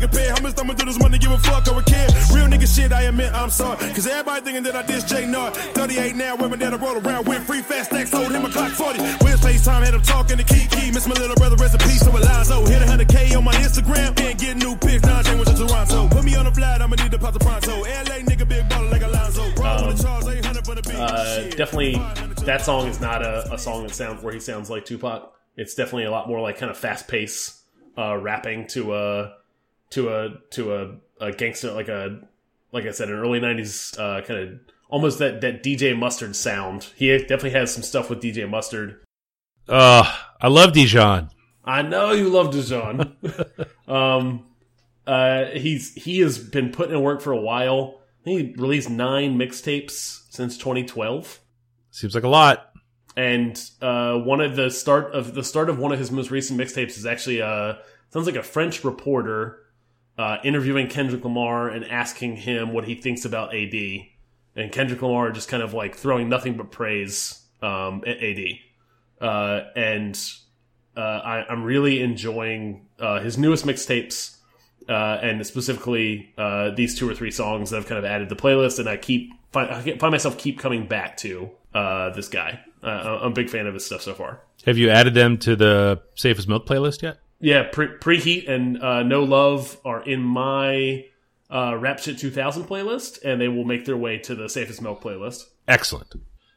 city, 0.00 0.20
shit 0.20 0.30
I 0.30 0.32
love 0.32 0.34
to 0.34 0.34
compare. 0.34 0.34
How 0.34 0.40
much 0.42 0.58
I'ma 0.60 0.74
do 0.74 0.84
this 0.84 0.98
money, 0.98 1.18
give 1.18 1.30
a 1.30 1.38
fuck, 1.38 1.68
I 1.68 1.72
would 1.74 1.86
care. 1.86 2.08
Real 2.32 2.46
nigga 2.46 2.66
shit, 2.66 2.92
I 2.92 3.02
admit, 3.02 3.32
I'm 3.32 3.50
sorry. 3.50 3.78
Cause 3.92 4.06
everybody 4.06 4.44
thinking 4.44 4.62
that 4.64 4.76
I 4.76 4.82
diss 4.82 5.04
J 5.04 5.26
Nard. 5.26 5.54
38 5.54 6.16
now, 6.16 6.36
women 6.36 6.58
that 6.60 6.72
I 6.72 6.76
roll 6.76 6.98
around 6.98 7.26
with. 7.26 7.44
Free 7.46 7.62
fast 7.62 7.90
stacks, 7.90 8.10
sold 8.10 8.32
him 8.32 8.44
a 8.44 8.50
clock 8.50 8.72
40. 8.72 9.00
Where's 9.24 9.40
FaceTime, 9.40 9.84
had 9.84 9.94
him 9.94 10.02
talking 10.02 10.38
to 10.38 10.44
Kiki. 10.44 10.90
Miss 10.92 11.06
my 11.06 11.14
little 11.14 11.36
brother, 11.36 11.56
rest 11.56 11.74
in 11.74 11.80
peace 11.80 12.04
to 12.04 12.10
Alonzo. 12.10 12.66
Hit 12.66 12.82
100K 12.82 13.36
on 13.36 13.44
my 13.44 13.54
Instagram, 13.54 14.16
can't 14.16 14.38
get 14.38 14.56
new 14.56 14.76
pics. 14.76 15.02
Now 15.04 15.22
I 15.24 15.34
went 15.34 15.48
to 15.48 15.54
Toronto. 15.54 16.08
Put 16.08 16.24
me 16.24 16.34
on 16.36 16.44
the 16.44 16.52
flight, 16.52 16.80
I'ma 16.80 16.96
need 16.96 17.10
to 17.12 17.18
pop 17.18 17.32
the 17.32 17.40
pronto. 17.40 17.82
LA 17.82 18.22
nigga, 18.24 18.48
big 18.48 18.68
baller 18.68 18.90
like 18.90 19.02
Alonzo. 19.02 19.50
Bro, 19.54 19.86
with 19.86 19.98
the 19.98 20.02
Charles 20.02 20.28
800 20.28 20.64
for 20.64 20.74
the 20.74 20.82
beat. 20.82 20.94
Uh, 20.96 21.50
definitely, 21.50 21.94
that 22.44 22.62
song 22.62 22.86
is 22.86 23.00
not 23.00 23.22
a, 23.22 23.52
a 23.52 23.58
song 23.58 23.86
that 23.86 23.94
sounds 23.94 24.22
where 24.22 24.32
he 24.32 24.40
sounds 24.40 24.70
like 24.70 24.84
Tupac. 24.84 25.32
It's 25.56 25.74
definitely 25.74 26.04
a 26.04 26.10
lot 26.10 26.28
more 26.28 26.40
like 26.40 26.58
kind 26.58 26.70
of 26.70 26.78
fast 26.78 27.08
pace 27.08 27.62
uh, 27.98 28.16
rapping 28.16 28.66
to 28.68 28.94
a 28.94 29.32
to 29.90 30.08
a 30.08 30.30
to 30.50 30.74
a, 30.74 30.96
a 31.20 31.32
gangster 31.32 31.72
like 31.72 31.88
a 31.88 32.20
like 32.72 32.86
I 32.86 32.90
said 32.92 33.08
an 33.08 33.16
early 33.16 33.40
'90s 33.40 33.98
uh, 33.98 34.24
kind 34.24 34.40
of 34.40 34.60
almost 34.88 35.18
that 35.18 35.40
that 35.40 35.62
DJ 35.62 35.98
Mustard 35.98 36.36
sound. 36.36 36.84
He 36.96 37.16
definitely 37.18 37.50
has 37.50 37.72
some 37.72 37.82
stuff 37.82 38.10
with 38.10 38.22
DJ 38.22 38.48
Mustard. 38.48 39.00
Uh, 39.68 40.04
I 40.40 40.48
love 40.48 40.72
Dijon. 40.72 41.30
I 41.64 41.82
know 41.82 42.12
you 42.12 42.28
love 42.28 42.52
Dijon. 42.52 43.16
um, 43.88 44.46
uh, 45.06 45.46
he's 45.46 45.94
he 45.94 46.20
has 46.20 46.38
been 46.38 46.70
putting 46.72 46.94
in 46.94 47.02
work 47.02 47.20
for 47.20 47.32
a 47.32 47.40
while. 47.40 48.00
He 48.24 48.54
released 48.56 48.90
nine 48.90 49.38
mixtapes 49.38 50.22
since 50.30 50.58
2012. 50.58 51.40
Seems 51.90 52.14
like 52.14 52.24
a 52.24 52.28
lot. 52.28 52.70
and 53.16 53.60
uh, 53.82 54.14
one 54.18 54.40
of 54.40 54.56
the 54.56 54.70
start 54.70 55.12
of 55.14 55.34
the 55.34 55.42
start 55.42 55.68
of 55.68 55.78
one 55.78 55.92
of 55.92 55.98
his 55.98 56.10
most 56.12 56.30
recent 56.30 56.60
mixtapes 56.60 56.96
is 56.96 57.06
actually 57.06 57.42
uh 57.42 57.74
sounds 58.10 58.26
like 58.26 58.36
a 58.36 58.42
French 58.42 58.84
reporter 58.84 59.59
uh, 60.20 60.36
interviewing 60.44 60.86
Kendrick 60.86 61.24
Lamar 61.24 61.70
and 61.70 61.82
asking 61.82 62.36
him 62.36 62.74
what 62.74 62.84
he 62.84 62.94
thinks 62.94 63.24
about 63.24 63.54
AD, 63.54 63.74
and 64.54 64.70
Kendrick 64.70 65.00
Lamar 65.00 65.32
just 65.32 65.48
kind 65.48 65.62
of 65.62 65.72
like 65.72 65.96
throwing 65.96 66.28
nothing 66.28 66.58
but 66.58 66.70
praise 66.70 67.42
um, 67.62 68.04
at 68.06 68.22
AD, 68.22 68.38
uh, 69.22 69.60
and 69.74 70.22
uh, 70.94 71.00
I, 71.00 71.46
I'm 71.48 71.64
really 71.64 72.02
enjoying 72.02 72.86
uh, 72.98 73.20
his 73.20 73.38
newest 73.38 73.64
mixtapes. 73.64 74.36
Uh, 74.88 75.20
and 75.22 75.46
specifically 75.46 76.32
uh, 76.36 76.70
these 76.70 76.98
two 76.98 77.08
or 77.08 77.14
three 77.14 77.30
songs 77.30 77.70
that 77.70 77.76
I've 77.76 77.86
kind 77.86 77.98
of 77.98 78.04
added 78.04 78.28
to 78.28 78.34
the 78.34 78.40
playlist, 78.40 78.80
and 78.80 78.88
I 78.88 78.96
keep 78.96 79.30
find, 79.52 79.70
I 79.70 79.82
find 79.98 80.10
myself 80.10 80.36
keep 80.36 80.58
coming 80.58 80.88
back 80.88 81.16
to 81.18 81.50
this 81.72 82.28
guy. 82.28 82.60
I'm 82.82 83.30
a 83.30 83.30
big 83.30 83.50
fan 83.50 83.68
of 83.68 83.74
his 83.74 83.86
stuff 83.86 84.02
so 84.02 84.14
far. 84.14 84.40
Have 84.66 84.78
you 84.78 84.90
added 84.90 85.14
them 85.14 85.36
to 85.38 85.54
the 85.54 86.02
Safe 86.16 86.38
as 86.38 86.48
Milk 86.48 86.66
playlist 86.66 87.02
yet? 87.02 87.18
Yeah, 87.40 87.64
pre- 87.72 87.96
preheat 87.98 88.48
and 88.48 88.82
uh, 88.82 89.02
no 89.02 89.22
love 89.24 89.78
are 89.84 90.02
in 90.02 90.20
my 90.20 91.06
uh, 91.50 91.76
Rap 91.76 91.98
Shit 91.98 92.18
2000 92.18 92.64
playlist, 92.64 93.22
and 93.24 93.40
they 93.40 93.48
will 93.48 93.64
make 93.64 93.86
their 93.86 93.96
way 93.96 94.18
to 94.18 94.34
the 94.34 94.48
Safe 94.48 94.68
as 94.70 94.80
Milk 94.80 95.02
playlist. 95.02 95.44
Excellent. 95.66 96.10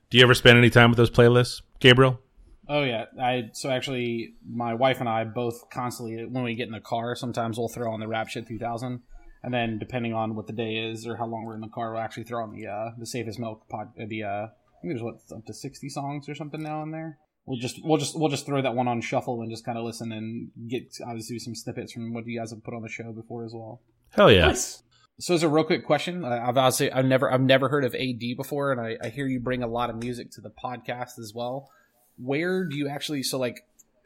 Do 0.10 0.18
you 0.18 0.24
ever 0.24 0.34
spend 0.34 0.58
any 0.58 0.70
time 0.70 0.90
with 0.92 0.98
those 0.98 1.10
playlists, 1.10 1.62
Gabriel? 1.80 2.20
Oh 2.68 2.84
yeah, 2.84 3.06
I 3.20 3.50
so 3.54 3.70
actually 3.70 4.36
my 4.48 4.74
wife 4.74 5.00
and 5.00 5.10
I 5.10 5.24
both 5.26 5.70
constantly 5.70 6.26
when 6.26 6.44
we 6.44 6.56
get 6.56 6.68
in 6.68 6.74
the 6.74 6.80
car, 6.80 7.16
sometimes 7.16 7.58
we'll 7.58 7.68
throw 7.68 7.92
on 7.92 8.00
the 8.00 8.08
Rap 8.08 8.30
Shit 8.30 8.48
2000, 8.48 9.02
and 9.44 9.54
then 9.54 9.80
depending 9.80 10.14
on 10.14 10.36
what 10.36 10.48
the 10.48 10.54
day 10.54 10.76
is 10.76 11.06
or 11.08 11.18
how 11.18 11.26
long 11.26 11.44
we're 11.46 11.56
in 11.56 11.62
the 11.62 11.68
car, 11.68 11.92
we'll 11.94 12.02
actually 12.02 12.24
throw 12.24 12.44
on 12.44 12.54
the 12.54 12.68
uh, 12.68 12.92
the 12.98 13.06
Safe 13.06 13.28
as 13.28 13.38
Milk 13.40 13.68
pod. 13.70 13.88
uh, 14.00 14.06
The 14.08 14.24
uh, 14.24 14.28
I 14.28 14.82
think 14.82 14.94
there's 14.94 15.02
what 15.02 15.16
up 15.36 15.46
to 15.46 15.54
60 15.54 15.90
songs 15.90 16.30
or 16.30 16.36
something 16.36 16.62
now 16.62 16.84
in 16.84 16.92
there. 16.92 17.18
We'll 17.46 17.60
just 17.60 17.84
we'll 17.84 17.98
just 17.98 18.18
we'll 18.18 18.30
just 18.30 18.46
throw 18.46 18.62
that 18.62 18.74
one 18.74 18.88
on 18.88 19.02
shuffle 19.02 19.42
and 19.42 19.52
just 19.52 19.66
kind 19.66 19.78
of 19.78 19.84
listen 19.84 20.12
and 20.14 20.50
get 20.70 20.98
obviously 21.06 21.40
some 21.40 21.56
snippets 21.56 21.92
from 21.92 22.14
what 22.14 22.26
you 22.26 22.40
guys 22.40 22.52
have 22.52 22.64
put 22.64 22.74
on 22.74 22.82
the 22.82 22.90
show 22.90 23.12
before 23.12 23.44
as 23.44 23.54
well. 23.54 23.82
Hell 24.12 24.32
yeah. 24.32 24.48
Nice. 24.48 24.82
So 25.20 25.34
as 25.34 25.44
a 25.44 25.50
real 25.50 25.64
quick 25.66 25.86
question, 25.86 26.24
I- 26.24 26.48
I've 26.48 26.58
obviously 26.58 26.92
I've 26.92 27.06
never 27.06 27.32
I've 27.32 27.42
never 27.42 27.68
heard 27.70 27.84
of 27.84 27.94
AD 27.96 28.22
before, 28.38 28.72
and 28.72 28.80
I, 28.80 28.98
I 29.04 29.10
hear 29.10 29.28
you 29.28 29.40
bring 29.42 29.62
a 29.62 29.68
lot 29.68 29.90
of 29.90 29.98
music 29.98 30.32
to 30.32 30.42
the 30.42 30.50
podcast 30.52 31.20
as 31.20 31.34
well. 31.36 31.70
Where 32.18 32.64
do 32.66 32.78
you 32.78 32.88
actually 32.88 33.24
so 33.24 33.38
like 33.40 33.66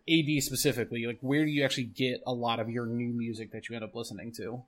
AD 0.10 0.42
specifically, 0.42 1.06
like 1.06 1.20
where 1.22 1.46
do 1.46 1.52
you 1.52 1.64
actually 1.64 1.86
get 1.86 2.22
a 2.26 2.34
lot 2.34 2.60
of 2.60 2.70
your 2.70 2.86
new 2.88 3.10
music 3.14 3.52
that 3.52 3.70
you 3.70 3.76
end 3.76 3.84
up 3.84 3.94
listening 3.94 4.32
to? 4.38 4.64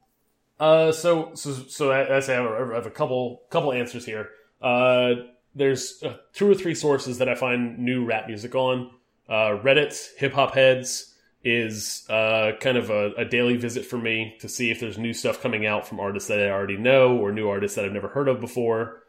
Uh, 0.59 0.91
so 0.91 1.31
so 1.33 1.53
so 1.53 1.91
I, 1.91 2.17
I 2.17 2.19
say 2.19 2.33
I 2.37 2.41
have, 2.41 2.45
a, 2.51 2.71
I 2.71 2.75
have 2.75 2.85
a 2.85 2.91
couple 2.91 3.41
couple 3.49 3.73
answers 3.73 4.05
here. 4.05 4.29
Uh, 4.61 5.11
there's 5.59 6.01
uh, 6.03 6.17
two 6.33 6.49
or 6.49 6.55
three 6.55 6.73
sources 6.73 7.19
that 7.19 7.29
I 7.29 7.35
find 7.35 7.77
new 7.77 8.05
rap 8.05 8.27
music 8.27 8.55
on. 8.55 8.89
Uh, 9.27 9.59
Reddit, 9.61 9.95
Hip 10.17 10.33
Hop 10.33 10.55
Heads 10.55 11.13
is 11.43 12.05
uh, 12.09 12.53
kind 12.59 12.77
of 12.77 12.89
a, 12.89 13.13
a 13.13 13.25
daily 13.25 13.57
visit 13.57 13.85
for 13.85 13.97
me 13.97 14.35
to 14.39 14.49
see 14.49 14.71
if 14.71 14.79
there's 14.79 14.97
new 14.97 15.13
stuff 15.13 15.41
coming 15.41 15.65
out 15.65 15.87
from 15.87 15.99
artists 15.99 16.27
that 16.29 16.39
I 16.39 16.49
already 16.49 16.77
know 16.77 17.15
or 17.17 17.31
new 17.31 17.47
artists 17.47 17.75
that 17.75 17.85
I've 17.85 17.91
never 17.91 18.09
heard 18.09 18.27
of 18.27 18.41
before. 18.41 19.03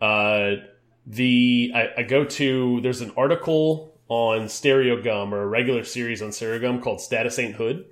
Uh, 0.00 0.52
the 1.06 1.72
I, 1.74 1.88
I 1.98 2.02
go 2.02 2.24
to 2.24 2.80
there's 2.82 3.00
an 3.00 3.12
article 3.16 3.98
on 4.08 4.42
Stereogum 4.42 5.32
or 5.32 5.42
a 5.42 5.46
regular 5.46 5.84
series 5.84 6.22
on 6.22 6.30
Stereogum 6.30 6.82
called 6.82 7.00
Status 7.00 7.38
Ain't 7.38 7.56
Hood. 7.56 7.86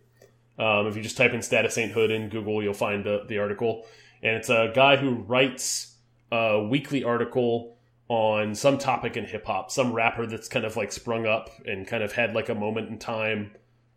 Um, 0.59 0.87
if 0.87 0.97
you 0.97 1.03
just 1.03 1.17
type 1.17 1.33
in 1.33 1.43
Status 1.43 1.77
Ain't 1.79 1.93
Hood 1.93 2.11
in 2.11 2.29
Google, 2.29 2.63
you'll 2.63 2.75
find 2.75 3.05
the, 3.05 3.25
the 3.29 3.39
article. 3.39 3.87
And 4.23 4.37
it's 4.37 4.49
a 4.49 4.71
guy 4.75 4.97
who 4.97 5.15
writes 5.15 5.97
a 6.31 6.63
weekly 6.63 7.05
article 7.05 7.74
on 8.09 8.55
some 8.55 8.79
topic 8.79 9.17
in 9.17 9.25
hip 9.25 9.47
hop, 9.47 9.71
some 9.71 9.93
rapper 9.93 10.27
that's 10.27 10.49
kind 10.49 10.65
of 10.65 10.77
like 10.77 10.93
sprung 10.93 11.27
up 11.27 11.51
and 11.67 11.87
kind 11.87 12.03
of 12.03 12.13
had 12.13 12.35
like 12.35 12.49
a 12.49 12.55
moment 12.55 12.89
in 12.91 12.99
time, 12.99 13.53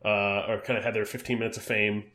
uh, 0.06 0.46
or 0.48 0.62
kind 0.66 0.78
of 0.78 0.84
had 0.86 0.94
their 0.94 1.06
15 1.06 1.40
minutes 1.40 1.58
of 1.58 1.64
fame, 1.64 2.06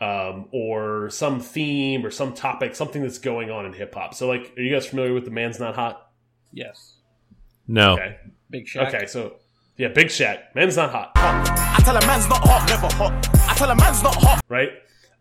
um, 0.00 0.46
or 0.52 1.08
some 1.10 1.40
theme 1.40 2.04
or 2.04 2.10
some 2.10 2.34
topic, 2.34 2.74
something 2.74 3.02
that's 3.02 3.18
going 3.18 3.50
on 3.50 3.64
in 3.66 3.72
hip 3.72 3.94
hop. 3.94 4.14
So, 4.14 4.28
like, 4.28 4.52
are 4.56 4.60
you 4.60 4.72
guys 4.72 4.86
familiar 4.86 5.14
with 5.14 5.24
The 5.24 5.30
Man's 5.30 5.58
Not 5.58 5.74
Hot? 5.74 6.10
Yes, 6.52 6.96
No. 7.66 7.94
Okay. 7.94 8.16
Big 8.50 8.66
Shaq. 8.66 8.88
Okay. 8.88 9.06
So, 9.06 9.36
yeah, 9.76 9.88
Big 9.88 10.08
Shaq, 10.08 10.54
Man's 10.54 10.76
Not 10.76 10.90
Hot. 10.90 11.12
I 11.16 11.80
tell 11.84 11.96
a 11.96 12.06
man's 12.06 12.28
not 12.28 12.40
hot, 12.46 12.68
never 12.68 12.94
hot. 12.94 13.28
I 13.48 13.54
tell 13.54 13.70
a 13.70 13.76
man's 13.76 14.02
not 14.02 14.14
hot. 14.16 14.42
right? 14.48 14.70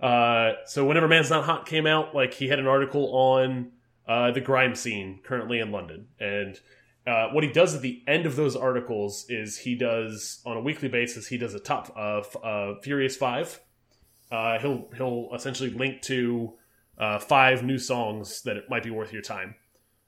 Uh, 0.01 0.53
so 0.65 0.85
whenever 0.85 1.07
Man's 1.07 1.29
Not 1.29 1.45
Hot 1.45 1.65
came 1.65 1.87
out, 1.87 2.13
like 2.13 2.33
he 2.33 2.47
had 2.47 2.59
an 2.59 2.67
article 2.67 3.05
on 3.15 3.71
uh, 4.07 4.31
the 4.31 4.41
grime 4.41 4.75
scene 4.75 5.19
currently 5.23 5.59
in 5.59 5.71
London, 5.71 6.07
and 6.19 6.59
uh, 7.07 7.29
what 7.29 7.43
he 7.43 7.51
does 7.51 7.73
at 7.73 7.81
the 7.81 8.03
end 8.05 8.25
of 8.25 8.35
those 8.35 8.55
articles 8.55 9.25
is 9.29 9.57
he 9.57 9.75
does 9.75 10.41
on 10.45 10.57
a 10.57 10.61
weekly 10.61 10.89
basis 10.89 11.27
he 11.27 11.37
does 11.37 11.53
a 11.53 11.59
top 11.59 11.91
of 11.95 12.35
uh, 12.43 12.73
Furious 12.81 13.15
Five. 13.15 13.59
Uh, 14.29 14.59
he'll 14.59 14.89
he'll 14.97 15.29
essentially 15.33 15.69
link 15.69 16.01
to 16.01 16.53
uh, 16.97 17.19
five 17.19 17.63
new 17.63 17.77
songs 17.77 18.41
that 18.41 18.57
it 18.57 18.69
might 18.69 18.83
be 18.83 18.89
worth 18.89 19.13
your 19.13 19.21
time. 19.21 19.55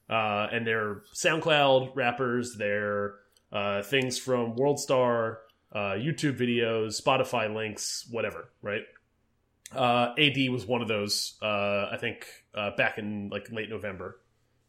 Uh, 0.09 0.47
and 0.51 0.65
they're 0.65 1.03
SoundCloud 1.13 1.95
rappers, 1.95 2.55
they're 2.57 3.15
uh, 3.51 3.81
things 3.83 4.17
from 4.17 4.55
WorldStar, 4.55 5.37
uh, 5.71 5.93
YouTube 5.93 6.37
videos, 6.37 7.01
Spotify 7.01 7.53
links, 7.53 8.07
whatever, 8.09 8.49
right? 8.61 8.81
Uh, 9.75 10.13
AD 10.17 10.49
was 10.49 10.65
one 10.65 10.81
of 10.81 10.87
those, 10.87 11.37
uh, 11.41 11.89
I 11.91 11.97
think, 11.99 12.25
uh, 12.55 12.71
back 12.75 12.97
in 12.97 13.29
like 13.29 13.51
late 13.51 13.69
November. 13.69 14.19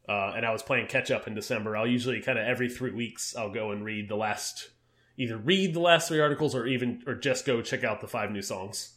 Uh, 0.08 0.32
and 0.36 0.44
I 0.44 0.50
was 0.50 0.62
playing 0.62 0.88
catch 0.88 1.10
up 1.10 1.26
in 1.26 1.34
December. 1.34 1.76
I'll 1.76 1.86
usually 1.86 2.20
kind 2.20 2.38
of 2.38 2.46
every 2.46 2.68
three 2.68 2.90
weeks, 2.90 3.34
I'll 3.36 3.52
go 3.52 3.70
and 3.70 3.84
read 3.84 4.08
the 4.08 4.16
last, 4.16 4.70
either 5.16 5.36
read 5.36 5.72
the 5.72 5.80
last 5.80 6.08
three 6.08 6.20
articles 6.20 6.54
or 6.54 6.66
even, 6.66 7.02
or 7.06 7.14
just 7.14 7.46
go 7.46 7.62
check 7.62 7.84
out 7.84 8.00
the 8.00 8.08
five 8.08 8.30
new 8.30 8.42
songs. 8.42 8.94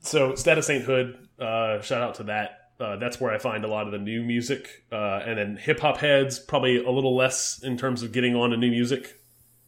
So, 0.00 0.34
Status 0.34 0.68
Ain't 0.70 0.84
Hood, 0.84 1.28
uh, 1.38 1.80
shout 1.80 2.02
out 2.02 2.14
to 2.16 2.24
that. 2.24 2.70
Uh, 2.78 2.96
that's 2.96 3.20
where 3.20 3.32
I 3.32 3.38
find 3.38 3.64
a 3.64 3.68
lot 3.68 3.86
of 3.86 3.92
the 3.92 3.98
new 3.98 4.22
music. 4.22 4.84
And 4.90 5.38
then 5.38 5.56
hip 5.56 5.80
hop 5.80 5.98
heads, 5.98 6.38
probably 6.38 6.82
a 6.82 6.90
little 6.90 7.14
less 7.16 7.62
in 7.62 7.76
terms 7.76 8.02
of 8.02 8.12
getting 8.12 8.34
on 8.34 8.50
to 8.50 8.56
new 8.56 8.70
music, 8.70 9.20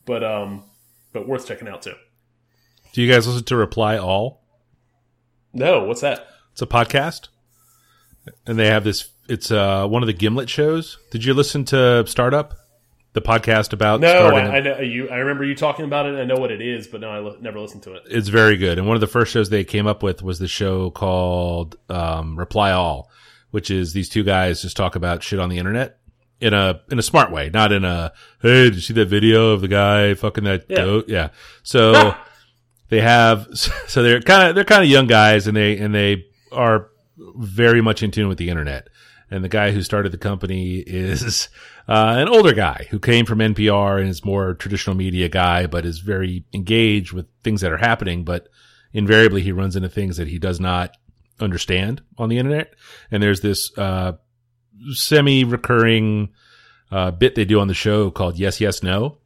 but 0.07 0.25
um, 0.25 0.65
but 1.13 1.29
worth 1.29 1.47
checking 1.47 1.69
out 1.69 1.83
too. 1.83 1.95
Do 2.93 3.03
you 3.03 3.11
guys 3.11 3.27
listen 3.27 3.45
to 3.45 3.57
Reply 3.57 3.97
All? 3.99 4.42
No, 5.53 5.85
what's 5.85 6.01
that? 6.01 6.27
It's 6.53 6.63
a 6.63 6.67
podcast, 6.67 7.29
and 8.47 8.59
they 8.59 8.67
have 8.67 8.85
this. 8.85 9.09
It's 9.29 9.51
uh, 9.51 9.87
one 9.87 10.03
of 10.03 10.07
the 10.07 10.13
Gimlet 10.13 10.49
shows. 10.51 10.99
Did 11.11 11.25
you 11.25 11.33
listen 11.35 11.65
to 11.67 12.05
Startup, 12.07 12.55
the 13.13 13.23
podcast 13.23 13.73
about 13.73 14.01
No? 14.01 14.29
I, 14.35 14.57
I 14.57 14.61
know 14.61 14.81
you. 14.81 15.09
I 15.11 15.17
remember 15.17 15.45
you 15.45 15.55
talking 15.55 15.85
about 15.85 16.07
it. 16.07 16.17
I 16.19 16.25
know 16.25 16.37
what 16.37 16.51
it 16.51 16.61
is, 16.61 16.87
but 16.87 17.01
no, 17.01 17.11
I 17.11 17.21
li 17.21 17.37
never 17.41 17.59
listened 17.61 17.83
to 17.85 17.95
it. 17.95 18.03
it's 18.07 18.29
very 18.29 18.57
good. 18.57 18.79
And 18.79 18.87
one 18.87 18.97
of 18.97 19.01
the 19.01 19.07
first 19.07 19.33
shows 19.33 19.49
they 19.51 19.65
came 19.65 19.87
up 19.87 20.03
with 20.03 20.23
was 20.23 20.39
the 20.39 20.49
show 20.49 20.91
called 20.91 21.77
um, 21.89 22.39
Reply 22.39 22.73
All, 22.73 23.11
which 23.51 23.71
is 23.71 23.93
these 23.93 24.09
two 24.09 24.25
guys 24.25 24.63
just 24.63 24.77
talk 24.77 24.97
about 24.97 25.23
shit 25.23 25.39
on 25.39 25.49
the 25.49 25.59
internet 25.59 25.99
in 26.41 26.53
a 26.55 26.81
in 26.91 26.99
a 26.99 27.03
smart 27.03 27.31
way, 27.31 27.49
not 27.51 27.73
in 27.73 27.85
a 27.85 28.13
hey, 28.43 28.65
did 28.65 28.75
you 28.75 28.81
see 28.81 28.95
that 28.95 29.07
video 29.09 29.51
of 29.51 29.61
the 29.61 29.69
guy 29.69 30.15
fucking 30.15 30.45
that 30.45 30.65
Yeah. 30.69 30.77
goat? 30.77 31.05
Yeah. 31.09 31.29
So 31.63 32.15
they 32.93 33.01
have 33.01 33.49
so 33.89 34.03
they're 34.03 34.21
kind 34.21 34.51
of 34.51 34.55
they're 34.55 34.65
kind 34.65 34.85
of 34.85 34.89
young 34.89 35.07
guys 35.07 35.47
and 35.47 35.57
they 35.57 35.79
and 35.79 35.95
they 35.95 36.27
are 36.53 36.91
very 37.17 37.81
much 37.81 38.03
in 38.03 38.11
tune 38.11 38.29
with 38.29 38.39
the 38.39 38.51
internet. 38.51 38.89
And 39.31 39.43
the 39.43 39.49
guy 39.49 39.71
who 39.71 39.83
started 39.83 40.13
the 40.13 40.19
company 40.19 40.77
is 40.81 41.49
uh, 41.89 42.17
an 42.19 42.29
older 42.29 42.53
guy 42.53 42.87
who 42.91 42.99
came 42.99 43.25
from 43.25 43.39
NPR 43.39 43.99
and 43.99 44.11
is 44.11 44.27
more 44.27 44.53
traditional 44.53 44.95
media 44.95 45.31
guy, 45.31 45.67
but 45.67 45.87
is 45.87 46.01
very 46.01 46.45
engaged 46.53 47.13
with 47.13 47.27
things 47.43 47.63
that 47.63 47.73
are 47.73 47.79
happening. 47.79 48.25
But 48.25 48.49
invariably, 48.93 49.41
he 49.41 49.53
runs 49.53 49.75
into 49.75 49.89
things 49.89 50.19
that 50.19 50.29
he 50.29 50.39
does 50.39 50.61
not 50.61 50.95
understand 51.41 52.03
on 52.19 52.29
the 52.29 52.37
internet. 52.37 52.75
And 53.11 53.23
there's 53.23 53.41
this 53.41 53.77
uh, 53.79 54.13
semi-recurring 54.91 56.35
uh, 56.91 57.13
bit 57.13 57.35
they 57.35 57.47
do 57.47 57.59
on 57.59 57.69
the 57.69 57.75
show 57.75 58.11
called 58.11 58.37
"Yes, 58.37 58.61
Yes, 58.61 58.83
No," 58.83 59.17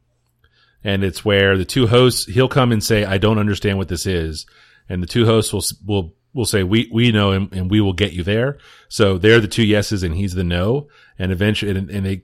and 0.87 1.03
it's 1.03 1.25
where 1.25 1.57
the 1.57 1.65
two 1.65 1.85
hosts 1.87 2.25
he'll 2.25 2.47
come 2.47 2.71
and 2.71 2.81
say, 2.83 3.03
"I 3.03 3.17
don't 3.17 3.39
understand 3.39 3.77
what 3.77 3.89
this 3.89 4.05
is," 4.05 4.45
and 4.89 5.03
the 5.03 5.07
two 5.07 5.25
hosts 5.25 5.51
will 5.53 5.63
will 5.85 6.13
will 6.33 6.45
say, 6.45 6.63
"We 6.63 6.89
we 6.93 7.11
know 7.11 7.31
and, 7.31 7.51
and 7.53 7.69
we 7.69 7.81
will 7.81 7.93
get 7.93 8.13
you 8.13 8.23
there." 8.23 8.57
So 8.87 9.17
they're 9.17 9.39
the 9.41 9.47
two 9.57 9.65
yeses 9.65 10.03
and 10.03 10.15
he's 10.15 10.33
the 10.33 10.43
no, 10.43 10.87
and 11.19 11.31
eventually 11.31 11.71
and, 11.77 11.89
and 11.89 12.05
they 12.05 12.23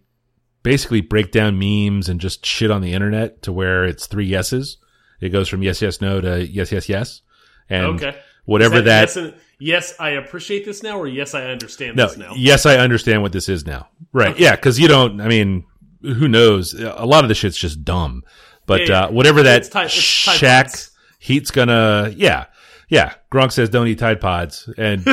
basically 0.64 1.02
break 1.02 1.32
down 1.32 1.60
memes 1.60 2.08
and 2.10 2.22
just 2.22 2.46
shit 2.46 2.72
on 2.72 2.82
the 2.82 2.94
internet 2.94 3.42
to 3.44 3.52
where 3.52 3.84
it's 3.86 4.08
three 4.08 4.26
yeses. 4.28 4.78
It 5.20 5.30
goes 5.30 5.50
from 5.50 5.62
yes, 5.64 5.82
yes, 5.82 6.00
no 6.02 6.22
to 6.22 6.46
yes, 6.48 6.72
yes, 6.72 6.88
yes, 6.90 7.22
and 7.70 7.86
Okay. 8.02 8.16
whatever 8.46 8.78
Is 8.78 8.84
that. 8.86 9.02
yes, 9.02 9.16
and- 9.18 9.34
yes, 9.60 9.94
I 10.00 10.12
appreciate 10.12 10.64
this 10.66 10.84
now, 10.84 11.00
or 11.00 11.08
yes, 11.08 11.34
I 11.34 11.44
understand 11.46 11.98
no, 11.98 12.08
this 12.08 12.18
now. 12.18 12.34
yes, 12.38 12.66
I 12.66 12.78
understand 12.78 13.22
what 13.22 13.32
this 13.34 13.50
is 13.50 13.66
now. 13.66 13.88
Right? 14.14 14.38
Yeah, 14.40 14.56
because 14.56 14.80
you 14.80 14.88
don't. 14.88 15.20
I 15.22 15.28
mean, 15.28 15.66
who 16.02 16.28
knows? 16.28 16.74
A 16.74 17.06
lot 17.06 17.24
of 17.24 17.30
the 17.30 17.36
shit's 17.36 17.58
just 17.58 17.84
dumb. 17.86 18.24
But 18.66 18.82
Yeah, 18.82 18.88
yeah. 18.90 19.02
uh, 19.06 19.12
whatever 19.12 19.44
that 19.44 19.58
It's 19.62 19.70
Tide- 19.70 19.86
it's 19.86 19.96
Shaq 19.96 20.64
Pods. 20.64 20.92
Heat's 21.20 21.52
gonna, 21.52 22.14
yeah, 22.16 22.46
yeah. 22.90 23.14
Gronk 23.32 23.52
says 23.52 23.70
don't 23.70 23.88
eat 23.88 24.00
Tide 24.00 24.20
Pods 24.22 24.70
and 24.78 25.04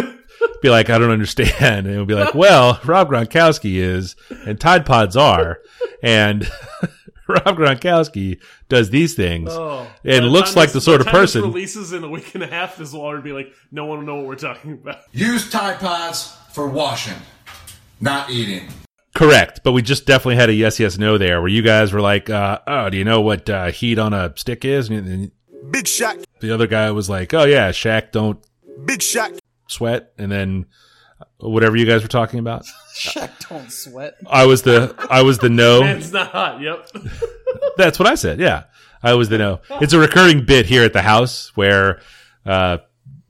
be 0.63 0.71
like, 0.71 0.91
I 0.91 0.99
don't 0.99 1.11
understand, 1.11 1.59
and 1.87 1.89
it'll 1.89 2.05
be 2.07 2.15
like, 2.15 2.35
well, 2.35 2.81
Rob 2.85 3.09
Gronkowski 3.11 3.77
is, 3.77 4.17
and 4.47 4.61
Tide 4.61 4.85
Pods 4.87 5.17
are, 5.17 5.59
and 6.03 6.49
Rob 7.29 7.57
Gronkowski 7.57 8.41
does 8.69 8.91
these 8.91 9.15
things, 9.15 9.51
Oh, 9.53 9.87
and 10.05 10.27
looks 10.27 10.57
like 10.57 10.67
this- 10.69 10.75
the 10.75 10.81
sort 10.81 11.01
of 11.01 11.07
person. 11.07 11.43
releases 11.43 11.93
in 11.93 12.03
a 12.05 12.09
week 12.09 12.35
and 12.35 12.43
a 12.43 12.47
half. 12.49 12.77
This 12.77 12.93
will 12.93 13.03
already 13.03 13.23
be 13.23 13.33
like, 13.33 13.53
no 13.71 13.85
one 13.87 13.99
will 14.01 14.07
know 14.07 14.17
what 14.17 14.27
we're 14.27 14.35
talking 14.37 14.73
about. 14.73 15.03
Use 15.13 15.49
Tide 15.51 15.79
Pods 15.79 16.37
for 16.53 16.69
washing, 16.69 17.19
not 18.01 18.31
eating. 18.31 18.69
Correct, 19.15 19.61
but 19.65 19.73
we 19.73 19.83
just 19.83 20.07
definitely 20.07 20.37
had 20.37 20.51
a 20.51 20.55
yes, 20.55 20.79
yes, 20.79 20.97
no 20.97 21.19
there, 21.19 21.41
where 21.41 21.51
you 21.51 21.63
guys 21.63 21.93
were 21.93 22.01
like, 22.01 22.31
uh, 22.31 22.61
"Oh, 22.67 22.91
do 22.91 22.97
you 22.97 23.05
know 23.05 23.21
what 23.21 23.51
uh, 23.51 23.71
heat 23.71 23.99
on 23.99 24.13
a 24.13 24.33
stick 24.37 24.65
is?" 24.65 24.89
And, 24.89 25.07
and 25.09 25.31
Big 25.71 25.87
Shaq, 25.87 26.25
the 26.41 26.53
other 26.53 26.69
guy 26.69 26.91
was 26.93 27.11
like, 27.11 27.35
"Oh 27.35 27.45
yeah, 27.45 27.71
Shaq 27.71 28.13
don't 28.13 28.39
Big 28.85 29.01
Shaq, 29.01 29.39
sweat," 29.67 30.13
and 30.17 30.31
then 30.31 30.67
whatever 31.39 31.77
you 31.77 31.87
guys 31.87 32.03
were 32.03 32.09
talking 32.09 32.39
about, 32.39 32.65
Shaq 32.97 33.49
don't 33.49 33.71
sweat. 33.71 34.15
I 34.29 34.47
was 34.47 34.63
the 34.63 34.95
I 35.11 35.23
was 35.23 35.39
the 35.39 35.51
no. 35.51 35.83
It's 35.85 36.13
not 36.13 36.31
hot. 36.31 36.61
Yep. 36.61 36.89
That's 37.77 37.99
what 37.99 38.09
I 38.09 38.15
said. 38.15 38.39
Yeah, 38.39 38.65
I 39.03 39.15
was 39.15 39.29
the 39.29 39.39
no. 39.39 39.61
It's 39.81 39.93
a 39.93 39.99
recurring 39.99 40.45
bit 40.45 40.67
here 40.67 40.85
at 40.85 40.93
the 40.93 41.03
house 41.03 41.51
where 41.57 42.01
uh, 42.47 42.79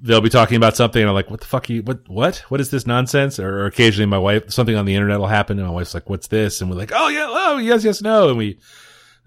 they'll 0.02 0.20
be 0.20 0.30
talking 0.30 0.56
about 0.56 0.76
something, 0.76 1.00
and 1.00 1.08
I'm 1.08 1.14
like, 1.14 1.30
"What 1.30 1.40
the 1.40 1.46
fuck? 1.46 1.68
Are 1.68 1.72
you, 1.72 1.82
what? 1.82 2.08
What? 2.08 2.38
What 2.48 2.60
is 2.60 2.70
this 2.70 2.86
nonsense?" 2.86 3.38
Or, 3.38 3.60
or 3.60 3.66
occasionally, 3.66 4.06
my 4.06 4.18
wife, 4.18 4.50
something 4.50 4.76
on 4.76 4.84
the 4.84 4.94
internet 4.94 5.18
will 5.18 5.26
happen, 5.26 5.58
and 5.58 5.66
my 5.66 5.74
wife's 5.74 5.94
like, 5.94 6.08
"What's 6.08 6.28
this?" 6.28 6.60
And 6.60 6.70
we're 6.70 6.76
like, 6.76 6.92
"Oh 6.94 7.08
yeah, 7.08 7.26
oh 7.28 7.58
yes, 7.58 7.84
yes, 7.84 8.02
no," 8.02 8.28
and 8.28 8.38
we 8.38 8.58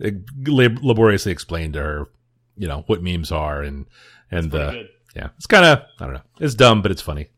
uh, 0.03 0.11
lab- 0.45 0.84
laboriously 0.84 1.32
explain 1.32 1.74
to 1.74 1.80
her, 1.80 2.09
you 2.57 2.67
know, 2.67 2.84
what 2.88 3.03
memes 3.03 3.32
are, 3.32 3.61
and 3.61 3.86
and 4.32 4.51
pretty 4.51 4.65
uh, 4.65 4.71
good. 4.71 4.89
yeah, 5.15 5.30
it's 5.38 5.47
kind 5.47 5.65
of 5.65 5.80
I 5.99 6.05
don't 6.05 6.15
know, 6.15 6.24
it's 6.39 6.55
dumb, 6.55 6.82
but 6.82 6.91
it's 6.91 7.01
funny. 7.01 7.30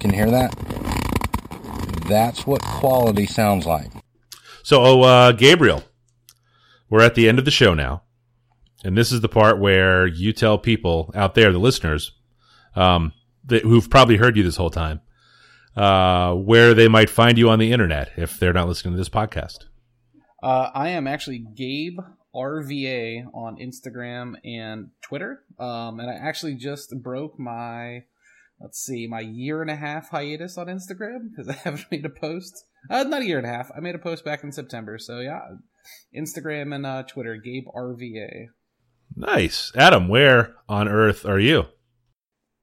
Can 0.00 0.10
you 0.10 0.16
hear 0.16 0.30
that? 0.30 0.54
That's 2.08 2.46
what 2.46 2.62
quality 2.62 3.26
sounds 3.26 3.66
like. 3.66 3.90
So, 4.62 4.82
oh, 4.82 5.02
uh, 5.02 5.32
Gabriel, 5.32 5.82
we're 6.88 7.02
at 7.02 7.14
the 7.14 7.28
end 7.28 7.38
of 7.38 7.44
the 7.44 7.50
show 7.50 7.74
now. 7.74 8.02
And 8.84 8.96
this 8.96 9.10
is 9.10 9.20
the 9.20 9.28
part 9.28 9.58
where 9.58 10.06
you 10.06 10.32
tell 10.32 10.58
people 10.58 11.10
out 11.14 11.34
there, 11.34 11.50
the 11.50 11.58
listeners, 11.58 12.12
um, 12.76 13.12
that, 13.44 13.62
who've 13.62 13.88
probably 13.90 14.16
heard 14.16 14.36
you 14.36 14.42
this 14.42 14.56
whole 14.56 14.70
time, 14.70 15.00
uh, 15.76 16.34
where 16.34 16.74
they 16.74 16.88
might 16.88 17.10
find 17.10 17.38
you 17.38 17.50
on 17.50 17.58
the 17.58 17.72
internet 17.72 18.12
if 18.16 18.38
they're 18.38 18.52
not 18.52 18.68
listening 18.68 18.94
to 18.94 18.98
this 18.98 19.08
podcast. 19.08 19.64
Uh, 20.42 20.70
I 20.74 20.90
am 20.90 21.06
actually 21.06 21.38
Gabe 21.38 21.98
RVA 22.36 23.24
on 23.34 23.56
Instagram 23.56 24.34
and 24.44 24.90
Twitter. 25.02 25.42
Um, 25.58 25.98
and 25.98 26.10
I 26.10 26.14
actually 26.14 26.54
just 26.54 26.94
broke 27.02 27.38
my, 27.38 28.04
let's 28.60 28.78
see, 28.78 29.06
my 29.06 29.20
year 29.20 29.62
and 29.62 29.70
a 29.70 29.76
half 29.76 30.10
hiatus 30.10 30.58
on 30.58 30.66
Instagram 30.66 31.30
because 31.30 31.48
I 31.54 31.54
haven't 31.54 31.86
made 31.90 32.04
a 32.04 32.10
post. 32.10 32.64
Uh, 32.90 33.02
not 33.04 33.22
a 33.22 33.26
year 33.26 33.38
and 33.38 33.46
a 33.46 33.50
half. 33.50 33.70
I 33.76 33.80
made 33.80 33.94
a 33.94 33.98
post 33.98 34.24
back 34.24 34.44
in 34.44 34.52
September. 34.52 34.98
So 34.98 35.20
yeah, 35.20 35.40
Instagram 36.14 36.74
and 36.74 36.84
uh, 36.84 37.02
Twitter, 37.04 37.36
Gabe 37.36 37.66
RVA. 37.74 38.48
Nice. 39.16 39.72
Adam, 39.74 40.08
where 40.08 40.54
on 40.68 40.88
earth 40.88 41.24
are 41.24 41.40
you? 41.40 41.64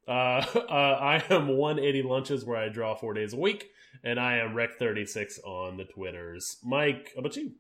Uh, 0.08 0.12
uh, 0.56 0.72
I 0.72 1.24
am 1.30 1.58
180 1.58 2.04
lunches 2.04 2.46
where 2.46 2.58
I 2.58 2.70
draw 2.70 2.96
four 2.96 3.14
days 3.14 3.34
a 3.34 3.38
week, 3.38 3.70
and 4.04 4.20
I 4.20 4.38
am 4.38 4.54
Rec36 4.54 5.40
on 5.46 5.78
the 5.78 5.86
Twitters. 5.86 6.58
Mike, 6.64 7.12
how 7.16 7.20
about 7.20 7.36
you? 7.36 7.54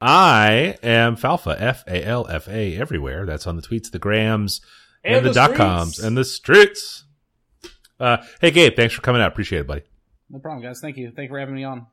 I 0.00 0.76
am 0.82 1.16
Falfa, 1.16 1.56
F 1.58 1.84
A 1.86 2.04
L 2.04 2.26
F 2.28 2.48
A, 2.48 2.76
everywhere. 2.76 3.24
That's 3.24 3.46
on 3.46 3.56
the 3.56 3.62
tweets, 3.62 3.90
the 3.90 3.98
grams, 3.98 4.60
and, 5.02 5.16
And 5.16 5.24
the, 5.24 5.30
the 5.30 5.34
dot 5.34 5.54
coms, 5.54 5.98
and 5.98 6.16
the 6.16 6.24
streets. 6.24 7.04
Uh, 7.98 8.18
hey, 8.40 8.50
Gabe, 8.50 8.76
thanks 8.76 8.94
for 8.94 9.00
coming 9.00 9.22
out. 9.22 9.32
Appreciate 9.32 9.60
it, 9.60 9.66
buddy. 9.66 9.82
No 10.28 10.38
problem, 10.38 10.62
guys. 10.62 10.80
Thank 10.80 10.98
you. 10.98 11.12
Thank 11.12 11.28
you 11.28 11.34
for 11.34 11.38
having 11.38 11.54
me 11.54 11.64
on. 11.64 11.86